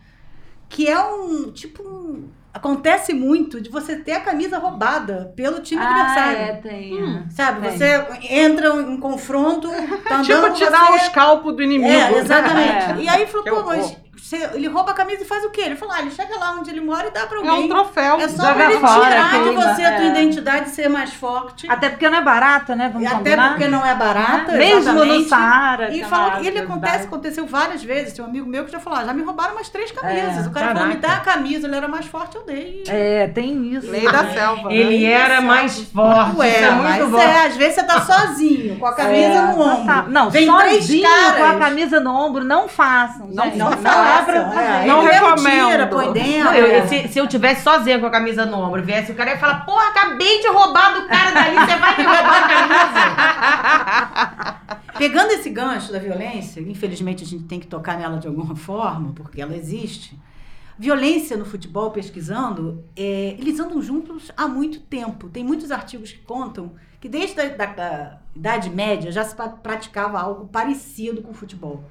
que 0.68 0.88
é 0.88 0.98
um. 1.02 1.50
Tipo. 1.52 1.82
um- 1.82 2.28
acontece 2.52 3.12
muito 3.12 3.60
de 3.60 3.68
você 3.68 3.96
ter 3.96 4.12
a 4.12 4.20
camisa 4.20 4.58
roubada 4.58 5.32
pelo 5.34 5.58
time 5.60 5.82
Ah, 5.82 5.90
adversário. 5.90 6.38
é, 6.38 6.52
tem. 6.58 7.02
Hum. 7.02 7.24
Sabe, 7.28 7.66
Tem. 7.68 7.76
você 7.76 8.06
entra 8.30 8.68
em 8.80 8.96
confronto, 8.96 9.68
tá 10.08 10.18
andando, 10.22 10.44
Tipo, 10.44 10.52
tirar 10.54 10.86
você... 10.86 10.92
o 10.92 10.96
escalpo 10.98 11.50
do 11.50 11.60
inimigo. 11.60 11.90
É, 11.92 12.18
exatamente. 12.20 12.84
É. 13.00 13.02
E 13.02 13.08
aí 13.08 13.26
falou, 13.26 13.44
pô, 13.44 13.62
mas 13.64 13.96
ele 14.54 14.68
rouba 14.68 14.92
a 14.92 14.94
camisa 14.94 15.22
e 15.22 15.24
faz 15.26 15.44
o 15.44 15.50
quê? 15.50 15.62
Ele 15.62 15.76
falou, 15.76 15.94
ah, 15.94 16.00
ele 16.00 16.10
chega 16.10 16.36
lá 16.38 16.52
onde 16.52 16.70
ele 16.70 16.80
mora 16.80 17.08
e 17.08 17.10
dá 17.10 17.26
pra 17.26 17.38
É 17.38 17.42
um 17.42 17.50
alguém. 17.50 17.68
troféu. 17.68 18.20
É 18.20 18.28
só 18.28 18.54
pra 18.54 18.70
ele 18.70 18.80
fora, 18.80 19.06
tirar 19.10 19.42
de 19.42 19.50
você 19.50 19.82
a 19.84 19.92
tua 19.96 20.04
é. 20.04 20.08
identidade 20.08 20.68
e 20.70 20.72
ser 20.72 20.88
mais 20.88 21.12
forte. 21.12 21.70
Até 21.70 21.90
porque 21.90 22.08
não 22.08 22.18
é 22.18 22.22
barata, 22.22 22.74
né? 22.74 22.88
Vamos 22.92 23.06
Até 23.06 23.16
combinar? 23.16 23.48
porque 23.50 23.68
não 23.68 23.84
é 23.84 23.94
barata, 23.94 24.52
Mesmo 24.52 25.04
no. 25.04 25.28
Saara. 25.28 25.90
E 25.90 26.00
é 26.00 26.06
uma 26.06 26.30
que 26.40 26.46
ele 26.46 26.58
acontece, 26.60 27.04
aconteceu 27.04 27.46
várias 27.46 27.82
vezes. 27.84 28.12
Tem 28.14 28.24
um 28.24 28.28
amigo 28.28 28.48
meu 28.48 28.64
que 28.64 28.72
já 28.72 28.80
falou, 28.80 28.98
ah, 29.00 29.04
já 29.04 29.12
me 29.12 29.22
roubaram 29.22 29.52
umas 29.54 29.68
três 29.68 29.90
camisas. 29.92 30.46
É, 30.46 30.48
o 30.48 30.52
cara 30.52 30.68
falou, 30.74 30.88
me 30.88 30.96
caraca. 30.96 31.22
dá 31.24 31.30
a 31.32 31.34
camisa, 31.34 31.66
ele 31.66 31.76
era 31.76 31.88
mais 31.88 32.06
forte, 32.06 32.36
eu 32.36 32.44
dei. 32.44 32.82
É, 32.88 33.26
tem 33.28 33.74
isso. 33.74 33.90
Lei 33.90 34.10
da 34.10 34.24
selva. 34.32 34.68
né? 34.68 34.74
Ele 34.74 35.04
era 35.04 35.40
mais 35.40 35.78
forte. 35.90 36.36
Ué, 36.38 36.60
é 36.62 36.70
muito 36.70 36.82
mas 36.84 37.10
bom. 37.10 37.18
é, 37.18 37.46
às 37.46 37.56
vezes 37.56 37.74
você 37.74 37.82
tá 37.84 38.00
sozinho, 38.00 38.78
com 38.78 38.86
a 38.86 38.94
camisa 38.94 39.24
É, 39.24 39.42
no 39.42 39.60
ombro. 39.60 39.84
tá. 39.86 40.02
Não, 40.08 40.30
Vem 40.30 40.46
sozinho 40.46 40.68
três 40.86 41.02
caras. 41.02 41.36
com 41.38 41.44
a 41.44 41.58
camisa 41.58 42.00
no 42.00 42.10
ombro, 42.14 42.44
não 42.44 42.68
façam. 42.68 43.26
Não. 43.28 43.44
Não, 43.54 43.72
é 43.72 43.76
pra 44.24 44.44
fazer. 44.50 44.60
é. 44.60 44.86
Não 44.86 45.02
recomendo. 45.04 45.70
Tira, 45.70 45.86
põe 45.86 46.12
dentro. 46.12 46.44
Não, 46.44 46.54
eu- 46.54 46.66
é. 46.66 46.86
se, 46.86 47.08
se 47.08 47.18
eu 47.18 47.26
tivesse 47.26 47.62
sozinha 47.62 47.98
com 47.98 48.06
a 48.06 48.10
camisa 48.10 48.44
no 48.46 48.58
ombro, 48.58 48.82
viesse 48.82 49.12
o 49.12 49.14
cara 49.14 49.30
ia 49.30 49.38
falar, 49.38 49.64
porra, 49.64 49.88
acabei 49.88 50.40
de 50.40 50.48
roubar 50.48 50.94
do 50.94 51.06
cara 51.08 51.30
dali, 51.30 51.54
você 51.56 51.76
vai 51.76 51.96
me 51.96 52.02
roubar 52.04 52.44
a 52.44 52.48
camisa? 52.48 52.94
Pegando 54.98 55.32
esse 55.32 55.50
gancho 55.50 55.92
da 55.92 55.98
violência, 55.98 56.60
infelizmente 56.60 57.24
a 57.24 57.26
gente 57.26 57.44
tem 57.44 57.58
que 57.58 57.66
tocar 57.66 57.98
nela 57.98 58.18
de 58.18 58.28
alguma 58.28 58.54
forma, 58.54 59.12
porque 59.14 59.40
ela 59.42 59.56
existe. 59.56 60.16
Violência 60.78 61.36
no 61.36 61.44
futebol, 61.44 61.90
pesquisando, 61.90 62.84
é, 62.96 63.36
eles 63.38 63.60
andam 63.60 63.80
juntos 63.80 64.30
há 64.36 64.48
muito 64.48 64.80
tempo. 64.80 65.28
Tem 65.28 65.44
muitos 65.44 65.70
artigos 65.70 66.10
que 66.12 66.18
contam 66.18 66.72
que 67.00 67.08
desde 67.08 67.40
a 67.40 67.48
da, 67.48 67.66
da 67.66 68.18
Idade 68.34 68.70
Média 68.70 69.12
já 69.12 69.22
se 69.24 69.34
pra- 69.36 69.48
praticava 69.50 70.18
algo 70.20 70.48
parecido 70.48 71.22
com 71.22 71.30
o 71.30 71.34
futebol. 71.34 71.84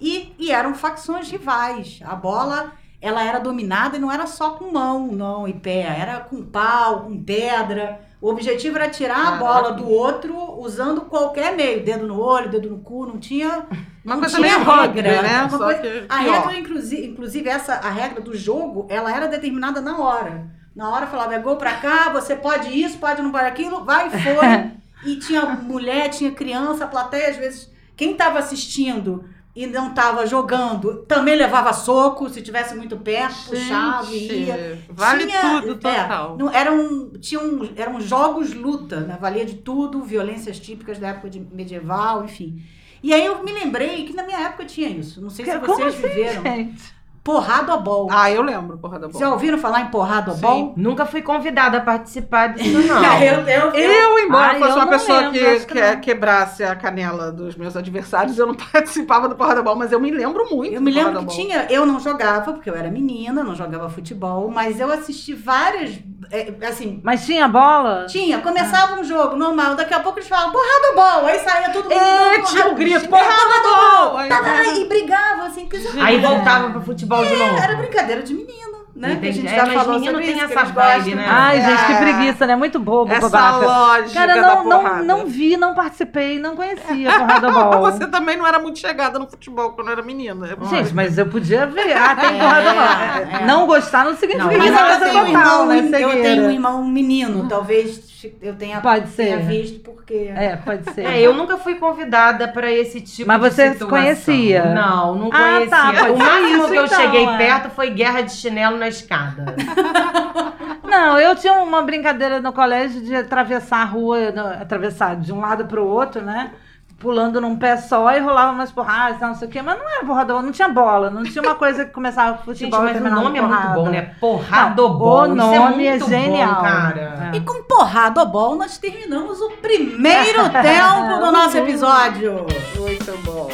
E, 0.00 0.34
e 0.38 0.50
eram 0.50 0.74
facções 0.74 1.30
rivais. 1.30 2.00
A 2.04 2.14
bola 2.14 2.72
ela 3.02 3.22
era 3.24 3.38
dominada 3.38 3.96
e 3.96 4.00
não 4.00 4.12
era 4.12 4.26
só 4.26 4.50
com 4.50 4.70
mão, 4.70 5.06
não, 5.12 5.48
e 5.48 5.52
pé. 5.54 5.80
Era 5.98 6.20
com 6.20 6.42
pau, 6.42 7.00
com 7.04 7.22
pedra. 7.22 8.00
O 8.20 8.28
objetivo 8.28 8.76
era 8.76 8.90
tirar 8.90 9.16
a 9.18 9.22
Caraca. 9.22 9.38
bola 9.44 9.72
do 9.72 9.88
outro 9.88 10.36
usando 10.60 11.02
qualquer 11.02 11.56
meio. 11.56 11.82
Dedo 11.82 12.06
no 12.06 12.20
olho, 12.20 12.50
dedo 12.50 12.68
no 12.68 12.78
cu, 12.80 13.06
não 13.06 13.18
tinha 13.18 13.66
Uma 14.04 14.14
não 14.16 14.20
coisa 14.20 14.36
tinha 14.36 14.58
meio 14.58 14.62
rugby, 14.62 15.00
regra, 15.00 15.22
né? 15.22 15.40
uma 15.40 15.50
Só 15.50 15.58
coisa- 15.58 15.80
que 15.80 16.04
A 16.08 16.16
regra, 16.18 16.58
inclusive, 16.58 17.06
inclusive, 17.06 17.48
essa, 17.48 17.74
a 17.76 17.88
regra 17.90 18.20
do 18.20 18.36
jogo, 18.36 18.86
ela 18.90 19.14
era 19.14 19.26
determinada 19.26 19.80
na 19.80 19.98
hora. 19.98 20.50
Na 20.76 20.90
hora 20.90 21.06
falava, 21.06 21.34
é 21.34 21.38
gol 21.38 21.56
pra 21.56 21.74
cá, 21.76 22.10
você 22.10 22.36
pode 22.36 22.68
isso, 22.68 22.98
pode 22.98 23.22
não 23.22 23.32
pode 23.32 23.46
aquilo, 23.46 23.84
vai 23.84 24.08
e 24.08 24.10
foi. 24.10 24.70
e 25.12 25.16
tinha 25.16 25.46
mulher, 25.46 26.10
tinha 26.10 26.30
criança, 26.30 26.84
a 26.84 26.88
plateia, 26.88 27.30
às 27.30 27.36
vezes, 27.36 27.70
quem 27.96 28.14
tava 28.14 28.38
assistindo 28.38 29.24
e 29.54 29.66
não 29.66 29.92
tava 29.92 30.26
jogando, 30.26 31.02
também 31.08 31.34
levava 31.34 31.72
soco, 31.72 32.28
se 32.30 32.40
tivesse 32.40 32.74
muito 32.74 32.96
perto, 32.96 33.50
puxava 33.50 34.10
e 34.12 34.18
Gente, 34.20 34.34
ia. 34.44 34.82
Vale 34.88 35.26
Tinha- 35.26 35.40
tudo, 35.60 35.72
é, 35.72 35.74
total. 35.74 36.36
não, 36.38 36.50
eram, 36.52 37.10
tinham, 37.20 37.68
eram 37.76 38.00
jogos 38.00 38.54
luta, 38.54 39.00
né? 39.00 39.18
valia 39.20 39.44
de 39.44 39.56
tudo, 39.56 40.02
violências 40.02 40.58
típicas 40.60 40.98
da 40.98 41.08
época 41.08 41.28
de 41.28 41.40
medieval, 41.40 42.24
enfim. 42.24 42.62
E 43.02 43.12
aí 43.14 43.24
eu 43.24 43.42
me 43.42 43.52
lembrei 43.52 44.04
que 44.04 44.12
na 44.12 44.22
minha 44.24 44.38
época 44.40 44.64
tinha 44.66 44.88
isso. 44.88 45.20
Não 45.22 45.30
sei 45.30 45.44
se 45.46 45.58
Como 45.58 45.66
vocês 45.74 45.94
assim, 45.94 46.02
viveram. 46.08 46.42
gente? 46.42 46.99
Porradobol. 47.22 48.08
Ah, 48.10 48.30
eu 48.30 48.40
lembro, 48.42 48.78
porra 48.78 48.98
da 48.98 49.06
bola. 49.06 49.20
Já 49.20 49.30
ouviram 49.30 49.58
falar 49.58 49.82
em 49.82 49.86
porradobol? 49.88 50.72
Nunca 50.76 51.04
fui 51.04 51.20
convidada 51.20 51.76
a 51.78 51.80
participar 51.82 52.54
disso, 52.54 52.78
não. 52.88 53.02
eu, 53.22 53.40
eu, 53.46 53.70
Eu, 53.74 54.18
embora 54.20 54.52
Ah, 54.52 54.54
fosse 54.58 54.70
eu 54.70 54.76
uma 54.76 54.86
pessoa 54.86 55.18
lembro, 55.20 55.32
que, 55.38 55.60
que 55.60 55.66
que- 55.74 55.80
não. 55.80 56.00
quebrasse 56.00 56.64
a 56.64 56.74
canela 56.74 57.30
dos 57.30 57.56
meus 57.56 57.76
adversários, 57.76 58.38
eu 58.38 58.46
não 58.46 58.54
participava 58.72 59.28
do 59.28 59.34
porra 59.36 59.54
da 59.54 59.62
bola, 59.62 59.76
mas 59.76 59.92
eu 59.92 60.00
me 60.00 60.10
lembro 60.10 60.48
muito. 60.50 60.72
Eu 60.74 60.80
me 60.80 60.90
lembro 60.90 61.20
que 61.26 61.34
tinha. 61.34 61.66
Eu 61.68 61.84
não 61.84 62.00
jogava, 62.00 62.52
porque 62.54 62.70
eu 62.70 62.74
era 62.74 62.90
menina, 62.90 63.44
não 63.44 63.54
jogava 63.54 63.88
futebol, 63.90 64.50
mas 64.50 64.80
eu 64.80 64.90
assisti 64.90 65.34
várias. 65.34 65.98
é, 66.32 66.54
assim, 66.66 67.00
Mas 67.04 67.26
tinha 67.26 67.46
bola? 67.46 68.06
tinha, 68.06 68.38
começava 68.40 68.94
um 68.98 69.04
jogo 69.04 69.36
normal, 69.36 69.74
daqui 69.74 69.92
a 69.92 70.00
pouco 70.00 70.18
eles 70.18 70.28
falavam 70.28 70.52
porradobol, 70.52 71.26
aí 71.28 71.38
saía 71.40 71.70
todo 71.70 71.82
mundo. 71.84 71.92
É, 71.92 72.40
tinha 72.42 72.66
o 72.68 72.74
grito, 72.74 73.08
porradobol! 73.08 74.10
porradobol! 74.12 74.28
Tá, 74.28 74.42
tá, 74.42 74.64
tá, 74.64 74.64
E 74.74 74.84
brigava, 74.86 75.44
assim, 75.46 75.68
Aí 76.00 76.18
voltava 76.18 76.70
pro 76.70 76.80
futebol 76.80 77.09
de 77.18 77.36
novo. 77.36 77.58
Era 77.58 77.74
brincadeira 77.74 78.22
de 78.22 78.34
menino, 78.34 78.69
né? 79.00 79.16
Que 79.20 79.28
a 79.28 79.32
gente 79.32 79.48
já 79.48 79.56
É, 79.56 79.64
mas 79.66 79.74
falou 79.74 79.94
menino 79.94 80.12
sobre 80.12 80.26
tem 80.26 80.36
isso, 80.36 80.46
que 80.46 80.52
essa 80.52 80.64
vibe, 80.64 80.98
gostam. 80.98 81.14
né? 81.16 81.26
Ai, 81.28 81.60
gente, 81.62 81.86
que 81.86 81.92
É. 81.92 81.98
preguiça, 82.00 82.46
né? 82.46 82.56
Muito 82.56 82.78
bobo, 82.78 83.12
Essa 83.12 83.28
babaca. 83.28 83.66
lógica 83.66 84.20
Cara, 84.26 84.34
da 84.34 84.42
não, 84.42 84.64
não, 84.64 85.02
não 85.04 85.26
vi, 85.26 85.56
não 85.56 85.74
participei, 85.74 86.38
não 86.38 86.54
conhecia 86.54 87.10
porrada 87.18 87.50
bola. 87.50 87.90
Você 87.92 88.06
também 88.06 88.36
não 88.36 88.46
era 88.46 88.58
muito 88.58 88.78
chegada 88.78 89.18
no 89.18 89.26
futebol 89.26 89.70
quando 89.72 89.90
era 89.90 90.02
menina. 90.02 90.46
Gente, 90.68 90.94
mas 90.94 91.16
eu 91.18 91.26
podia 91.26 91.66
ver. 91.66 91.92
Ah, 91.96 92.14
tem 92.14 92.36
É, 92.36 92.38
porrada 92.38 92.72
bola. 92.74 93.40
é. 93.42 93.46
Não 93.46 93.66
gostar 93.66 94.04
não 94.04 94.14
significa 94.16 94.44
Não, 94.44 94.50
que 94.50 94.58
Mas 94.58 94.70
não 94.70 94.80
eu 94.80 94.86
é 94.94 94.98
tenho, 95.00 95.22
um 95.22 95.26
total, 95.26 95.42
irmão, 95.42 95.66
né? 95.66 95.78
eu 96.02 96.22
tenho 96.22 96.42
um 96.44 96.50
irmão 96.50 96.84
menino, 96.84 97.48
talvez 97.48 98.10
eu 98.42 98.54
tenha, 98.54 98.80
Pode 98.82 99.08
ser. 99.08 99.24
tenha 99.24 99.38
visto, 99.38 99.80
porque. 99.80 100.30
É, 100.36 100.56
pode 100.56 100.90
ser. 100.92 101.06
É, 101.06 101.20
eu 101.22 101.32
nunca 101.32 101.56
fui 101.56 101.76
convidada 101.76 102.48
pra 102.48 102.70
esse 102.70 103.00
tipo 103.00 103.26
Mas 103.26 103.40
de 103.40 103.50
você 103.50 103.62
situação. 103.72 103.88
conhecia? 103.88 104.64
Não, 104.74 105.14
não 105.14 105.30
Ah, 105.32 105.38
conhecia. 105.54 105.68
tá, 105.70 106.10
o 106.12 106.18
máximo 106.18 106.68
que 106.68 106.76
eu 106.76 106.84
então, 106.84 106.98
cheguei 107.00 107.24
é. 107.24 107.36
perto 107.38 107.70
foi 107.70 107.88
guerra 107.90 108.20
de 108.20 108.32
chinelo 108.32 108.76
na 108.76 108.89
escada. 108.90 109.54
Não, 110.84 111.18
eu 111.18 111.34
tinha 111.36 111.54
uma 111.54 111.82
brincadeira 111.82 112.40
no 112.40 112.52
colégio 112.52 113.00
de 113.00 113.14
atravessar 113.14 113.82
a 113.82 113.84
rua, 113.84 114.30
no- 114.32 114.46
atravessar 114.62 115.16
de 115.16 115.32
um 115.32 115.40
lado 115.40 115.64
pro 115.66 115.86
outro, 115.86 116.20
né? 116.20 116.50
Pulando 116.98 117.40
num 117.40 117.56
pé 117.56 117.78
só 117.78 118.12
e 118.14 118.18
rolava 118.20 118.52
umas 118.52 118.70
porradas, 118.70 119.18
não 119.20 119.34
sei 119.34 119.48
o 119.48 119.50
quê. 119.50 119.62
Mas 119.62 119.78
não 119.78 119.88
era 119.88 120.04
porrada, 120.04 120.34
não 120.42 120.52
tinha 120.52 120.68
bola. 120.68 121.08
Não 121.08 121.22
tinha 121.22 121.40
uma 121.42 121.54
coisa 121.54 121.84
que 121.86 121.92
começava 121.92 122.38
com 122.44 122.52
Gente, 122.52 122.70
futebol 122.70 122.80
e 122.80 122.82
mas 122.82 122.90
o 122.90 122.94
terminava 122.94 123.22
nome 123.22 123.38
é 123.38 123.40
com 123.40 123.48
muito 123.48 123.58
porrada. 123.60 123.74
bom, 123.80 123.88
né? 123.88 124.02
Porradobol. 124.20 125.28
Não, 125.28 125.48
o 125.50 125.52
Isso 125.54 125.60
nome 125.70 125.86
é 125.86 125.90
muito 125.92 126.08
genial. 126.10 126.54
Bom, 126.56 126.60
cara. 126.60 127.30
É. 127.32 127.36
E 127.36 127.40
com 127.40 127.62
porradobol 127.62 128.56
nós 128.56 128.76
terminamos 128.76 129.40
o 129.40 129.50
primeiro 129.62 130.42
tempo 130.50 131.20
do 131.24 131.32
nosso 131.32 131.56
episódio. 131.56 132.44
Muito 132.76 133.18
bom. 133.24 133.48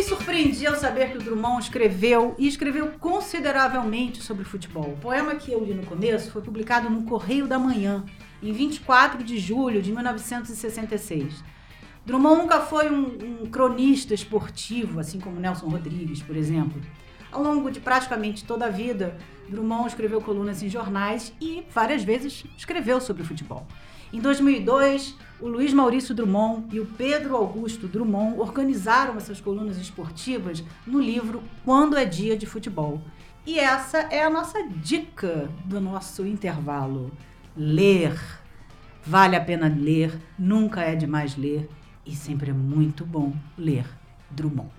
Me 0.00 0.04
surpreendi 0.04 0.66
ao 0.66 0.76
saber 0.76 1.10
que 1.10 1.18
o 1.18 1.20
Drummond 1.20 1.64
escreveu 1.64 2.34
e 2.38 2.48
escreveu 2.48 2.92
consideravelmente 2.98 4.22
sobre 4.22 4.44
futebol. 4.44 4.94
O 4.94 4.96
poema 4.96 5.34
que 5.34 5.52
eu 5.52 5.62
li 5.62 5.74
no 5.74 5.84
começo 5.84 6.30
foi 6.30 6.40
publicado 6.40 6.88
no 6.88 7.02
Correio 7.02 7.46
da 7.46 7.58
Manhã, 7.58 8.02
em 8.42 8.50
24 8.50 9.22
de 9.22 9.38
julho 9.38 9.82
de 9.82 9.92
1966. 9.92 11.44
Drummond 12.06 12.40
nunca 12.40 12.60
foi 12.60 12.90
um, 12.90 13.42
um 13.42 13.46
cronista 13.50 14.14
esportivo, 14.14 15.00
assim 15.00 15.20
como 15.20 15.38
Nelson 15.38 15.68
Rodrigues, 15.68 16.22
por 16.22 16.34
exemplo. 16.34 16.80
Ao 17.30 17.42
longo 17.42 17.70
de 17.70 17.78
praticamente 17.78 18.42
toda 18.46 18.64
a 18.64 18.70
vida, 18.70 19.18
Drummond 19.50 19.88
escreveu 19.88 20.22
colunas 20.22 20.62
em 20.62 20.70
jornais 20.70 21.30
e 21.38 21.62
várias 21.74 22.02
vezes 22.02 22.44
escreveu 22.56 23.02
sobre 23.02 23.22
futebol. 23.22 23.66
Em 24.10 24.18
2002, 24.18 25.14
o 25.40 25.48
Luiz 25.48 25.72
Maurício 25.72 26.14
Drummond 26.14 26.74
e 26.74 26.80
o 26.80 26.86
Pedro 26.86 27.34
Augusto 27.34 27.88
Drummond 27.88 28.38
organizaram 28.38 29.16
essas 29.16 29.40
colunas 29.40 29.78
esportivas 29.78 30.62
no 30.86 31.00
livro 31.00 31.42
Quando 31.64 31.96
é 31.96 32.04
Dia 32.04 32.36
de 32.36 32.46
Futebol. 32.46 33.00
E 33.46 33.58
essa 33.58 33.98
é 33.98 34.22
a 34.22 34.28
nossa 34.28 34.62
dica 34.68 35.50
do 35.64 35.80
nosso 35.80 36.26
intervalo. 36.26 37.10
Ler. 37.56 38.18
Vale 39.04 39.34
a 39.34 39.40
pena 39.40 39.66
ler, 39.66 40.20
nunca 40.38 40.82
é 40.82 40.94
demais 40.94 41.36
ler 41.36 41.68
e 42.04 42.14
sempre 42.14 42.50
é 42.50 42.54
muito 42.54 43.04
bom 43.04 43.32
ler 43.56 43.86
Drummond. 44.30 44.70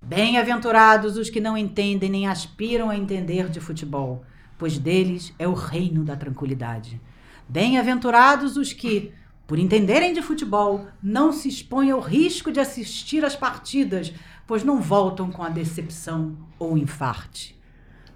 Bem-aventurados 0.00 1.16
os 1.18 1.28
que 1.28 1.40
não 1.40 1.56
entendem 1.56 2.10
nem 2.10 2.26
aspiram 2.26 2.88
a 2.88 2.96
entender 2.96 3.50
de 3.50 3.60
futebol, 3.60 4.24
pois 4.58 4.78
deles 4.78 5.34
é 5.38 5.46
o 5.46 5.54
reino 5.54 6.02
da 6.02 6.16
tranquilidade. 6.16 7.00
Bem-aventurados 7.48 8.56
os 8.56 8.72
que, 8.72 9.12
por 9.46 9.58
entenderem 9.58 10.12
de 10.12 10.22
futebol, 10.22 10.86
não 11.02 11.32
se 11.32 11.48
expõem 11.48 11.90
ao 11.90 12.00
risco 12.00 12.50
de 12.50 12.60
assistir 12.60 13.24
às 13.24 13.36
partidas, 13.36 14.12
pois 14.46 14.64
não 14.64 14.80
voltam 14.80 15.30
com 15.30 15.42
a 15.42 15.48
decepção 15.48 16.36
ou 16.58 16.78
infarte. 16.78 17.54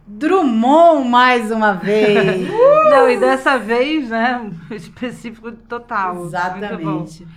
Drummond 0.06 1.06
mais 1.06 1.50
uma 1.50 1.74
vez. 1.74 2.48
Não, 2.88 3.10
e 3.10 3.18
dessa 3.18 3.58
vez, 3.58 4.08
né? 4.08 4.50
Específico 4.70 5.52
total. 5.52 6.14
Muito 6.14 6.30
bom. 6.30 6.38
Exatamente. 6.38 7.28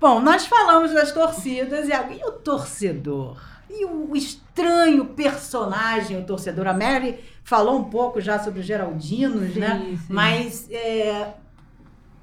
Bom, 0.00 0.20
nós 0.20 0.44
falamos 0.44 0.92
das 0.92 1.12
torcidas 1.12 1.88
e, 1.88 1.92
e 1.92 2.24
o 2.24 2.32
torcedor? 2.32 3.40
E 3.70 3.84
o 3.84 4.16
estranho 4.16 5.04
personagem, 5.04 6.18
o 6.18 6.24
torcedor? 6.24 6.66
A 6.66 6.72
Mary 6.72 7.20
falou 7.44 7.78
um 7.78 7.84
pouco 7.84 8.20
já 8.20 8.40
sobre 8.40 8.60
os 8.60 8.66
Geraldinos, 8.66 9.54
Sim, 9.54 9.60
né? 9.60 9.96
sim. 9.96 10.12
Mas 10.12 10.68
é, 10.70 11.34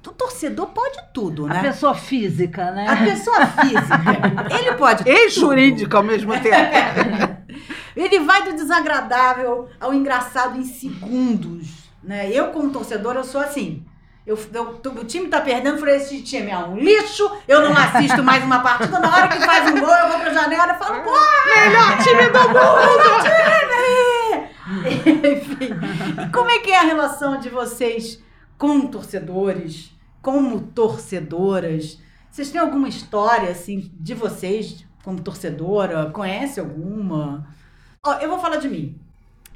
o 0.08 0.12
torcedor 0.12 0.66
pode 0.68 0.96
tudo, 1.12 1.46
A 1.46 1.48
né? 1.48 1.62
pessoa 1.62 1.94
física, 1.94 2.70
né? 2.72 2.86
A 2.88 2.96
pessoa 2.96 3.46
física, 3.46 4.58
ele 4.58 4.72
pode 4.76 5.02
E 5.08 5.28
tudo. 5.28 5.40
jurídico 5.40 5.96
ao 5.96 6.02
mesmo 6.02 6.32
tempo. 6.40 7.36
Ele 7.96 8.20
vai 8.20 8.42
do 8.42 8.52
desagradável 8.54 9.70
ao 9.80 9.94
engraçado 9.94 10.58
em 10.58 10.64
segundos, 10.64 11.68
né? 12.04 12.28
Eu, 12.30 12.48
como 12.48 12.68
torcedor, 12.70 13.14
eu 13.16 13.24
sou 13.24 13.40
assim. 13.40 13.86
Eu, 14.26 14.38
eu- 14.52 14.80
o 14.84 15.04
time 15.04 15.28
tá 15.28 15.40
perdendo, 15.40 15.76
eu 15.76 15.78
falei, 15.78 15.96
esse 15.96 16.20
time 16.20 16.50
é 16.50 16.58
um 16.58 16.76
lixo, 16.76 17.26
eu 17.48 17.62
não 17.62 17.72
assisto 17.74 18.22
mais 18.22 18.44
uma 18.44 18.58
partida. 18.60 18.98
Na 18.98 19.16
hora 19.16 19.28
que 19.28 19.38
faz 19.40 19.70
um 19.70 19.80
gol, 19.80 19.88
eu 19.94 20.08
vou 20.10 20.20
pra 20.20 20.30
janela 20.34 20.74
e 20.74 20.78
falo, 20.84 21.02
pô, 21.04 21.10
Melhor 21.10 21.98
time 22.02 22.28
do 22.28 22.48
mundo! 22.48 23.26
Enfim. 25.06 25.70
E 26.22 26.28
como 26.32 26.50
é 26.50 26.58
que 26.58 26.70
é 26.70 26.78
a 26.78 26.82
relação 26.82 27.38
de 27.38 27.48
vocês 27.48 28.22
com 28.58 28.86
torcedores, 28.88 29.90
como 30.26 30.60
torcedoras? 30.60 32.00
Vocês 32.28 32.50
têm 32.50 32.60
alguma 32.60 32.88
história, 32.88 33.48
assim, 33.48 33.92
de 33.94 34.12
vocês 34.12 34.84
como 35.04 35.20
torcedora? 35.20 36.10
Conhece 36.10 36.58
alguma? 36.58 37.46
Ó, 38.04 38.14
eu 38.14 38.28
vou 38.28 38.40
falar 38.40 38.56
de 38.56 38.68
mim. 38.68 38.98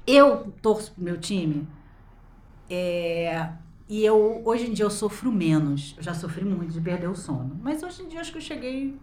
Eu 0.07 0.53
torço 0.63 0.93
pro 0.93 1.03
meu 1.03 1.19
time 1.19 1.67
é, 2.71 3.49
e 3.89 4.05
eu, 4.05 4.43
hoje 4.45 4.69
em 4.69 4.73
dia, 4.73 4.85
eu 4.85 4.91
sofro 4.91 5.33
menos. 5.33 5.97
Eu 5.97 6.05
já 6.05 6.15
sofri 6.15 6.45
muito 6.45 6.73
de 6.73 6.81
perder 6.81 7.11
o 7.11 7.17
sono. 7.17 7.59
Mas 7.61 7.83
hoje 7.83 8.05
em 8.05 8.07
dia, 8.07 8.21
acho 8.21 8.31
que 8.31 8.39
eu 8.39 8.43
cheguei 8.43 8.97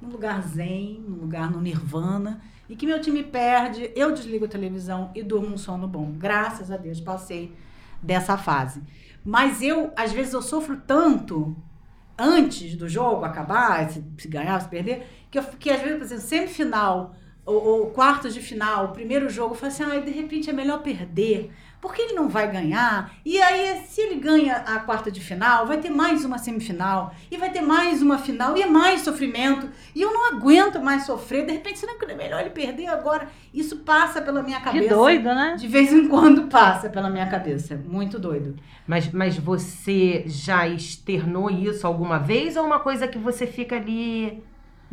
num 0.00 0.08
lugar 0.08 0.40
zen, 0.42 1.04
num 1.04 1.16
lugar 1.16 1.50
no 1.50 1.60
nirvana, 1.60 2.40
e 2.68 2.76
que 2.76 2.86
meu 2.86 3.00
time 3.00 3.24
perde, 3.24 3.90
eu 3.96 4.12
desligo 4.12 4.44
a 4.44 4.48
televisão 4.48 5.10
e 5.16 5.22
durmo 5.24 5.52
um 5.52 5.58
sono 5.58 5.88
bom. 5.88 6.12
Graças 6.12 6.70
a 6.70 6.76
Deus, 6.76 7.00
passei 7.00 7.52
dessa 8.02 8.36
fase. 8.36 8.82
Mas 9.24 9.62
eu, 9.62 9.92
às 9.96 10.12
vezes, 10.12 10.32
eu 10.32 10.42
sofro 10.42 10.76
tanto 10.86 11.56
antes 12.18 12.76
do 12.76 12.88
jogo 12.88 13.24
acabar, 13.24 13.88
se, 13.90 14.28
ganhar, 14.28 14.60
se 14.60 14.68
perder, 14.68 15.06
que, 15.30 15.38
eu, 15.38 15.42
que 15.44 15.70
às 15.70 15.80
vezes, 15.80 15.96
por 15.96 16.04
exemplo, 16.04 16.22
semifinal 16.22 17.14
ou, 17.44 17.64
ou 17.64 17.90
quartos 17.90 18.34
de 18.34 18.40
final, 18.40 18.92
primeiro 18.92 19.28
jogo, 19.28 19.54
eu 19.54 19.58
falo 19.58 19.72
assim, 19.72 19.82
ai, 19.84 20.02
de 20.02 20.10
repente 20.10 20.50
é 20.50 20.52
melhor 20.52 20.82
perder, 20.82 21.52
porque 21.82 22.00
ele 22.00 22.14
não 22.14 22.28
vai 22.28 22.48
ganhar. 22.48 23.12
E 23.26 23.42
aí, 23.42 23.82
se 23.88 24.00
ele 24.00 24.14
ganha 24.14 24.54
a 24.58 24.78
quarta 24.78 25.10
de 25.10 25.20
final, 25.20 25.66
vai 25.66 25.78
ter 25.78 25.90
mais 25.90 26.24
uma 26.24 26.38
semifinal, 26.38 27.12
e 27.28 27.36
vai 27.36 27.50
ter 27.50 27.60
mais 27.60 28.00
uma 28.00 28.18
final, 28.18 28.56
e 28.56 28.62
é 28.62 28.66
mais 28.66 29.00
sofrimento. 29.00 29.68
E 29.92 30.00
eu 30.00 30.14
não 30.14 30.32
aguento 30.32 30.80
mais 30.80 31.04
sofrer. 31.04 31.44
De 31.44 31.50
repente, 31.50 31.80
será 31.80 31.94
que 31.94 32.04
é 32.04 32.14
melhor 32.14 32.40
ele 32.40 32.50
perder 32.50 32.86
agora? 32.86 33.28
Isso 33.52 33.78
passa 33.78 34.22
pela 34.22 34.44
minha 34.44 34.60
cabeça. 34.60 34.84
Que 34.84 34.94
doido, 34.94 35.24
né? 35.24 35.56
De 35.58 35.66
vez 35.66 35.92
em 35.92 36.06
quando 36.06 36.44
passa 36.44 36.88
pela 36.88 37.10
minha 37.10 37.26
cabeça. 37.26 37.74
Muito 37.84 38.16
doido. 38.16 38.54
Mas, 38.86 39.10
mas 39.10 39.36
você 39.36 40.22
já 40.26 40.68
externou 40.68 41.50
isso 41.50 41.84
alguma 41.84 42.18
vez 42.18 42.56
ou 42.56 42.62
é 42.62 42.66
uma 42.66 42.78
coisa 42.78 43.08
que 43.08 43.18
você 43.18 43.44
fica 43.44 43.74
ali. 43.74 44.40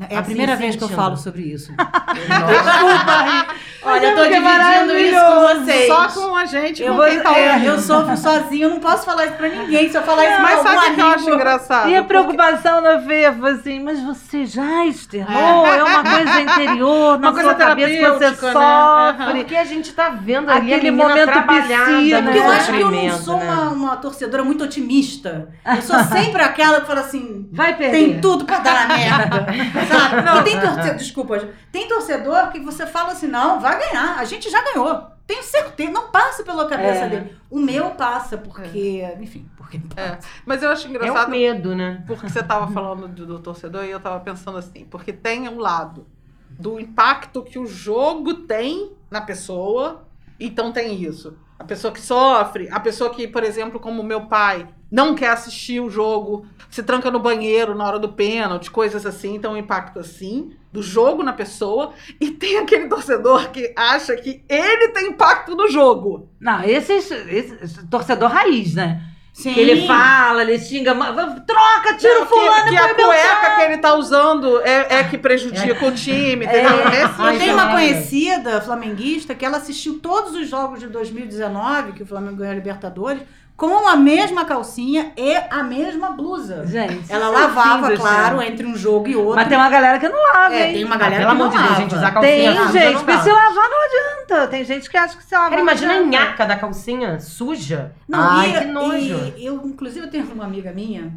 É 0.09 0.15
a 0.15 0.19
Assim, 0.19 0.29
primeira 0.29 0.55
vez 0.55 0.75
que 0.75 0.83
eu 0.83 0.89
falo 0.89 1.17
sobre 1.17 1.41
isso. 1.41 1.71
Nossa. 1.75 3.47
Olha, 3.81 4.07
eu 4.07 4.15
tô 4.15 4.23
que 4.23 4.29
dividindo 4.29 4.97
isso 4.97 5.25
com 5.25 5.41
vocês. 5.41 5.87
Só 5.87 6.07
com 6.07 6.35
a 6.35 6.45
gente, 6.45 6.83
Eu, 6.83 6.93
vou, 6.95 7.05
tá 7.21 7.37
é, 7.37 7.61
eu 7.67 7.79
sofro 7.79 8.15
sozinho, 8.17 8.63
eu 8.65 8.69
não 8.71 8.79
posso 8.79 9.05
falar 9.05 9.25
isso 9.25 9.35
pra 9.35 9.47
ninguém. 9.49 9.89
Se 9.89 9.97
eu 9.97 10.01
falar 10.03 10.25
isso 10.29 10.41
Mas 10.41 10.59
pra 10.59 10.63
sabe 10.71 10.75
o 10.77 10.81
algum 10.81 10.95
que 10.95 11.01
eu 11.01 11.05
acho 11.07 11.17
amigo... 11.23 11.35
engraçado? 11.35 11.89
E 11.89 11.95
a 11.95 12.03
Porque- 12.03 12.07
preocupação 12.07 12.81
da 12.83 12.99
Fê 13.01 13.31
foi 13.39 13.51
assim, 13.51 13.79
mas 13.83 13.99
você 14.01 14.45
já 14.45 14.85
externou? 14.85 15.65
É 15.65 15.83
uma 15.83 16.03
coisa 16.03 16.41
interior, 16.41 17.19
na 17.19 17.27
Uma 17.29 17.33
coisa 17.33 17.49
sua 17.49 17.55
cabeça 17.55 17.89
que 17.89 18.11
você 18.11 18.29
né? 18.29 18.51
sofre. 18.53 19.33
Porque 19.39 19.55
a 19.55 19.63
gente 19.65 19.93
tá 19.93 20.09
vendo 20.09 20.49
ali 20.51 20.73
Aquele 20.73 20.91
momento 20.91 21.31
piscina, 21.31 22.21
no 22.21 22.23
Porque 22.31 22.39
eu 22.39 22.49
né? 22.49 22.55
acho 22.57 22.71
que 22.73 22.79
eu 22.81 22.91
não 22.91 23.17
sou 23.17 23.37
né? 23.37 23.45
uma, 23.45 23.61
uma 23.69 23.95
torcedora 23.97 24.43
muito 24.43 24.63
otimista. 24.63 25.49
Eu 25.65 25.81
sou 25.81 25.99
sempre 26.03 26.41
aquela 26.41 26.81
que 26.81 26.87
fala 26.87 26.99
assim, 27.01 27.47
Vai 27.53 27.75
perder. 27.75 27.97
tem 27.97 28.19
tudo 28.21 28.43
pra 28.45 28.59
dar 28.59 28.87
na 28.87 28.97
merda. 28.97 29.45
Sabe? 29.89 30.29
E 30.39 30.43
tem 30.43 30.59
torcedor, 30.61 30.95
desculpa, 30.95 31.47
tem 31.71 31.87
torcedor 31.87 32.51
que 32.51 32.59
você 32.59 32.85
fala 32.85 33.11
assim, 33.11 33.27
não, 33.27 33.59
vai 33.59 33.77
ganhar, 33.79 34.17
a 34.19 34.23
gente 34.25 34.49
já 34.49 34.61
ganhou. 34.63 35.07
Tenho 35.27 35.43
certeza, 35.43 35.91
não 35.91 36.09
passa 36.09 36.43
pela 36.43 36.67
cabeça 36.67 37.05
É. 37.05 37.09
dele. 37.09 37.35
O 37.51 37.59
meu 37.59 37.91
passa, 37.91 38.37
porque, 38.37 39.03
enfim, 39.19 39.47
porque 39.55 39.79
É. 39.95 40.09
passa. 40.15 40.27
Mas 40.45 40.63
eu 40.63 40.69
acho 40.71 40.85
É 40.85 40.87
o 40.87 40.89
engraçado 40.89 41.29
medo, 41.29 41.75
né? 41.75 42.03
porque 42.07 42.27
você 42.27 42.39
estava 42.39 42.67
falando 42.71 43.07
do, 43.07 43.25
do 43.25 43.39
torcedor 43.39 43.83
e 43.85 43.91
eu 43.91 43.97
estava 43.97 44.19
pensando 44.21 44.57
assim, 44.57 44.85
porque 44.85 45.13
tem 45.13 45.47
um 45.47 45.59
lado 45.59 46.07
do 46.49 46.79
impacto 46.79 47.43
que 47.43 47.59
o 47.59 47.67
jogo 47.67 48.33
tem 48.33 48.91
na 49.11 49.21
pessoa, 49.21 50.03
então 50.39 50.71
tem 50.71 51.01
isso. 51.01 51.37
A 51.59 51.63
pessoa 51.63 51.93
que 51.93 52.01
sofre, 52.01 52.67
a 52.71 52.79
pessoa 52.79 53.09
que, 53.11 53.27
por 53.27 53.43
exemplo, 53.43 53.79
como 53.79 54.01
o 54.01 54.05
meu 54.05 54.21
pai, 54.25 54.67
não 54.91 55.15
quer 55.15 55.29
assistir 55.29 55.79
o 55.79 55.89
jogo, 55.89 56.45
se 56.69 56.83
tranca 56.83 57.09
no 57.11 57.19
banheiro 57.19 57.75
na 57.75 57.85
hora 57.85 57.99
do 57.99 58.09
pênalti, 58.09 58.69
coisas 58.71 59.05
assim, 59.05 59.35
então 59.35 59.53
um 59.53 59.57
impacto 59.57 59.99
assim, 59.99 60.51
do 60.71 60.81
jogo 60.83 61.23
na 61.23 61.33
pessoa, 61.33 61.93
e 62.21 62.29
tem 62.31 62.57
aquele 62.59 62.87
torcedor 62.87 63.49
que 63.49 63.73
acha 63.75 64.15
que 64.15 64.43
ele 64.47 64.89
tem 64.89 65.07
impacto 65.09 65.55
no 65.55 65.67
jogo. 65.69 66.29
Não, 66.39 66.63
esses, 66.63 67.09
esse 67.11 67.87
torcedor 67.87 68.29
raiz, 68.29 68.75
né? 68.75 69.03
Sim. 69.33 69.53
Que 69.53 69.59
ele 69.61 69.87
fala, 69.87 70.41
ele 70.41 70.59
xinga, 70.59 70.93
"Ma- 70.93 71.11
va- 71.11 71.39
troca, 71.47 71.93
tira 71.97 72.23
o 72.23 72.25
fulano 72.25 72.63
que, 72.65 72.69
que 72.71 72.75
a 72.77 72.81
põe 72.87 72.95
Beltrano." 72.95 73.07
cueca 73.13 73.55
que 73.55 73.61
ele 73.61 73.77
tá 73.77 73.93
usando 73.95 74.59
é, 74.61 74.95
é 74.99 75.03
que 75.05 75.17
prejudica 75.17 75.85
o 75.85 75.91
time, 75.93 76.45
entendeu? 76.45 76.71
É. 76.89 77.03
Esse- 77.03 77.13
Ai, 77.17 77.35
Eu 77.35 77.39
tenho 77.39 77.53
uma 77.53 77.63
gente. 77.63 77.71
conhecida 77.73 78.59
flamenguista 78.59 79.33
que 79.33 79.45
ela 79.45 79.57
assistiu 79.57 79.99
todos 79.99 80.35
os 80.35 80.49
jogos 80.49 80.79
de 80.81 80.87
2019, 80.87 81.93
que 81.93 82.03
o 82.03 82.05
Flamengo 82.05 82.35
ganhou 82.37 82.51
a 82.51 82.55
Libertadores, 82.55 83.21
com 83.59 83.85
a 83.89 83.95
mesma 83.97 84.45
calcinha 84.45 85.11
e 85.17 85.35
a 85.35 85.61
mesma 85.61 86.11
blusa. 86.11 86.65
Gente, 86.65 87.11
Ela 87.11 87.25
é 87.25 87.29
lavava, 87.29 87.89
lindo, 87.89 87.99
claro, 88.01 88.39
gente. 88.39 88.51
entre 88.53 88.65
um 88.65 88.73
jogo 88.75 89.09
e 89.09 89.15
outro. 89.17 89.35
Mas 89.35 89.49
tem 89.49 89.57
uma 89.57 89.69
galera 89.69 89.99
que 89.99 90.07
não 90.07 90.17
lava, 90.33 90.55
É, 90.55 90.67
hein? 90.67 90.73
tem 90.75 90.85
uma 90.85 90.95
galera 90.95 91.25
Pelo 91.25 91.35
que 91.35 91.41
amor 91.43 91.43
não 91.43 91.51
de 91.51 91.57
Deus, 91.57 91.69
lava. 91.69 91.81
gente, 91.81 91.95
usar 91.95 92.11
calcinha 92.11 92.53
Tem, 92.53 92.57
suja 92.65 92.79
gente, 92.79 92.95
porque 93.03 93.17
se 93.17 93.29
lavar 93.29 93.69
não 93.69 93.85
adianta. 93.85 94.47
Tem 94.47 94.63
gente 94.63 94.89
que 94.89 94.95
acha 94.97 95.17
que 95.17 95.23
se 95.25 95.35
lavar 95.35 95.49
Cara, 95.49 95.61
imagina 95.61 95.93
a 95.93 96.03
nhaca 96.03 96.45
da 96.45 96.55
calcinha 96.55 97.19
suja. 97.19 97.91
Não, 98.07 98.17
Ai, 98.17 98.49
e, 98.49 98.59
que 98.59 98.65
nojo. 98.65 99.33
e 99.35 99.45
eu, 99.45 99.55
inclusive, 99.65 100.05
eu 100.05 100.09
tenho 100.09 100.23
uma 100.31 100.45
amiga 100.45 100.71
minha, 100.71 101.13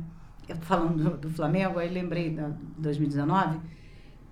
eu 0.48 0.56
tô 0.56 0.62
falando 0.66 0.96
do, 1.10 1.10
do 1.16 1.30
Flamengo, 1.30 1.78
aí 1.78 1.88
lembrei 1.88 2.30
da 2.30 2.48
2019, 2.76 3.60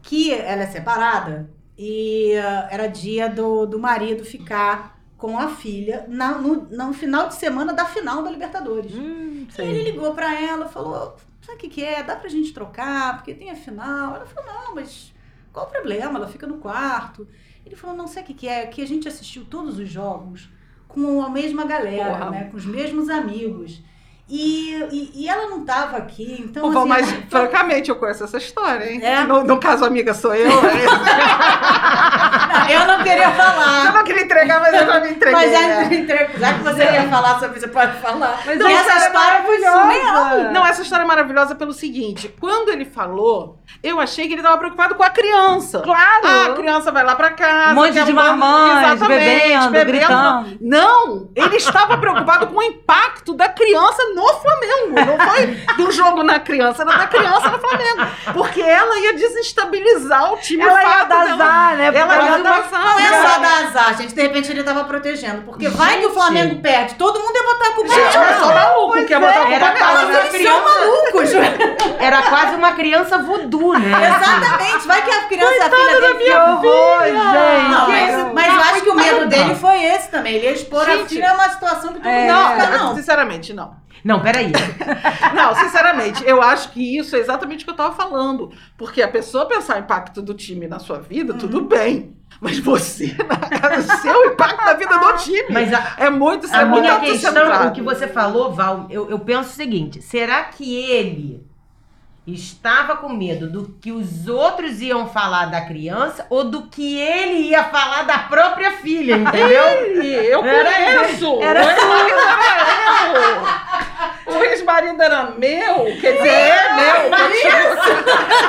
que 0.03 0.33
ela 0.35 0.63
é 0.63 0.67
separada 0.67 1.49
e 1.79 2.37
ah, 2.37 2.67
era 2.73 2.89
dia 2.89 3.29
do, 3.29 3.67
do 3.67 3.79
marido 3.79 4.25
ficar 4.25 5.00
com 5.21 5.39
a 5.39 5.49
filha 5.49 6.05
na- 6.09 6.39
no, 6.39 6.63
no 6.71 6.93
final 6.95 7.29
de 7.29 7.35
semana 7.35 7.73
da 7.73 7.85
final 7.85 8.23
da 8.23 8.31
Libertadores. 8.31 8.95
Hum, 8.95 9.47
E 9.59 9.63
ele 9.63 9.91
ligou 9.93 10.15
pra 10.15 10.41
ela, 10.41 10.67
falou: 10.69 11.17
sabe 11.43 11.59
o 11.59 11.61
que, 11.61 11.69
que 11.69 11.85
é? 11.85 12.03
Dá 12.03 12.17
pra 12.17 12.29
gente 12.29 12.53
trocar, 12.53 13.17
porque 13.17 13.35
tem 13.35 13.51
a 13.51 13.55
final. 13.55 14.17
Ela 14.17 14.27
falou: 14.27 14.51
não, 14.53 14.75
mas 14.75 15.13
qual 15.53 15.67
o 15.67 15.71
problema? 15.71 16.19
Ela 16.19 16.27
fica 16.29 16.47
no 16.47 16.59
quarto. 16.59 17.29
Ele 17.67 17.77
falou: 17.77 17.95
não 17.97 18.07
sei 18.07 18.23
o 18.23 18.27
que, 18.27 18.35
que 18.35 18.49
é, 18.49 18.67
que 18.67 18.81
a 18.83 18.87
gente 18.87 19.07
assistiu 19.07 19.45
todos 19.45 19.79
os 19.79 19.89
jogos 19.89 20.49
com 20.89 21.23
a 21.23 21.29
mesma 21.29 21.65
galera, 21.67 22.17
Porra. 22.19 22.31
né? 22.31 22.45
Com 22.51 22.57
os 22.57 22.65
mesmos 22.67 23.09
amigos. 23.09 23.83
E, 24.33 24.77
e, 24.93 25.11
e 25.25 25.29
ela 25.29 25.49
não 25.49 25.65
tava 25.65 25.97
aqui, 25.97 26.37
então. 26.49 26.71
Pô, 26.71 26.79
assim, 26.79 26.89
mas, 26.89 27.13
ela- 27.13 27.23
francamente, 27.29 27.91
eu 27.91 27.97
conheço 27.97 28.23
essa 28.23 28.37
história, 28.39 28.89
hein? 28.93 29.01
É? 29.03 29.25
No, 29.25 29.43
no 29.43 29.59
caso, 29.59 29.85
amiga 29.85 30.15
sou 30.15 30.33
eu. 30.33 30.49
eu 32.71 32.87
não 32.87 33.03
queria 33.03 33.25
eu 33.25 33.33
falar. 33.33 33.93
não 33.93 34.05
queria 34.05 34.23
entregar, 34.23 34.61
mas 34.61 34.73
eu 34.73 34.87
já 34.87 35.01
me 35.01 35.11
entreguei. 35.11 35.33
Mas 35.33 35.51
né? 35.51 35.59
já, 35.85 35.95
entre- 35.95 36.31
já 36.39 36.55
que 36.55 36.63
você 36.63 36.87
quer 36.87 37.11
falar 37.11 37.41
sobre 37.41 37.59
isso, 37.59 37.67
você 37.67 37.73
pode 37.73 37.99
falar. 38.01 38.41
Mas 38.47 38.57
Não, 38.59 38.69
essa 38.69 38.93
essa 38.93 39.05
é 39.05 39.07
história 39.09 39.43
foi 39.43 39.59
surreal. 39.59 40.53
Não, 40.53 40.65
essa 40.67 40.83
história 40.83 41.03
é 41.03 41.07
maravilhosa 41.07 41.57
pelo 41.57 41.73
seguinte: 41.73 42.33
quando 42.41 42.69
ele 42.71 42.85
falou, 42.85 43.59
eu 43.83 43.99
achei 43.99 44.29
que 44.29 44.35
ele 44.35 44.43
estava 44.43 44.59
preocupado 44.59 44.95
com 44.95 45.03
a 45.03 45.11
criança. 45.11 45.81
Claro! 45.81 46.21
Ah, 46.25 46.47
a 46.47 46.55
criança 46.55 46.93
vai 46.93 47.03
lá 47.05 47.17
pra 47.17 47.31
casa. 47.31 47.73
Um 47.73 47.75
monte 47.75 48.05
de 48.05 48.13
mamães, 48.13 48.93
Exatamente, 48.93 49.09
bebendo, 49.09 49.87
gritando. 49.87 50.59
Não, 50.61 51.31
ele 51.35 51.57
estava 51.57 51.99
preocupado 51.99 52.47
com 52.47 52.59
o 52.59 52.63
impacto 52.63 53.35
da 53.35 53.49
criança 53.49 54.03
no 54.15 54.20
Flamengo. 54.29 54.95
Não 55.07 55.19
foi 55.31 55.47
do 55.77 55.91
jogo 55.91 56.23
na 56.23 56.39
criança, 56.41 56.83
era 56.83 56.97
da 56.97 57.07
criança 57.07 57.49
no 57.51 57.59
Flamengo. 57.59 58.07
Porque 58.33 58.61
ela 58.63 58.99
ia 59.01 59.13
desestabilizar 59.15 60.33
o 60.33 60.37
time. 60.39 60.63
Ela 60.63 60.83
ia 60.83 61.05
dar 61.05 61.21
azar, 61.33 61.77
né? 61.77 61.87
Ela 61.95 62.23
ia 62.25 62.39
dar 62.39 62.59
azar. 62.59 62.81
Não 62.81 62.99
é 63.01 63.29
só 63.29 63.39
dar 63.39 63.65
azar, 63.67 63.97
gente. 63.99 64.15
De 64.15 64.23
repente 64.23 64.51
ele 64.51 64.63
tava 64.63 64.85
protegendo. 64.85 65.43
Porque 65.43 65.69
vai 65.69 65.99
que 65.99 66.07
o 66.07 66.09
Gente. 66.11 66.15
Flamengo 66.15 66.61
perde. 66.61 66.95
Todo 66.95 67.19
mundo 67.21 67.35
ia 67.35 67.43
botar 67.43 67.69
a 67.69 67.73
culpa 67.75 67.95
Gente, 67.95 68.19
nela. 68.19 68.33
eu 68.33 68.39
sou 68.45 68.55
maluco, 68.55 69.05
que 69.07 69.13
ia 69.13 69.21
botar 69.21 69.33
a 69.43 69.47
culpa 69.47 69.53
Era 69.55 69.73
nela. 69.73 70.31
são 70.31 70.65
malucos. 70.65 71.31
Era 72.01 72.23
quase 72.23 72.55
uma 72.57 72.73
criança 72.73 73.19
voodoo, 73.19 73.79
né? 73.79 73.91
Exatamente. 73.91 74.87
Vai 74.87 75.03
que 75.03 75.11
a 75.11 75.23
criança, 75.25 75.67
a 75.67 75.71
filha 75.71 76.01
dele... 76.01 76.25
Que 76.25 76.33
horror, 76.33 77.03
gente. 77.05 77.15
Não, 77.15 78.35
mas, 78.35 78.55
eu 78.55 78.61
acho 78.61 78.81
que 78.83 78.91
o 78.91 78.95
medo 78.95 79.27
dele 79.27 79.55
foi 79.55 79.83
esse 79.85 80.11
também. 80.11 80.35
Ele 80.37 80.47
ia 80.47 80.53
expor 80.53 80.83
a 80.89 80.97
Gente. 80.97 81.09
filha 81.11 81.31
a 81.31 81.35
uma 81.35 81.49
situação 81.51 81.93
que 81.93 82.01
todo 82.01 82.07
É. 82.09 82.33
mundo 82.33 82.71
Não, 82.71 82.79
não. 82.89 82.97
sinceramente, 82.97 83.53
não. 83.53 83.75
Não, 84.05 84.21
peraí. 84.21 84.53
Não, 85.35 85.55
sinceramente, 85.55 86.25
eu 86.27 86.41
acho 86.43 86.71
que 86.73 86.99
isso 86.99 87.17
é 87.17 87.19
exatamente 87.19 87.63
o 87.63 87.67
que 87.67 87.73
eu 87.73 87.77
tava 87.77 87.95
falando. 87.95 88.53
Porque 88.77 89.03
a 89.03 89.09
pessoa 89.09 89.47
pensar 89.47 89.77
o 89.77 89.81
impacto 89.81 90.23
do 90.23 90.35
time 90.35 90.67
na 90.67 90.79
sua 90.79 90.99
vida, 90.99 91.35
tudo 91.35 91.61
bem. 91.63 92.17
Mas 92.41 92.59
você, 92.59 93.15
na 93.29 93.81
seu 93.99 94.33
impacto 94.33 94.65
na 94.65 94.75
vida 94.75 94.99
do 94.99 95.17
time. 95.19 95.47
Mas 95.51 95.73
a, 95.73 95.97
é 95.99 96.11
muito, 96.11 96.47
a 96.51 96.61
é 96.61 96.65
muito 96.65 96.81
minha 96.81 97.01
questão, 97.01 97.31
autocentrado. 97.31 97.69
o 97.69 97.73
que 97.73 97.83
você 97.83 98.09
falou, 98.09 98.53
Val, 98.53 98.87
eu, 98.89 99.11
eu 99.11 99.19
penso 99.19 99.51
o 99.51 99.53
seguinte: 99.53 100.01
será 100.01 100.45
que 100.45 100.75
ele 100.75 101.50
estava 102.27 102.97
com 102.97 103.09
medo 103.09 103.51
do 103.51 103.77
que 103.81 103.91
os 103.91 104.29
outros 104.29 104.81
iam 104.81 105.09
falar 105.09 105.47
da 105.47 105.63
criança 105.63 106.27
ou 106.29 106.45
do 106.45 106.67
que 106.69 106.99
ele 106.99 107.49
ia 107.49 107.65
falar 107.65 108.03
da 108.03 108.19
própria 108.19 108.73
filha, 108.73 109.17
entendeu? 109.17 109.65
Ele, 109.91 110.17
eu 110.27 110.45
Era 110.45 110.73
conheço. 110.73 111.43
Era 111.43 111.61
o 111.61 111.69
ex-marido 111.71 112.21
era 112.23 113.17
eu. 114.27 114.35
O 114.35 114.45
ex-marido 114.45 115.03
era 115.03 115.25
meu. 115.37 115.85
Quer 116.01 116.13
dizer, 116.13 116.29
é 116.29 116.75
meu. 116.75 117.11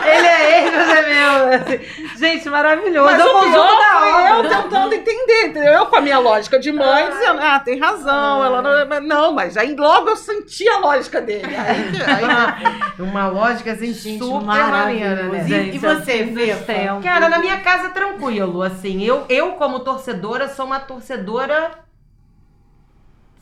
Ele 0.06 0.28
é 0.28 0.58
ele, 0.60 0.72
mas 0.72 0.90
é 0.90 1.02
meu. 1.10 2.18
Gente, 2.18 2.50
maravilhoso. 2.50 3.12
Mas 3.12 3.20
é 3.20 3.26
o 3.26 3.40
pior 3.40 3.80
da 3.80 4.02
eu 4.30 4.50
tentando 4.50 4.94
entender, 4.94 5.48
entendeu? 5.48 5.74
Eu 5.74 5.86
com 5.88 5.96
a 5.96 6.02
minha 6.02 6.20
lógica 6.20 6.60
de 6.60 6.72
mãe, 6.72 7.10
dizendo, 7.10 7.40
ah, 7.42 7.60
tem 7.60 7.80
razão, 7.80 8.44
ela 8.44 8.62
não... 8.62 8.88
mas 8.88 9.04
Não, 9.04 9.34
mas 9.34 9.58
aí 9.58 9.76
logo 9.76 10.10
eu 10.10 10.16
senti 10.16 10.68
a 10.68 10.78
lógica 10.78 11.22
dele. 11.22 11.56
Aí, 11.56 11.92
aí, 12.06 12.82
Uma 13.00 13.28
lógica 13.28 13.61
assim 13.70 13.94
Gente, 13.94 14.20
super 14.20 14.46
maneira, 14.46 15.16
né? 15.16 15.24
maravilhoso. 15.24 15.48
Gente, 15.48 15.76
E 15.76 15.80
você, 15.80 16.12
é 16.50 16.56
tempos. 16.56 17.04
Cara, 17.04 17.30
na 17.30 17.40
minha 17.40 17.60
casa 17.62 17.90
tranquilo, 17.90 18.62
assim, 18.62 19.04
eu, 19.04 19.26
eu 19.30 19.52
como 19.54 19.80
torcedora 19.82 20.50
sou 20.50 20.66
uma 20.66 20.80
torcedora 20.80 21.72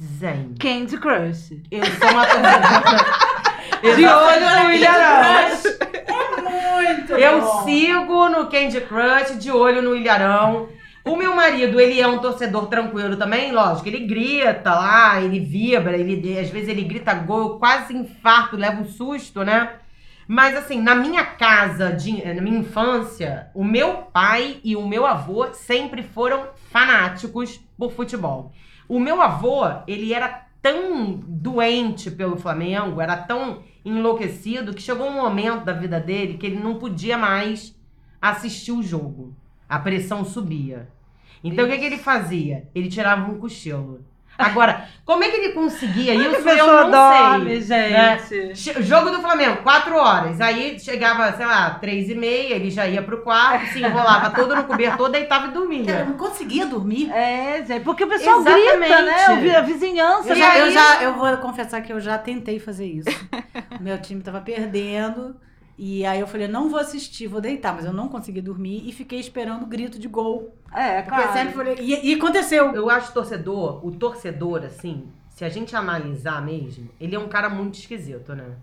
zen. 0.01 0.55
Candy 0.59 0.97
Crush. 0.97 1.61
Eu 1.72 1.86
sou 1.86 2.09
uma 2.11 2.26
torcedora 2.26 3.30
De 3.95 4.05
olho 4.05 4.63
no 4.63 4.74
Ilharão. 4.74 5.49
Muito 6.43 7.13
Eu 7.13 7.41
bom. 7.41 7.63
sigo 7.63 8.30
no 8.30 8.47
Candy 8.47 8.82
Crush, 8.82 9.38
de 9.39 9.51
olho 9.51 9.82
no 9.82 9.95
Ilharão. 9.95 10.67
O 11.05 11.15
meu 11.15 11.34
marido, 11.36 11.80
ele 11.80 11.99
é 11.99 12.05
um 12.07 12.20
torcedor 12.20 12.67
tranquilo 12.67 13.15
também, 13.15 13.51
lógico. 13.51 13.88
Ele 13.88 14.05
grita 14.05 14.74
lá, 14.76 15.22
ele 15.22 15.39
vibra, 15.39 15.97
ele, 15.97 16.38
às 16.38 16.49
vezes 16.49 16.67
ele 16.70 16.84
grita 16.84 17.13
gol, 17.13 17.39
eu 17.39 17.49
quase 17.59 17.95
infarto, 17.95 18.57
leva 18.57 18.82
um 18.82 18.86
susto, 18.86 19.43
né? 19.43 19.72
Mas 20.32 20.56
assim, 20.56 20.80
na 20.80 20.94
minha 20.94 21.26
casa, 21.26 21.92
de- 21.92 22.24
na 22.24 22.40
minha 22.40 22.60
infância, 22.60 23.50
o 23.52 23.64
meu 23.64 23.96
pai 24.14 24.60
e 24.64 24.76
o 24.76 24.88
meu 24.88 25.08
avô 25.08 25.52
sempre 25.54 26.04
foram 26.04 26.50
fanáticos 26.72 27.60
por 27.76 27.92
futebol. 27.92 28.52
O 28.88 29.00
meu 29.00 29.24
avô, 29.24 29.64
ele 29.88 30.14
era 30.14 30.46
tão 30.62 31.16
doente 31.16 32.12
pelo 32.12 32.38
Flamengo, 32.38 33.02
era 33.02 33.18
tão 33.18 33.64
enlouquecido 33.84 34.72
que 34.72 34.84
chegou 34.84 35.08
um 35.08 35.16
momento 35.20 35.66
da 35.66 35.74
vida 35.74 36.00
dele 36.00 36.38
que 36.38 36.46
ele 36.46 36.60
não 36.60 36.76
podia 36.76 37.18
mais 37.18 37.76
assistir 38.22 38.72
o 38.72 38.84
jogo. 38.84 39.36
A 39.68 39.80
pressão 39.80 40.24
subia. 40.24 40.90
Então 41.44 41.66
o 41.66 41.68
que, 41.68 41.80
que 41.80 41.86
ele 41.86 41.98
fazia? 41.98 42.68
Ele 42.76 42.88
tirava 42.88 43.32
um 43.32 43.40
cochilo. 43.40 44.06
Agora, 44.40 44.86
como 45.04 45.24
é 45.24 45.28
que 45.30 45.36
ele 45.38 45.54
conseguia 45.54 46.14
A 46.14 46.16
isso? 46.16 46.48
Eu 46.50 46.66
não 46.66 46.92
dorme, 46.92 47.62
sei. 47.62 47.90
né? 47.90 48.20
gente. 48.30 48.56
Che- 48.58 48.82
Jogo 48.82 49.10
do 49.10 49.20
Flamengo, 49.22 49.58
quatro 49.64 49.96
horas. 49.98 50.40
Aí 50.40 50.80
chegava, 50.80 51.34
sei 51.34 51.46
lá, 51.46 51.72
três 51.72 52.10
e 52.10 52.16
meia, 52.16 52.56
ele 52.56 52.72
já 52.72 52.88
ia 52.88 53.02
pro 53.02 53.22
quarto, 53.22 53.68
se 53.68 53.80
enrolava 53.80 54.30
todo 54.36 54.56
no 54.56 54.64
cobertor, 54.64 55.10
deitava 55.10 55.48
e 55.48 55.50
Cara, 55.50 55.56
eu 55.58 55.62
dormia. 55.68 56.06
não 56.06 56.14
conseguia 56.14 56.66
dormir. 56.66 57.12
É, 57.12 57.64
gente, 57.68 57.84
porque 57.84 58.06
o 58.06 58.08
pessoal 58.08 58.40
Exatamente. 58.40 58.78
grita, 58.78 59.02
né? 59.02 59.56
A 59.58 59.62
vizinhança. 59.62 60.30
Eu 60.30 60.36
né? 60.36 60.42
já, 60.42 60.58
eu 60.58 60.72
já, 60.72 61.04
eu 61.04 61.14
vou 61.16 61.38
confessar 61.38 61.82
que 61.82 61.92
eu 61.92 62.00
já 62.00 62.18
tentei 62.18 62.60
fazer 62.60 62.86
isso. 62.86 63.10
Meu 63.80 64.00
time 64.02 64.22
tava 64.22 64.40
perdendo. 64.42 65.36
E 65.82 66.06
aí 66.06 66.20
eu 66.20 66.28
falei, 66.28 66.46
não 66.50 66.70
vou 66.70 66.78
assistir, 66.78 67.28
vou 67.28 67.40
deitar. 67.40 67.74
Mas 67.74 67.86
eu 67.86 67.94
não 67.94 68.10
consegui 68.10 68.42
dormir 68.42 68.84
e 68.86 68.92
fiquei 68.92 69.18
esperando 69.18 69.64
o 69.64 69.66
grito 69.66 69.98
de 69.98 70.10
gol. 70.10 70.54
É, 70.76 71.02
Porque 71.02 71.18
eu 71.22 71.24
claro. 71.24 71.38
sempre 71.38 71.54
falei. 71.54 71.76
E, 71.80 72.12
e 72.12 72.16
aconteceu. 72.16 72.74
Eu 72.76 72.90
acho 72.90 73.14
torcedor, 73.14 73.86
o 73.86 73.92
torcedor, 73.92 74.64
assim, 74.66 75.08
se 75.30 75.46
a 75.46 75.50
gente 75.50 75.74
analisar 75.78 76.42
mesmo, 76.44 76.90
ele 77.00 77.16
é 77.16 77.20
um 77.20 77.30
cara 77.30 77.50
muito 77.50 77.76
esquisito, 77.80 78.36
né? 78.36 78.56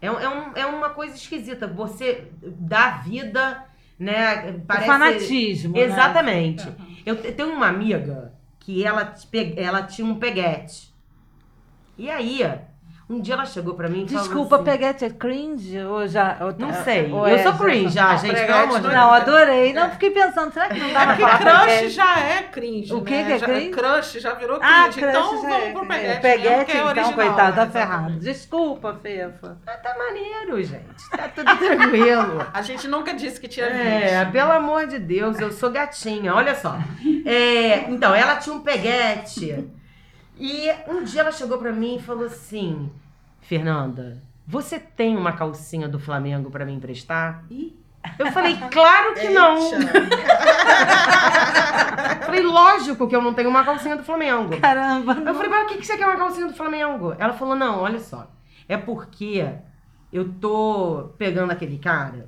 É, 0.00 0.06
é, 0.06 0.28
um- 0.30 0.56
é 0.56 0.64
uma 0.64 0.88
coisa 0.88 1.14
esquisita. 1.14 1.66
Você 1.66 2.28
dá 2.42 2.92
vida, 3.02 3.62
né? 3.98 4.52
O 4.52 4.60
Parece... 4.62 4.86
fanatismo. 4.86 5.74
né? 5.74 5.80
Exatamente. 5.82 6.66
Eu 7.04 7.20
te- 7.20 7.32
tenho 7.32 7.52
uma 7.52 7.66
amiga 7.68 8.32
que 8.58 8.82
ela, 8.82 9.14
ela 9.56 9.82
tinha 9.82 10.06
um 10.08 10.14
peguete. 10.18 10.88
E 11.98 12.08
aí, 12.08 12.40
um 13.10 13.20
dia 13.20 13.34
ela 13.34 13.44
chegou 13.44 13.74
pra 13.74 13.88
mim 13.88 14.04
e 14.04 14.08
falou 14.08 14.22
Desculpa, 14.24 14.54
assim, 14.56 14.64
peguete 14.64 15.04
é 15.04 15.10
cringe? 15.10 15.78
Ou 15.82 16.06
já, 16.06 16.36
ou- 16.40 16.54
Não 16.56 16.72
sei. 16.84 17.10
ou 17.12 17.26
eu 17.28 17.36
é 17.36 17.42
sou 17.42 17.52
cringe 17.54 17.88
já, 17.94 18.16
gente. 18.16 18.34
Pelo 18.34 18.54
amor 18.58 18.76
de 18.76 18.82
Deus. 18.82 18.94
Não, 18.94 19.12
adorei. 19.12 19.72
Não, 19.72 19.90
fiquei 19.90 20.10
pensando, 20.10 20.52
será 20.52 20.68
que 20.68 20.78
não 20.78 20.92
dá 20.92 21.02
É 21.02 21.04
pra 21.06 21.16
porque 21.16 21.22
falar 21.22 21.38
crush 21.60 21.66
peguete? 21.74 21.88
já 21.90 22.18
é 22.20 22.42
cringe. 22.44 22.94
O 22.94 23.02
que 23.02 23.10
né? 23.12 23.24
que 23.24 23.32
é 23.32 23.38
Já- 23.38 23.46
cringe? 23.46 23.70
Crush 23.70 24.12
já 24.20 24.34
virou 24.34 24.58
Ah, 24.62 24.82
cringe. 24.84 25.00
então 25.04 25.28
crush 25.28 25.42
já 25.42 25.48
vamos 25.48 25.64
é- 25.66 25.72
pro 25.72 25.82
é, 25.84 25.86
peguete. 25.88 26.20
Peguete, 26.22 26.70
é 26.70 26.74
então, 26.74 26.86
original, 26.86 27.12
coitado, 27.14 27.56
tá 27.56 27.64
né? 27.66 27.70
ferrado. 27.72 28.12
Desculpa, 28.20 28.98
Fefa. 29.02 29.58
Mas 29.66 29.82
tá 29.82 29.96
maneiro, 29.98 30.62
gente. 30.62 31.10
Tá 31.10 31.28
tudo 31.34 31.56
tranquilo. 31.56 32.46
A 32.54 32.62
gente 32.62 32.86
nunca 32.88 33.12
disse 33.12 33.40
que 33.40 33.48
tinha 33.48 33.66
É, 33.66 34.20
visto. 34.20 34.32
pelo 34.32 34.52
amor 34.52 34.86
de 34.86 34.98
Deus, 34.98 35.38
eu 35.40 35.50
sou 35.50 35.70
gatinha, 35.70 36.34
olha 36.34 36.54
só. 36.54 36.76
É, 37.26 37.90
então, 37.90 38.14
ela 38.14 38.36
tinha 38.36 38.54
um 38.54 38.60
peguete. 38.60 39.68
E 40.40 40.70
um 40.88 41.04
dia 41.04 41.20
ela 41.20 41.30
chegou 41.30 41.58
pra 41.58 41.72
mim 41.72 41.96
e 41.96 42.02
falou 42.02 42.24
assim: 42.24 42.90
Fernanda, 43.42 44.22
você 44.46 44.78
tem 44.78 45.16
uma 45.16 45.32
calcinha 45.32 45.86
do 45.86 46.00
Flamengo 46.00 46.50
pra 46.50 46.64
me 46.64 46.72
emprestar? 46.72 47.44
Eu 48.18 48.32
falei, 48.32 48.56
claro 48.70 49.14
que 49.14 49.28
não. 49.28 49.58
Eu 49.74 49.82
falei, 52.24 52.42
lógico 52.42 53.06
que 53.06 53.14
eu 53.14 53.20
não 53.20 53.34
tenho 53.34 53.50
uma 53.50 53.62
calcinha 53.62 53.96
do 53.96 54.02
Flamengo. 54.02 54.58
Caramba. 54.58 55.12
Eu 55.14 55.34
falei, 55.34 55.50
mas 55.50 55.64
o 55.64 55.68
que, 55.68 55.78
que 55.78 55.86
você 55.86 55.98
quer 55.98 56.06
uma 56.06 56.16
calcinha 56.16 56.46
do 56.46 56.54
Flamengo? 56.54 57.14
Ela 57.18 57.34
falou, 57.34 57.54
não, 57.54 57.80
olha 57.80 57.98
só. 57.98 58.30
É 58.66 58.78
porque 58.78 59.46
eu 60.10 60.32
tô 60.40 61.12
pegando 61.18 61.50
aquele 61.50 61.78
cara, 61.78 62.26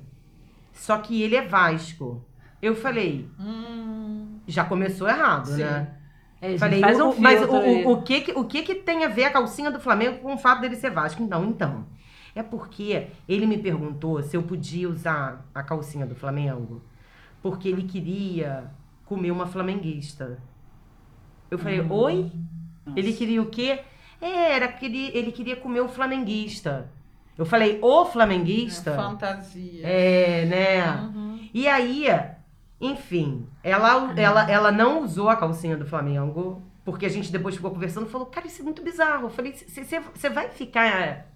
só 0.72 0.98
que 0.98 1.22
ele 1.22 1.36
é 1.36 1.46
Vasco. 1.46 2.22
Eu 2.60 2.76
falei, 2.76 3.28
Hum, 3.40 4.38
já 4.46 4.64
começou 4.64 5.08
errado, 5.08 5.52
Sim. 5.52 5.64
né? 5.64 5.94
É, 6.42 6.58
Falei, 6.58 6.80
faz 6.80 6.98
o- 6.98 7.04
um 7.04 7.10
o- 7.10 7.20
mas 7.20 7.40
o, 7.40 7.52
o, 7.54 7.92
o 7.92 8.02
que, 8.02 8.20
que- 8.22 8.32
o 8.32 8.44
que 8.44 8.62
que 8.62 8.74
tem 8.74 9.04
a 9.04 9.08
ver 9.08 9.24
a 9.26 9.30
calcinha 9.30 9.70
do 9.70 9.78
Flamengo 9.80 10.18
com 10.18 10.34
o 10.34 10.38
fato 10.38 10.60
dele 10.60 10.74
ser 10.76 10.90
Vasco? 10.90 11.22
Então, 11.22 11.44
então. 11.44 11.86
É 12.34 12.42
porque 12.42 13.06
ele 13.28 13.46
me 13.46 13.58
perguntou 13.58 14.20
se 14.22 14.36
eu 14.36 14.42
podia 14.42 14.88
usar 14.88 15.46
a 15.54 15.62
calcinha 15.62 16.04
do 16.04 16.14
Flamengo, 16.16 16.82
porque 17.40 17.68
ele 17.68 17.84
queria 17.84 18.70
comer 19.06 19.30
uma 19.30 19.46
flamenguista. 19.46 20.38
Eu 21.50 21.58
falei, 21.58 21.80
Hum. 21.80 21.92
oi? 21.92 22.32
Ele 22.96 23.12
queria 23.12 23.40
o 23.40 23.46
quê? 23.46 23.80
É, 24.20 24.54
era 24.54 24.68
que 24.68 24.86
ele, 24.86 25.10
ele 25.14 25.30
queria 25.30 25.56
comer 25.56 25.80
o 25.80 25.88
flamenguista. 25.88 26.90
Eu 27.38 27.44
falei, 27.46 27.78
o 27.82 28.04
flamenguista? 28.06 28.94
fantasia. 28.94 29.86
É, 29.86 30.44
né? 30.46 31.00
Uhum. 31.02 31.48
E 31.54 31.68
aí, 31.68 32.06
enfim, 32.80 33.46
ela, 33.62 34.12
ela, 34.16 34.50
ela 34.50 34.72
não 34.72 35.02
usou 35.02 35.28
a 35.28 35.36
calcinha 35.36 35.76
do 35.76 35.86
Flamengo, 35.86 36.62
porque 36.84 37.06
a 37.06 37.08
gente 37.08 37.30
depois 37.30 37.54
ficou 37.54 37.70
conversando 37.70 38.06
e 38.06 38.10
falou, 38.10 38.26
cara, 38.26 38.46
isso 38.46 38.60
é 38.60 38.64
muito 38.64 38.82
bizarro. 38.82 39.26
Eu 39.26 39.30
falei, 39.30 39.54
você 39.54 40.28
vai 40.28 40.48
ficar 40.48 41.31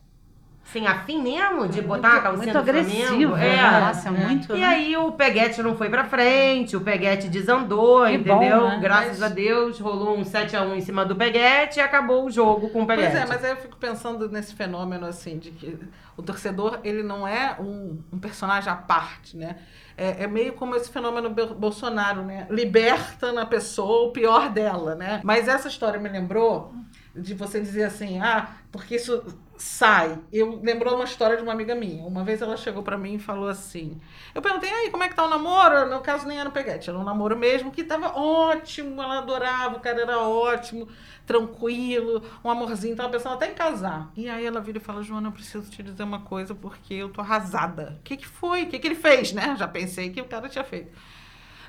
sem 0.66 0.86
afim 0.86 1.22
mesmo 1.22 1.68
de 1.68 1.80
botar 1.80 2.08
Muito- 2.10 2.18
a 2.18 2.22
calcinha 2.22 2.52
muito 2.52 2.58
do 2.58 2.64
Flamengo? 2.72 2.88
agressivo, 3.02 3.36
É. 3.36 3.56
né? 3.56 3.80
Nossa, 3.80 4.10
muito. 4.10 4.56
E 4.56 4.64
aí 4.64 4.96
o 4.96 5.12
peguete 5.12 5.62
não 5.62 5.76
foi 5.76 5.88
pra 5.88 6.04
frente, 6.04 6.76
o 6.76 6.80
peguete 6.80 7.28
desandou, 7.28 8.04
Que 8.06 8.18
bom, 8.18 8.36
entendeu? 8.42 8.68
né? 8.68 8.78
Graças 8.82 9.20
Mas- 9.20 9.22
a 9.22 9.28
Deus, 9.34 9.78
rolou 9.78 10.18
um 10.18 10.24
7x1 10.24 10.74
em 10.74 10.80
cima 10.80 11.04
do 11.04 11.14
peguete 11.14 11.78
e 11.78 11.80
acabou 11.80 12.26
o 12.26 12.30
jogo 12.30 12.68
com 12.70 12.82
o 12.82 12.86
Pois 12.86 12.98
peguete. 12.98 13.16
é, 13.22 13.26
mas 13.26 13.44
aí 13.44 13.52
eu 13.52 13.56
fico 13.56 13.76
pensando 13.76 14.28
nesse 14.28 14.54
fenômeno 14.54 15.06
assim 15.06 15.38
de 15.38 15.50
que 15.52 15.78
o 16.16 16.22
torcedor 16.22 16.80
ele 16.82 17.02
não 17.02 17.26
é 17.26 17.56
um, 17.60 17.98
um 18.12 18.18
personagem 18.18 18.70
à 18.70 18.76
parte, 18.76 19.36
né? 19.36 19.56
É, 19.96 20.24
é 20.24 20.26
meio 20.26 20.52
como 20.54 20.74
esse 20.74 20.90
fenômeno 20.90 21.30
Bolsonaro, 21.30 22.22
né? 22.22 22.46
Liberta 22.50 23.32
na 23.32 23.46
pessoa 23.46 24.08
o 24.08 24.12
pior 24.12 24.50
dela, 24.50 24.94
né? 24.94 25.20
Mas 25.22 25.46
essa 25.48 25.68
história 25.68 25.98
me 25.98 26.08
lembrou 26.08 26.74
de 27.14 27.32
você 27.32 27.60
dizer 27.60 27.84
assim, 27.84 28.20
ah, 28.20 28.48
porque 28.70 28.96
isso 28.96 29.22
sai. 29.58 30.18
Eu 30.32 30.60
lembrou 30.62 30.94
uma 30.94 31.04
história 31.04 31.36
de 31.36 31.42
uma 31.42 31.52
amiga 31.52 31.74
minha. 31.74 32.04
Uma 32.04 32.24
vez 32.24 32.42
ela 32.42 32.56
chegou 32.56 32.82
pra 32.82 32.96
mim 32.98 33.14
e 33.14 33.18
falou 33.18 33.48
assim: 33.48 34.00
eu 34.34 34.42
perguntei, 34.42 34.70
aí, 34.70 34.90
como 34.90 35.02
é 35.02 35.08
que 35.08 35.14
tá 35.14 35.24
o 35.24 35.28
namoro? 35.28 35.88
No 35.88 36.00
caso, 36.00 36.26
nem 36.26 36.36
era 36.38 36.48
no 36.48 36.52
peguete, 36.52 36.90
era 36.90 36.98
um 36.98 37.04
namoro 37.04 37.36
mesmo, 37.36 37.70
que 37.70 37.84
tava 37.84 38.08
ótimo, 38.18 39.02
ela 39.02 39.18
adorava, 39.18 39.76
o 39.76 39.80
cara 39.80 40.02
era 40.02 40.18
ótimo, 40.18 40.88
tranquilo, 41.26 42.22
um 42.44 42.50
amorzinho, 42.50 42.96
tava 42.96 43.10
pensando 43.10 43.34
até 43.34 43.50
em 43.50 43.54
casar. 43.54 44.10
E 44.16 44.28
aí 44.28 44.44
ela 44.46 44.60
vira 44.60 44.78
e 44.78 44.80
fala, 44.80 45.02
Joana, 45.02 45.28
eu 45.28 45.32
preciso 45.32 45.70
te 45.70 45.82
dizer 45.82 46.02
uma 46.02 46.20
coisa, 46.20 46.54
porque 46.54 46.94
eu 46.94 47.08
tô 47.08 47.20
arrasada. 47.20 47.96
O 48.00 48.02
que 48.02 48.16
que 48.16 48.26
foi? 48.26 48.64
O 48.64 48.68
que 48.68 48.78
que 48.78 48.86
ele 48.86 48.94
fez, 48.94 49.32
né? 49.32 49.56
Já 49.58 49.68
pensei 49.68 50.10
que 50.10 50.20
o 50.20 50.26
cara 50.26 50.48
tinha 50.48 50.64
feito. 50.64 50.90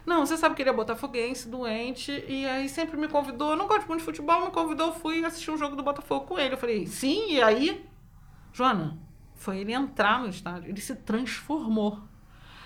Não, 0.07 0.25
você 0.25 0.37
sabe 0.37 0.55
que 0.55 0.61
ele 0.61 0.69
é 0.69 0.73
botafoguense, 0.73 1.49
doente, 1.49 2.23
e 2.29 2.45
aí 2.45 2.69
sempre 2.69 2.95
me 2.95 3.09
convidou, 3.09 3.51
eu 3.51 3.57
não 3.57 3.67
gosto 3.67 3.89
muito 3.89 3.99
de 3.99 4.05
futebol, 4.05 4.45
me 4.45 4.51
convidou, 4.51 4.93
fui 4.93 5.25
assistir 5.25 5.51
um 5.51 5.57
jogo 5.57 5.75
do 5.75 5.83
Botafogo 5.83 6.25
com 6.25 6.39
ele. 6.39 6.53
Eu 6.53 6.57
falei, 6.57 6.87
sim, 6.87 7.33
e 7.33 7.43
aí? 7.43 7.85
Joana, 8.53 8.97
foi 9.35 9.57
ele 9.57 9.73
entrar 9.73 10.21
no 10.21 10.29
estádio, 10.29 10.69
ele 10.69 10.79
se 10.79 10.95
transformou. 10.95 11.99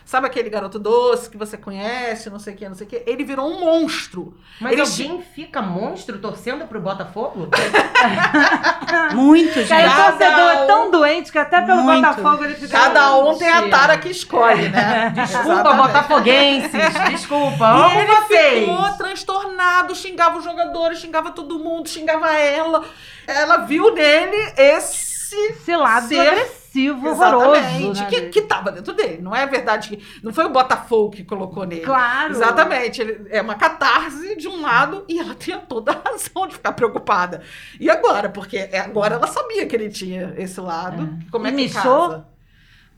Sabe 0.04 0.28
aquele 0.28 0.50
garoto 0.50 0.78
doce 0.80 1.30
que 1.30 1.38
você 1.38 1.58
conhece, 1.58 2.30
não 2.30 2.40
sei 2.40 2.54
o 2.54 2.58
que, 2.58 2.68
não 2.68 2.76
sei 2.76 2.86
o 2.86 2.90
que? 2.90 3.04
Ele 3.06 3.24
virou 3.24 3.48
um 3.50 3.60
monstro. 3.62 4.36
Mas 4.60 4.74
ele 4.74 4.82
alguém 4.82 5.22
fica 5.34 5.62
monstro 5.62 6.18
torcendo 6.20 6.66
pro 6.68 6.82
Botafogo? 6.82 7.48
Muito, 9.14 9.54
gente. 9.54 9.68
Cara, 9.70 9.88
o 9.88 9.92
Cada 9.96 10.12
torcedor 10.12 10.50
é 10.52 10.66
tão 10.66 10.92
doente 10.92 11.32
que 11.32 11.38
até 11.38 11.62
pelo 11.62 11.82
Muito. 11.84 12.02
Botafogo 12.08 12.44
ele 12.44 12.56
fica. 12.56 12.68
Cada 12.78 13.16
um 13.18 13.38
tem 13.38 13.50
a 13.50 13.70
tara 13.70 13.98
que 13.98 14.10
escolhe, 14.10 14.70
né? 14.70 15.12
Desculpa, 15.16 15.74
botafoguenses. 15.74 16.72
Desculpa, 17.10 17.66
E 17.66 17.82
amo 17.92 18.00
ele 18.02 18.12
vocês. 18.16 18.70
ficou 18.70 18.98
transtornado, 18.98 19.96
xingava 19.96 20.38
os 20.38 20.44
jogadores, 20.44 21.00
xingava 21.00 21.32
todo 21.32 21.60
mundo, 21.60 21.88
xingava 21.90 22.32
ela. 22.34 22.84
Ela 23.28 23.58
viu 23.58 23.94
nele 23.94 24.36
esse 24.58 25.12
Esse 25.36 25.76
lado 25.76 26.08
ser- 26.10 26.20
agressivo, 26.28 26.61
horroroso. 26.80 27.56
Exatamente, 27.56 28.00
né, 28.02 28.06
que, 28.10 28.22
que 28.30 28.42
tava 28.44 28.72
dentro 28.72 28.94
dele. 28.94 29.22
Não 29.22 29.36
é 29.36 29.46
verdade 29.46 29.90
que. 29.90 30.04
Não 30.24 30.32
foi 30.34 30.46
o 30.46 30.50
Botafogo 30.50 31.12
que 31.12 31.24
colocou 31.24 31.66
nele. 31.66 31.82
Claro. 31.82 32.32
Exatamente. 32.32 33.02
Ele, 33.02 33.28
é 33.30 33.42
uma 33.42 33.56
catarse 33.56 34.36
de 34.38 34.48
um 34.48 34.62
lado 34.62 35.04
e 35.08 35.20
ela 35.20 35.36
tinha 35.36 35.58
toda 35.58 35.92
a 35.92 35.96
razão 36.10 36.48
de 36.48 36.54
ficar 36.56 36.72
preocupada. 36.74 37.42
E 37.80 37.90
agora? 37.90 38.30
Porque 38.30 38.58
é- 38.58 38.80
agora 38.80 39.16
ela 39.16 39.28
sabia 39.28 39.66
que 39.66 39.76
ele 39.76 39.90
tinha 39.90 40.34
esse 40.38 40.60
lado. 40.62 41.10
Como 41.32 41.46
é 41.46 41.50
E 41.50 41.54
que 41.54 41.62
mixou? 41.64 42.10
casa? 42.10 42.26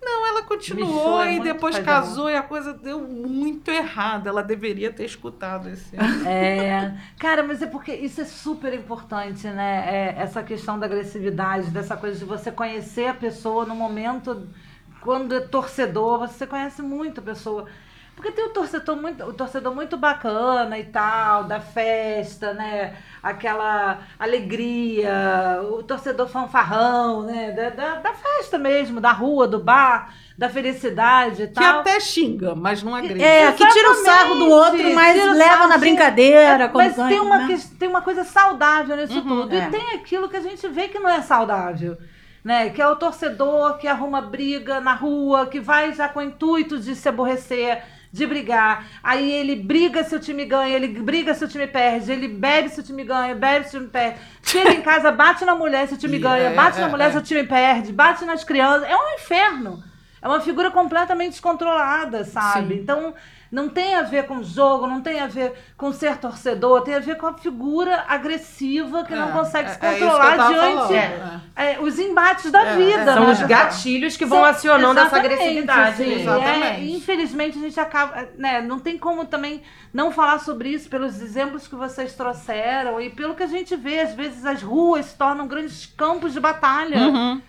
Não, 0.04 0.28
ela 0.28 0.43
continuou 0.43 1.22
é 1.22 1.36
e 1.36 1.39
depois 1.39 1.80
casou 1.80 2.30
e 2.30 2.36
a 2.36 2.43
coisa 2.43 2.74
deu 2.74 2.99
muito 2.99 3.70
errado. 3.70 4.28
Ela 4.28 4.43
deveria 4.43 4.91
ter 4.91 5.06
escutado 5.06 5.70
esse. 5.70 5.95
É, 6.26 6.93
cara, 7.20 7.43
mas 7.43 7.62
é 7.62 7.68
porque 7.68 7.93
isso 7.93 8.22
é 8.22 8.26
super 8.26 8.74
importante, 8.74 9.47
né? 9.47 9.84
É, 9.88 10.22
essa 10.22 10.41
questão 10.43 10.80
da 10.80 10.86
agressividade, 10.86 11.70
dessa 11.70 11.97
coisa 11.97 12.18
de 12.18 12.26
você 12.26 12.51
conhecer 12.51 13.08
a 13.08 13.14
pessoa 13.14 13.66
no 13.66 13.76
momento, 13.76 14.47
quando 15.01 15.36
é 15.36 15.41
torcedor, 15.41 16.28
você 16.28 16.47
conhece 16.47 16.82
muito 16.82 17.20
a 17.20 17.24
pessoa. 17.24 17.68
Porque 18.16 18.32
tem 18.32 18.45
o 18.45 18.49
torcedor 18.49 18.95
muito, 18.95 19.24
o 19.26 19.34
torcedor 19.34 19.74
muito 19.76 19.97
bacana 19.97 20.78
e 20.80 20.86
tal, 20.86 21.43
da 21.45 21.59
festa, 21.59 22.53
né? 22.53 22.95
Aquela 23.22 23.99
alegria, 24.20 25.59
o 25.72 25.84
torcedor 25.84 26.28
fanfarrão, 26.28 27.24
né? 27.24 27.51
Da, 27.51 27.70
da, 27.70 27.95
da 27.95 28.14
festa 28.14 28.57
mesmo, 28.57 29.01
da 29.01 29.11
rua, 29.11 29.47
do 29.47 29.59
bar, 29.59 30.14
da 30.38 30.47
felicidade 30.49 31.43
e 31.43 31.47
Que 31.47 31.53
tal. 31.53 31.80
até 31.80 31.99
xinga, 31.99 32.55
mas 32.55 32.84
não 32.84 32.95
agride. 32.95 33.24
É, 33.24 33.51
que 33.51 33.68
tira 33.68 33.91
o 33.91 33.95
sarro 33.95 34.36
do 34.36 34.49
outro, 34.49 34.93
mas 34.93 35.14
Tira 35.20 35.34
leva 35.34 35.55
sarro, 35.57 35.68
na 35.70 35.78
brincadeira. 35.78 36.70
quando 36.70 36.95
Mas 36.97 37.07
tem 37.09 37.20
uma, 37.20 37.38
né? 37.39 37.47
ques- 37.47 37.70
tem 37.78 37.89
uma 37.89 38.01
coisa 38.01 38.24
saudável 38.24 38.95
nisso 38.95 39.14
Uhum, 39.20 39.28
tudo. 39.28 39.55
é. 39.55 39.68
E 39.68 39.72
tem 39.72 39.95
aquilo 39.95 40.30
que 40.30 40.38
a 40.38 40.41
gente 40.41 40.68
vê 40.70 40.88
que 40.88 40.99
não 40.99 41.09
é 41.09 41.22
saudável. 41.22 41.97
Né? 42.43 42.70
Que 42.72 42.82
é 42.82 42.88
o 42.88 42.95
torcedor 42.97 43.78
que 43.78 43.88
arruma 43.88 44.20
briga 44.22 44.82
na 44.82 44.93
rua, 44.93 45.45
que 45.47 45.61
vai 45.61 45.93
já 45.93 46.09
com 46.09 46.20
o 46.20 46.24
intuito 46.24 46.78
de 46.78 46.93
se 46.93 47.07
aborrecer, 47.07 47.82
de 48.14 48.28
brigar. 48.28 48.86
Aí 49.01 49.32
ele 49.32 49.55
briga 49.55 50.03
se 50.03 50.16
o 50.16 50.20
time 50.20 50.45
ganha, 50.45 50.76
ele 50.76 50.88
briga 50.88 51.34
se 51.34 51.43
o 51.43 51.47
time 51.47 51.66
perde, 51.66 52.11
ele 52.11 52.28
bebe 52.28 52.70
se 52.70 52.80
o 52.80 52.84
time 52.84 53.03
ganha, 53.03 53.34
bebe 53.34 53.68
se 53.68 53.76
o 53.76 53.80
time 53.80 53.89
perde. 53.89 54.20
Chega 54.43 54.72
em 54.72 54.82
casa, 54.82 55.11
bate 55.11 55.43
na 55.43 55.55
mulher 55.55 55.88
se 55.88 55.95
o 55.95 55.97
time 55.97 56.20
ganha, 56.20 56.51
é, 56.51 56.53
bate 56.53 56.78
é, 56.78 56.82
na 56.82 56.89
mulher 56.89 57.09
é. 57.09 57.11
se 57.11 57.18
o 57.18 57.22
time 57.24 57.43
perde, 57.43 57.91
bate 57.91 58.24
nas 58.24 58.43
crianças. 58.43 58.88
É 58.88 58.95
um 58.95 59.16
inferno. 59.16 59.84
É 60.22 60.28
uma 60.28 60.39
figura 60.39 60.70
completamente 60.70 61.32
descontrolada, 61.32 62.24
sabe? 62.24 62.76
Sim. 62.76 62.82
Então, 62.82 63.16
não 63.54 63.70
tem 63.70 63.93
a 63.93 64.01
ver 64.01 64.26
com 64.26 64.41
jogo, 64.41 64.88
não 64.88 64.99
tem 64.99 65.20
a 65.20 65.28
ver 65.28 65.54
com 65.78 65.93
ser 65.93 66.18
torcedor, 66.18 66.82
tem 66.82 66.95
a 66.95 66.99
ver 66.99 67.18
com 67.18 67.28
a 67.28 67.34
figura 67.36 68.04
agressiva 68.08 69.04
que 69.04 69.14
não 69.16 69.30
É, 69.30 69.32
consegue 69.32 69.70
é- 69.70 69.74
se 69.74 69.86
é 69.86 69.91
controlar 69.99 70.36
diante 70.38 70.76
falando, 70.76 71.41
é, 71.56 71.80
os 71.80 71.99
embates 71.99 72.51
da 72.51 72.66
É, 72.66 72.76
vida. 72.76 73.12
é. 73.12 73.14
São 73.14 73.26
né? 73.28 73.32
os 73.32 73.41
gatilhos 73.43 74.18
que 74.18 74.26
vão 74.26 74.39
São- 74.39 74.45
acionando 74.47 74.99
essa 74.99 75.18
agressividade. 75.18 75.89
assim, 76.01 76.06
mesmo. 76.08 76.22
Exatamente. 76.32 76.66
é, 76.66 76.86
infelizmente 76.95 77.58
a 77.60 77.62
gente 77.62 77.80
acaba, 77.80 78.28
né, 78.38 78.60
não 78.62 78.80
tem 78.80 78.97
como 78.97 79.24
também 79.26 79.62
não 79.93 80.12
falar 80.12 80.39
sobre 80.39 80.70
isso 80.70 80.89
pelos 80.89 81.22
exemplos 81.22 81.68
que 81.68 81.76
vocês 81.76 82.14
trouxeram 82.16 82.99
e 82.99 83.12
pelo 83.12 83.36
que 83.36 83.43
a 83.43 83.47
gente 83.47 83.76
vê, 83.76 83.99
às 83.99 84.14
vezes 84.16 84.43
as 84.45 84.64
ruas 84.64 85.06
se 85.06 85.16
tornam 85.18 85.47
grandes 85.47 85.86
campos 85.86 86.34
de 86.34 86.39
batalha. 86.39 86.97
Uhum. 86.97 87.41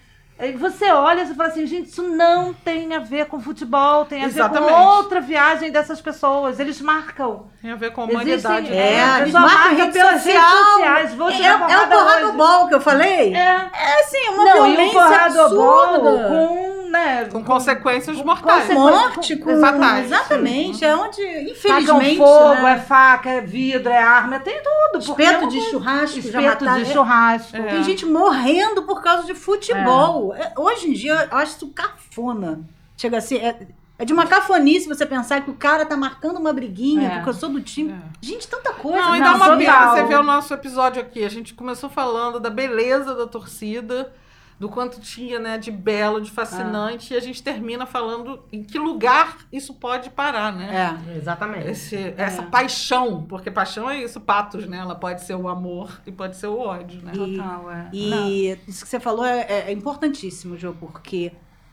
Você 0.58 0.90
olha 0.90 1.22
e 1.22 1.26
você 1.28 1.34
fala 1.34 1.48
assim, 1.48 1.64
gente, 1.64 1.90
isso 1.90 2.02
não 2.02 2.52
tem 2.52 2.92
a 2.92 2.98
ver 2.98 3.26
com 3.26 3.38
futebol, 3.40 4.04
tem 4.04 4.18
a 4.24 4.26
ver 4.26 4.32
Exatamente. 4.34 4.72
com 4.72 4.80
outra 4.96 5.20
viagem 5.20 5.70
dessas 5.70 6.00
pessoas. 6.00 6.58
Eles 6.58 6.80
marcam. 6.80 7.46
Tem 7.62 7.70
a 7.70 7.76
ver 7.76 7.92
com 7.92 8.00
a 8.02 8.04
Existem- 8.04 8.26
humanidade. 8.50 8.72
É, 8.72 8.94
É, 8.94 9.02
a 9.04 9.16
eles 9.20 9.32
pessoa 9.32 9.40
marcam 9.42 9.58
marca 9.68 9.82
rede 9.84 9.92
pelas 9.92 10.24
redes 10.24 10.40
social. 10.42 10.64
sociais. 10.72 11.14
Vou 11.14 11.30
É, 11.30 11.34
é 11.46 11.54
o 11.54 11.58
porrada 11.60 11.96
porrada 11.96 12.26
hoje. 12.26 12.36
bol 12.36 12.68
que 12.68 12.74
eu 12.74 12.80
falei? 12.80 13.32
É. 13.34 13.70
É 13.72 14.00
assim, 14.00 14.28
uma 14.30 14.44
Não, 14.44 14.56
e 14.56 14.58
um 14.58 14.64
violência 14.74 15.00
porrada 15.00 15.48
bol 15.50 15.78
absurda. 15.84 16.28
com, 16.28 16.63
né, 16.94 17.24
Com 17.26 17.42
consequências 17.44 18.16
com 18.16 18.24
mortais. 18.24 18.66
consequências. 18.68 19.00
morte, 19.06 19.36
com... 19.36 19.60
Fatais. 19.60 20.04
Exatamente, 20.06 20.84
é 20.84 20.94
onde, 20.96 21.20
Tacam 21.22 21.50
infelizmente, 21.50 22.16
fogo, 22.16 22.54
né, 22.62 22.72
é 22.74 22.78
faca, 22.78 23.30
é 23.30 23.40
vidro, 23.40 23.90
é 23.92 23.98
arma, 23.98 24.38
tem 24.40 24.62
tudo. 24.62 25.04
porque 25.04 25.22
espeto 25.22 25.44
é 25.44 25.48
de 25.48 25.60
churrasco 25.62 26.20
já 26.20 26.40
Espeto 26.40 26.64
mataram. 26.64 26.82
de 26.84 26.92
churrasco. 26.92 27.56
É. 27.56 27.62
Tem 27.62 27.82
gente 27.82 28.06
morrendo 28.06 28.82
por 28.82 29.02
causa 29.02 29.24
de 29.24 29.34
futebol. 29.34 30.34
É, 30.34 30.52
Hoje 30.56 30.88
em 30.88 30.92
dia, 30.92 31.28
eu 31.30 31.36
acho 31.38 31.56
isso 31.56 31.68
cafona. 31.68 32.60
Chega 32.96 33.18
assim, 33.18 33.36
é, 33.38 33.66
é 33.98 34.04
de 34.04 34.12
uma 34.12 34.26
cafonice 34.26 34.88
você 34.88 35.04
pensar 35.04 35.40
que 35.42 35.50
o 35.50 35.54
cara 35.54 35.84
tá 35.84 35.96
marcando 35.96 36.38
uma 36.38 36.52
briguinha 36.52 37.08
É. 37.08 37.14
porque 37.16 37.30
eu 37.30 37.34
sou 37.34 37.48
do 37.48 37.60
time. 37.60 37.92
É. 37.92 37.96
Gente, 38.20 38.46
tanta 38.48 38.72
coisa. 38.72 38.98
Não, 38.98 39.16
e 39.16 39.20
dá 39.20 39.34
uma 39.34 39.56
pena 39.56 39.90
você 39.90 40.02
ver 40.04 40.18
o 40.18 40.22
nosso 40.22 40.54
episódio 40.54 41.02
aqui. 41.02 41.24
A 41.24 41.28
gente 41.28 41.54
começou 41.54 41.90
falando 41.90 42.38
da 42.38 42.50
beleza 42.50 43.14
da 43.14 43.26
torcida, 43.26 44.12
do 44.58 44.68
quanto 44.68 45.00
tinha, 45.00 45.38
né, 45.40 45.58
de 45.58 45.70
belo, 45.70 46.20
de 46.20 46.30
fascinante, 46.30 47.12
e 47.12 47.16
a 47.16 47.20
gente 47.20 47.42
termina 47.42 47.86
falando 47.86 48.44
em 48.52 48.62
que 48.62 48.78
lugar 48.78 49.38
isso 49.52 49.74
pode 49.74 50.10
parar, 50.10 50.52
né? 50.52 50.96
É. 51.10 51.16
Exatamente. 51.16 51.68
Esse- 51.68 52.14
essa 52.16 52.42
paixão, 52.44 53.24
porque 53.28 53.50
paixão 53.50 53.90
é 53.90 54.00
isso, 54.02 54.20
patos, 54.20 54.66
né? 54.66 54.78
Ela 54.78 54.94
pode 54.94 55.22
ser 55.22 55.34
o 55.34 55.48
amor 55.48 56.00
e 56.06 56.12
pode 56.12 56.36
ser 56.36 56.46
o 56.46 56.58
ódio, 56.58 57.02
né? 57.02 57.12
E- 57.14 57.36
Total, 57.36 57.70
é. 57.70 57.82
Não. 57.92 58.28
E 58.28 58.58
isso 58.68 58.84
que 58.84 58.90
você 58.90 59.00
falou 59.00 59.24
é, 59.24 59.40
é- 59.40 59.64
é 59.68 59.72
importantíssimo, 59.72 60.56
Jô, 60.56 60.72
porque 60.72 61.32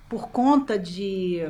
por 0.09 0.29
conta 0.29 0.77
de 0.77 1.47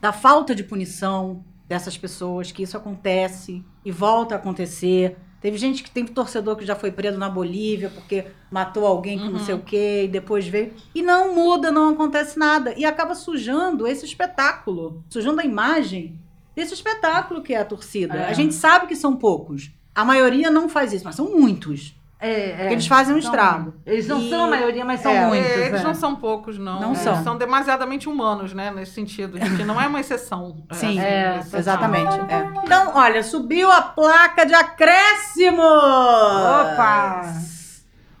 da 0.00 0.12
falta 0.12 0.54
de 0.54 0.62
punição 0.62 1.42
dessas 1.66 1.96
pessoas, 1.98 2.52
que 2.52 2.62
isso 2.62 2.76
acontece 2.76 3.64
e 3.84 3.90
volta 3.90 4.34
a 4.34 4.38
acontecer. 4.38 5.16
Teve 5.40 5.58
gente 5.58 5.82
que 5.82 5.90
tem 5.90 6.04
torcedor 6.04 6.56
que 6.56 6.64
já 6.64 6.74
foi 6.74 6.90
preso 6.90 7.18
na 7.18 7.28
Bolívia 7.28 7.90
porque 7.90 8.26
matou 8.50 8.86
alguém 8.86 9.18
que 9.18 9.28
não 9.28 9.38
sei 9.38 9.54
o 9.54 9.60
quê 9.60 10.04
e 10.04 10.08
depois 10.08 10.46
veio. 10.46 10.72
E 10.94 11.02
não 11.02 11.34
muda, 11.34 11.70
não 11.70 11.90
acontece 11.90 12.38
nada. 12.38 12.74
E 12.76 12.84
acaba 12.84 13.14
sujando 13.14 13.86
esse 13.86 14.04
espetáculo, 14.04 15.04
sujando 15.08 15.40
a 15.40 15.44
imagem 15.44 16.18
desse 16.54 16.74
espetáculo 16.74 17.42
que 17.42 17.54
é 17.54 17.58
a 17.58 17.64
torcida. 17.64 18.14
É. 18.14 18.30
A 18.30 18.32
gente 18.32 18.54
sabe 18.54 18.86
que 18.86 18.96
são 18.96 19.14
poucos. 19.14 19.70
A 19.94 20.04
maioria 20.04 20.50
não 20.50 20.68
faz 20.68 20.92
isso, 20.92 21.04
mas 21.04 21.14
são 21.14 21.30
muitos. 21.30 21.94
É, 22.18 22.66
é. 22.66 22.72
Eles 22.72 22.86
fazem 22.86 23.14
um 23.14 23.20
São- 23.20 23.30
estrago. 23.30 23.74
Eles 23.84 24.08
não 24.08 24.18
E- 24.20 24.30
são 24.30 24.44
a 24.44 24.46
maioria, 24.46 24.84
mas 24.86 25.00
são 25.00 25.12
é, 25.12 25.26
muitos. 25.26 25.50
É, 25.50 25.66
eles 25.66 25.80
é. 25.80 25.84
não 25.84 25.94
são 25.94 26.16
poucos, 26.16 26.56
não. 26.58 26.80
Não 26.80 26.88
Eles 26.88 27.00
são. 27.00 27.22
são 27.22 27.36
demasiadamente 27.36 28.08
humanos, 28.08 28.54
né? 28.54 28.70
Nesse 28.70 28.92
sentido, 28.92 29.38
que 29.38 29.64
não 29.64 29.78
é 29.80 29.86
uma 29.86 30.00
exceção. 30.00 30.56
Sim, 30.72 30.98
É, 30.98 31.38
esse- 31.40 31.54
Exatamente. 31.56 32.14
é. 32.18 32.50
Então, 32.64 32.92
olha, 32.94 33.22
subiu 33.22 33.70
a 33.70 33.82
placa 33.82 34.46
de 34.46 34.54
acréscimo! 34.54 35.60
Opa! 35.62 37.32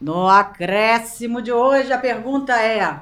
No 0.00 0.28
acréscimo 0.28 1.40
de 1.40 1.50
hoje, 1.50 1.90
a 1.92 1.98
pergunta 1.98 2.52
é: 2.60 3.00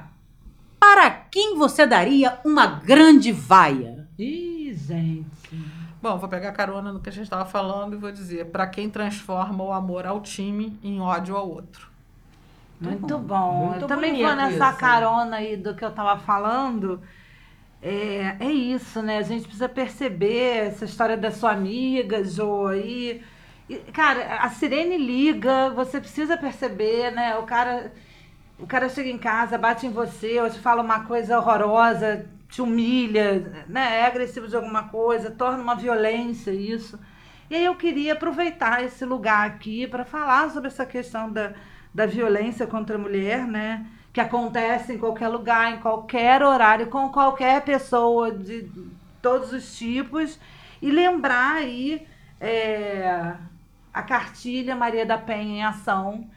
Para 0.79 1.09
quem 1.09 1.57
você 1.57 1.85
daria 1.85 2.39
uma 2.45 2.65
grande 2.67 3.31
vaia? 3.33 4.07
Ih, 4.17 4.73
gente. 4.73 5.25
Bom, 6.05 6.19
vou 6.19 6.29
pegar 6.29 6.51
carona 6.51 6.93
no 6.93 6.99
que 6.99 7.09
a 7.09 7.11
gente 7.11 7.23
estava 7.23 7.45
falando 7.45 7.95
e 7.95 7.97
vou 7.97 8.11
dizer: 8.11 8.45
para 8.51 8.67
quem 8.67 8.87
transforma 8.91 9.63
o 9.63 9.71
amor 9.71 10.05
ao 10.05 10.21
time 10.21 10.77
em 10.83 11.01
ódio 11.01 11.35
ao 11.35 11.49
outro. 11.49 11.89
Muito 12.79 13.17
bom. 13.17 13.69
Muito 13.69 13.81
eu 13.81 13.87
também 13.87 14.21
vou 14.21 14.35
nessa 14.35 14.69
isso. 14.69 14.77
carona 14.77 15.37
aí 15.37 15.57
do 15.57 15.73
que 15.73 15.83
eu 15.83 15.89
tava 15.89 16.21
falando. 16.21 17.01
É, 17.81 18.35
é 18.39 18.51
isso, 18.51 19.01
né? 19.01 19.17
A 19.17 19.23
gente 19.23 19.45
precisa 19.45 19.67
perceber 19.67 20.67
essa 20.67 20.85
história 20.85 21.17
da 21.17 21.31
sua 21.31 21.53
amiga, 21.53 22.23
Jo, 22.23 22.67
aí. 22.67 23.23
E, 23.67 23.77
cara, 23.91 24.43
a 24.43 24.49
sirene 24.51 24.99
liga, 24.99 25.71
você 25.71 25.99
precisa 25.99 26.37
perceber, 26.37 27.13
né? 27.13 27.35
O 27.37 27.43
cara, 27.47 27.91
o 28.59 28.67
cara 28.67 28.89
chega 28.89 29.09
em 29.09 29.17
casa, 29.17 29.57
bate 29.57 29.87
em 29.87 29.91
você, 29.91 30.39
ou 30.39 30.51
te 30.51 30.59
fala 30.59 30.83
uma 30.83 31.05
coisa 31.05 31.39
horrorosa, 31.39 32.27
te 32.55 32.61
humilha, 32.61 33.65
né? 33.67 33.99
É 33.99 34.05
agressivo 34.05 34.47
de 34.47 34.55
alguma 34.55 34.83
coisa, 34.87 35.29
torna 35.29 35.61
uma 35.61 35.75
violência 35.75 36.51
isso. 36.51 36.97
E 37.49 37.55
aí 37.55 37.65
eu 37.65 37.75
queria 37.75 38.13
aproveitar 38.13 38.81
esse 38.81 39.03
lugar 39.03 39.45
aqui 39.45 39.85
para 39.85 40.05
falar 40.05 40.49
sobre 40.49 40.69
essa 40.69 40.85
questão 40.85 41.29
da, 41.29 41.53
da 41.93 42.05
violência 42.05 42.65
contra 42.65 42.95
a 42.95 42.99
mulher, 42.99 43.45
né? 43.45 43.85
Que 44.13 44.21
acontece 44.21 44.93
em 44.93 44.97
qualquer 44.97 45.27
lugar, 45.27 45.73
em 45.73 45.79
qualquer 45.81 46.41
horário, 46.41 46.87
com 46.87 47.09
qualquer 47.09 47.61
pessoa 47.61 48.31
de 48.31 48.71
todos 49.21 49.51
os 49.51 49.77
tipos. 49.77 50.39
E 50.81 50.89
lembrar 50.89 51.57
aí 51.57 52.07
é, 52.39 53.33
a 53.93 54.01
cartilha 54.01 54.77
Maria 54.77 55.05
da 55.05 55.17
Penha 55.17 55.57
em 55.57 55.63
Ação, 55.65 56.29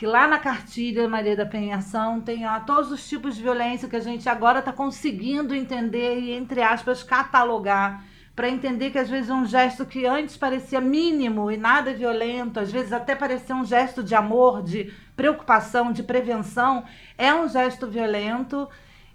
que 0.00 0.06
lá 0.06 0.26
na 0.26 0.38
cartilha 0.38 1.06
Maria 1.06 1.36
da 1.36 1.44
Penha 1.44 1.66
em 1.66 1.72
Ação 1.74 2.22
tem 2.22 2.46
lá 2.46 2.58
todos 2.60 2.90
os 2.90 3.06
tipos 3.06 3.36
de 3.36 3.42
violência 3.42 3.86
que 3.86 3.96
a 3.96 4.00
gente 4.00 4.26
agora 4.30 4.60
está 4.60 4.72
conseguindo 4.72 5.54
entender 5.54 6.18
e, 6.20 6.32
entre 6.32 6.62
aspas, 6.62 7.02
catalogar 7.02 8.02
para 8.34 8.48
entender 8.48 8.88
que 8.92 8.98
às 8.98 9.10
vezes 9.10 9.28
um 9.28 9.44
gesto 9.44 9.84
que 9.84 10.06
antes 10.06 10.38
parecia 10.38 10.80
mínimo 10.80 11.50
e 11.50 11.58
nada 11.58 11.92
violento, 11.92 12.58
às 12.58 12.72
vezes 12.72 12.94
até 12.94 13.14
parecia 13.14 13.54
um 13.54 13.62
gesto 13.62 14.02
de 14.02 14.14
amor, 14.14 14.62
de 14.62 14.90
preocupação, 15.14 15.92
de 15.92 16.02
prevenção, 16.02 16.82
é 17.18 17.34
um 17.34 17.46
gesto 17.46 17.86
violento. 17.86 18.66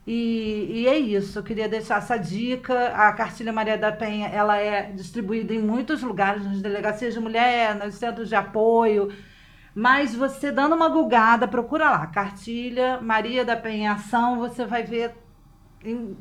E, 0.05 0.67
e 0.69 0.87
é 0.87 0.99
isso, 0.99 1.39
eu 1.39 1.43
queria 1.43 1.67
deixar 1.67 1.97
essa 1.97 2.15
dica. 2.15 2.89
A 2.89 3.11
cartilha 3.11 3.51
Maria 3.51 3.75
da 3.75 3.91
Penha 3.91 4.27
ela 4.27 4.57
é 4.57 4.83
distribuída 4.91 5.51
em 5.51 5.59
muitos 5.59 6.03
lugares, 6.03 6.45
nas 6.45 6.61
delegacias 6.61 7.15
de 7.15 7.19
mulher, 7.19 7.73
nos 7.73 7.95
centros 7.95 8.29
de 8.29 8.35
apoio. 8.35 9.11
Mas 9.75 10.15
você 10.15 10.51
dando 10.53 10.73
uma 10.73 10.87
gulgada, 10.87 11.47
procura 11.47 11.89
lá, 11.91 12.07
cartilha 12.07 12.99
Maria 13.01 13.43
da 13.43 13.57
Penha 13.57 13.91
Ação, 13.91 14.39
você 14.39 14.65
vai 14.65 14.83
ver 14.83 15.13
em, 15.83 16.15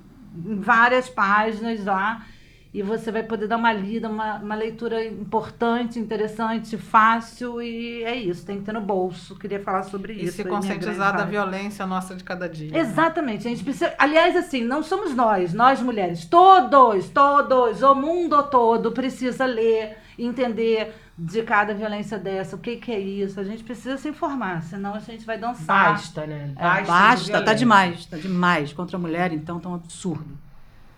em 0.44 0.60
várias 0.60 1.08
páginas 1.08 1.84
lá. 1.84 2.26
E 2.72 2.82
você 2.82 3.12
vai 3.12 3.22
poder 3.22 3.46
dar 3.46 3.56
uma 3.56 3.72
lida, 3.72 4.08
uma, 4.08 4.38
uma 4.38 4.56
leitura 4.56 5.04
importante, 5.04 6.00
interessante, 6.00 6.76
fácil, 6.76 7.62
e 7.62 8.02
é 8.02 8.16
isso, 8.16 8.44
tem 8.44 8.58
que 8.58 8.64
ter 8.64 8.72
no 8.72 8.80
bolso. 8.80 9.38
Queria 9.38 9.60
falar 9.60 9.84
sobre 9.84 10.12
E 10.14 10.24
isso. 10.24 10.32
se 10.32 10.42
aí, 10.42 10.48
minha 10.48 10.56
conscientizar 10.60 11.16
da 11.16 11.24
violência 11.24 11.86
nossa 11.86 12.16
de 12.16 12.24
cada 12.24 12.48
dia. 12.48 12.72
né? 12.72 12.80
Exatamente, 12.80 13.46
a 13.46 13.50
gente 13.50 13.62
precisa. 13.62 13.94
Aliás, 13.96 14.34
assim, 14.34 14.64
não 14.64 14.82
somos 14.82 15.14
nós, 15.14 15.54
nós 15.54 15.80
mulheres, 15.80 16.24
todos, 16.24 17.08
todos, 17.10 17.80
o 17.80 17.94
mundo 17.94 18.42
todo 18.42 18.90
precisa 18.90 19.46
ler, 19.46 19.96
entender 20.18 20.92
de 21.16 21.42
cada 21.42 21.72
violência 21.72 22.18
dessa, 22.18 22.56
o 22.56 22.58
que, 22.58 22.76
que 22.76 22.92
é 22.92 22.98
isso. 22.98 23.38
A 23.38 23.44
gente 23.44 23.62
precisa 23.62 23.96
se 23.96 24.08
informar, 24.08 24.62
senão 24.62 24.94
a 24.94 24.98
gente 24.98 25.24
vai 25.24 25.38
dançar. 25.38 25.92
Basta, 25.92 26.26
né? 26.26 26.52
É, 26.56 26.62
Basta, 26.62 26.82
de 26.82 26.86
Basta, 26.88 27.42
tá 27.42 27.54
demais, 27.54 28.06
tá 28.06 28.16
demais. 28.16 28.72
Contra 28.72 28.96
a 28.96 29.00
mulher, 29.00 29.32
então, 29.32 29.60
tá 29.60 29.68
um 29.68 29.74
absurdo. 29.74 30.36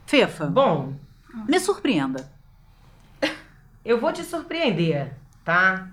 Fefa, 0.07 0.47
Bom, 0.47 0.95
me 1.49 1.59
surpreenda. 1.61 2.31
eu 3.85 4.01
vou 4.01 4.13
te 4.13 4.23
surpreender, 4.23 5.13
tá? 5.45 5.89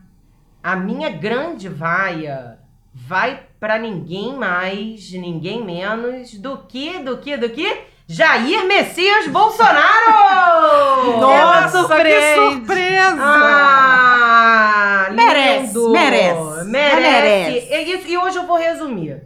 A 0.61 0.75
minha 0.75 1.09
grande 1.09 1.67
vaia 1.67 2.59
vai 2.93 3.43
pra 3.59 3.79
ninguém 3.79 4.37
mais, 4.37 5.11
ninguém 5.11 5.65
menos 5.65 6.35
do 6.35 6.57
que, 6.59 6.99
do 6.99 7.17
que, 7.17 7.35
do 7.35 7.49
que? 7.49 7.92
Jair 8.07 8.65
Messias 8.65 9.27
Bolsonaro! 9.27 11.17
Nossa, 11.21 11.63
que 11.81 11.87
surpreende. 11.87 12.35
surpresa! 12.55 13.17
Ah, 13.21 15.07
Merece, 15.11 15.77
merece, 15.89 16.63
merece. 16.65 17.01
merece. 17.01 17.67
E, 17.73 17.93
isso- 17.95 18.07
e 18.07 18.17
hoje 18.17 18.37
eu 18.37 18.45
vou 18.47 18.57
resumir. 18.57 19.23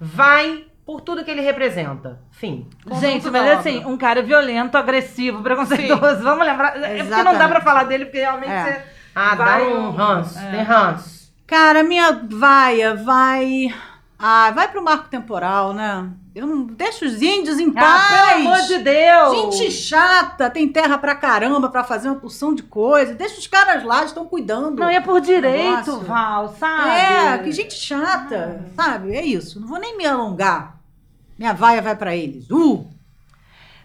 Vai 0.00 0.64
por 0.84 1.00
tudo 1.00 1.24
que 1.24 1.30
ele 1.30 1.40
representa. 1.40 2.20
Fim. 2.32 2.68
Gente, 3.00 3.28
mas 3.30 3.44
da 3.44 3.58
assim, 3.58 3.78
obra. 3.78 3.88
um 3.88 3.96
cara 3.98 4.22
violento, 4.22 4.76
agressivo, 4.76 5.42
preconceituoso. 5.42 6.22
Vamos 6.24 6.46
lembrar. 6.46 6.76
É 6.76 6.96
porque 6.98 7.02
não 7.02 7.10
dá 7.10 7.18
Exatamente. 7.20 7.48
pra 7.50 7.60
falar 7.60 7.84
dele, 7.84 8.04
porque 8.06 8.18
realmente 8.20 8.50
É. 8.50 8.62
você. 8.64 8.82
Ah, 9.14 9.34
Vai 9.34 9.60
dá 9.60 9.66
um 9.70 9.88
um- 9.88 9.90
ranço. 9.90 10.38
é. 10.38 10.50
Tem 10.50 10.62
ranço. 10.62 11.18
Cara, 11.46 11.82
minha 11.82 12.20
vaia 12.30 12.94
vai. 12.94 13.72
Ah, 14.18 14.50
vai 14.50 14.66
pro 14.66 14.82
marco 14.82 15.08
temporal, 15.08 15.72
né? 15.72 16.10
Eu 16.34 16.44
não 16.46 16.64
deixo 16.66 17.04
os 17.04 17.22
índios 17.22 17.58
em 17.60 17.70
Ah, 17.76 17.80
paz. 17.80 18.32
pelo 18.32 18.48
amor 18.48 18.60
de 18.66 18.78
Deus! 18.78 19.36
Gente 19.56 19.70
chata, 19.70 20.50
tem 20.50 20.66
terra 20.68 20.98
pra 20.98 21.14
caramba 21.14 21.68
pra 21.68 21.84
fazer 21.84 22.08
uma 22.08 22.18
porção 22.18 22.52
de 22.52 22.64
coisa. 22.64 23.14
Deixa 23.14 23.38
os 23.38 23.46
caras 23.46 23.84
lá, 23.84 24.04
estão 24.04 24.26
cuidando. 24.26 24.76
Não, 24.80 24.88
é 24.88 25.00
por 25.00 25.20
direito. 25.20 26.00
Val, 26.00 26.48
sabe? 26.58 26.88
É, 26.90 27.38
que 27.38 27.52
gente 27.52 27.74
chata, 27.74 28.64
sabe? 28.74 29.14
É 29.14 29.24
isso. 29.24 29.60
Não 29.60 29.68
vou 29.68 29.78
nem 29.78 29.96
me 29.96 30.04
alongar. 30.04 30.76
Minha 31.38 31.52
vaia 31.52 31.80
vai 31.80 31.94
pra 31.94 32.16
eles. 32.16 32.50
Uh! 32.50 32.88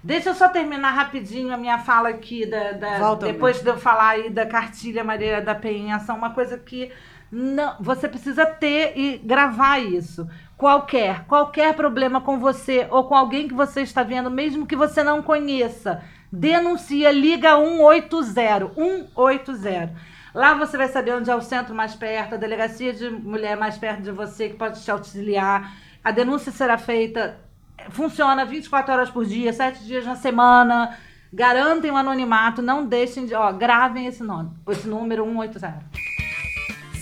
Deixa 0.04 0.30
eu 0.30 0.36
só 0.36 0.50
terminar 0.50 0.92
rapidinho 0.92 1.54
a 1.54 1.58
minha 1.58 1.78
fala 1.78 2.10
aqui, 2.10 2.46
da, 2.46 2.72
da- 2.74 3.16
depois 3.16 3.62
de 3.62 3.70
eu 3.70 3.78
falar 3.78 4.10
aí 4.10 4.30
da 4.30 4.46
cartilha 4.46 5.04
Maria 5.04 5.42
da 5.42 5.56
Penha, 5.56 5.98
são 6.00 6.18
uma 6.18 6.32
coisa 6.32 6.58
que 6.58 6.92
não, 7.36 7.76
você 7.80 8.08
precisa 8.08 8.46
ter 8.46 8.94
e 8.96 9.18
gravar 9.18 9.80
isso. 9.80 10.30
qualquer, 10.56 11.26
qualquer 11.26 11.74
problema 11.74 12.22
com 12.22 12.38
você 12.38 12.88
ou 12.92 13.06
com 13.06 13.16
alguém 13.16 13.48
que 13.48 13.56
você 13.56 13.82
está 13.82 14.04
vendo, 14.04 14.30
mesmo 14.30 14.68
que 14.68 14.76
você 14.76 15.04
não 15.04 15.20
conheça, 15.20 16.04
denuncia, 16.32 17.12
liga 17.12 17.58
180, 17.58 18.72
180. 18.76 19.96
Lá 20.32 20.54
você 20.54 20.78
vai 20.78 20.88
saber 20.88 21.16
onde 21.16 21.32
é 21.32 21.36
o 21.36 21.42
centro 21.42 21.74
mais 21.74 21.96
perto, 21.96 22.36
a 22.36 22.38
delegacia 22.38 22.94
de 22.94 23.10
mulher 23.10 23.58
mais 23.58 23.80
perto 23.80 24.04
de 24.04 24.12
você 24.12 24.50
que 24.50 24.56
pode 24.56 24.84
te 24.84 24.92
auxiliar. 24.92 25.76
A 26.04 26.12
denúncia 26.12 26.52
será 26.52 26.78
feita, 26.78 27.40
funciona 27.90 28.46
24 28.46 28.94
horas 28.94 29.10
por 29.10 29.26
dia, 29.26 29.52
7 29.52 29.84
dias 29.84 30.06
na 30.06 30.16
semana. 30.16 30.96
Garantem 31.34 31.90
o 31.90 31.98
anonimato, 31.98 32.62
não 32.62 32.86
deixem 32.86 33.26
de. 33.26 33.34
Ó, 33.34 33.52
gravem 33.52 34.06
esse 34.06 34.24
nome, 34.24 34.52
esse 34.70 34.88
número 34.88 35.26
180. 35.26 36.23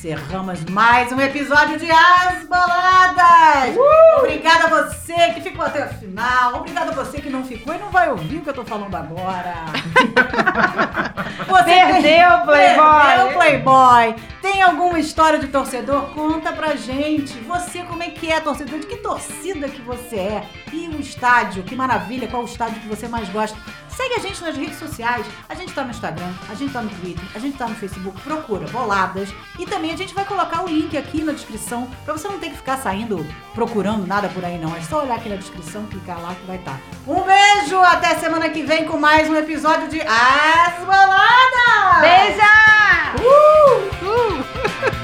Encerramos 0.02 0.66
mais 0.66 1.12
um 1.12 1.22
episódio 1.22 1.78
de 1.78 1.88
As 1.91 2.43
Baladas! 2.47 3.78
Obrigada 4.18 4.66
a 4.66 4.84
você 4.84 5.14
que 5.36 5.41
ficou 5.41 5.64
até 5.64 5.86
o 5.86 5.89
final. 5.89 6.56
Obrigada 6.56 6.89
a 6.89 6.95
você 6.95 7.22
que 7.22 7.30
não 7.30 7.43
ficou 7.43 7.76
e 7.76 7.78
não 7.78 7.91
vai 7.91 8.10
ouvir 8.10 8.38
o 8.38 8.41
que 8.41 8.49
eu 8.49 8.54
tô 8.56 8.66
falando 8.66 8.95
agora. 8.95 9.54
Você 11.47 11.64
Perdeu, 11.64 12.45
Playboy. 12.45 13.02
Perdeu, 13.06 13.34
Playboy. 13.34 14.16
Tem 14.41 14.62
alguma 14.62 14.99
história 14.99 15.38
de 15.38 15.47
torcedor? 15.47 16.04
Conta 16.14 16.52
pra 16.52 16.76
gente. 16.76 17.34
Você, 17.39 17.84
como 17.84 18.02
é 18.02 18.10
que 18.10 18.32
é 18.32 18.39
torcedor? 18.39 18.80
De 18.80 18.88
que 18.88 18.97
torcida 18.97 19.68
que 19.68 19.82
você 19.82 20.16
é? 20.16 20.43
E 20.72 20.88
o 20.88 20.99
estádio? 20.99 21.64
Que 21.64 21.76
maravilha. 21.76 22.28
Qual 22.28 22.41
o 22.43 22.45
estádio 22.45 22.80
que 22.80 22.88
você 22.88 23.08
mais 23.08 23.28
gosta? 23.30 23.58
Segue 24.02 24.16
a 24.16 24.20
gente 24.20 24.43
nas 24.43 24.58
redes 24.58 24.80
sociais. 24.80 25.28
A 25.47 25.54
gente 25.54 25.74
tá 25.74 25.84
no 25.84 25.91
Instagram, 25.91 26.34
a 26.49 26.56
gente 26.56 26.74
tá 26.74 26.82
no 26.82 26.89
Twitter, 26.89 27.24
a 27.36 27.38
gente 27.38 27.56
tá 27.56 27.68
no 27.68 27.76
Facebook. 27.76 28.20
Procura 28.22 28.68
Boladas. 28.70 29.30
E 29.60 29.66
também 29.68 29.93
a 29.93 29.95
gente 29.95 30.12
vai 30.16 30.26
colocar 30.26 30.64
o 30.64 30.68
link 30.68 30.97
aqui 30.97 31.22
na 31.22 31.34
descrição 31.34 31.88
pra 32.04 32.14
você 32.14 32.28
não 32.28 32.39
ter 32.39 32.49
que 32.49 32.58
ficar 32.58 32.78
saindo 32.78 33.24
procurando 33.54 34.08
nada 34.08 34.28
por 34.30 34.43
aí, 34.43 34.58
não. 34.58 34.76
É 34.76 34.82
só 34.82 35.04
olhar 35.04 35.18
aqui 35.18 35.30
na 35.30 35.36
descrição, 35.36 35.86
clicar 35.86 36.20
lá 36.20 36.34
que 36.34 36.47
vai 36.47 36.58
estar. 36.58 36.80
Um 37.06 37.22
beijo! 37.22 37.78
Até 37.78 38.16
semana 38.16 38.49
que 38.49 38.64
vem 38.64 38.86
com 38.86 38.97
mais 38.97 39.30
um 39.30 39.36
episódio 39.36 39.88
de 39.88 40.02
As 40.02 40.84
Baladas! 40.84 42.02
Beija! 42.02 43.22
Uh! 43.22 44.08
Uh! 44.08 44.91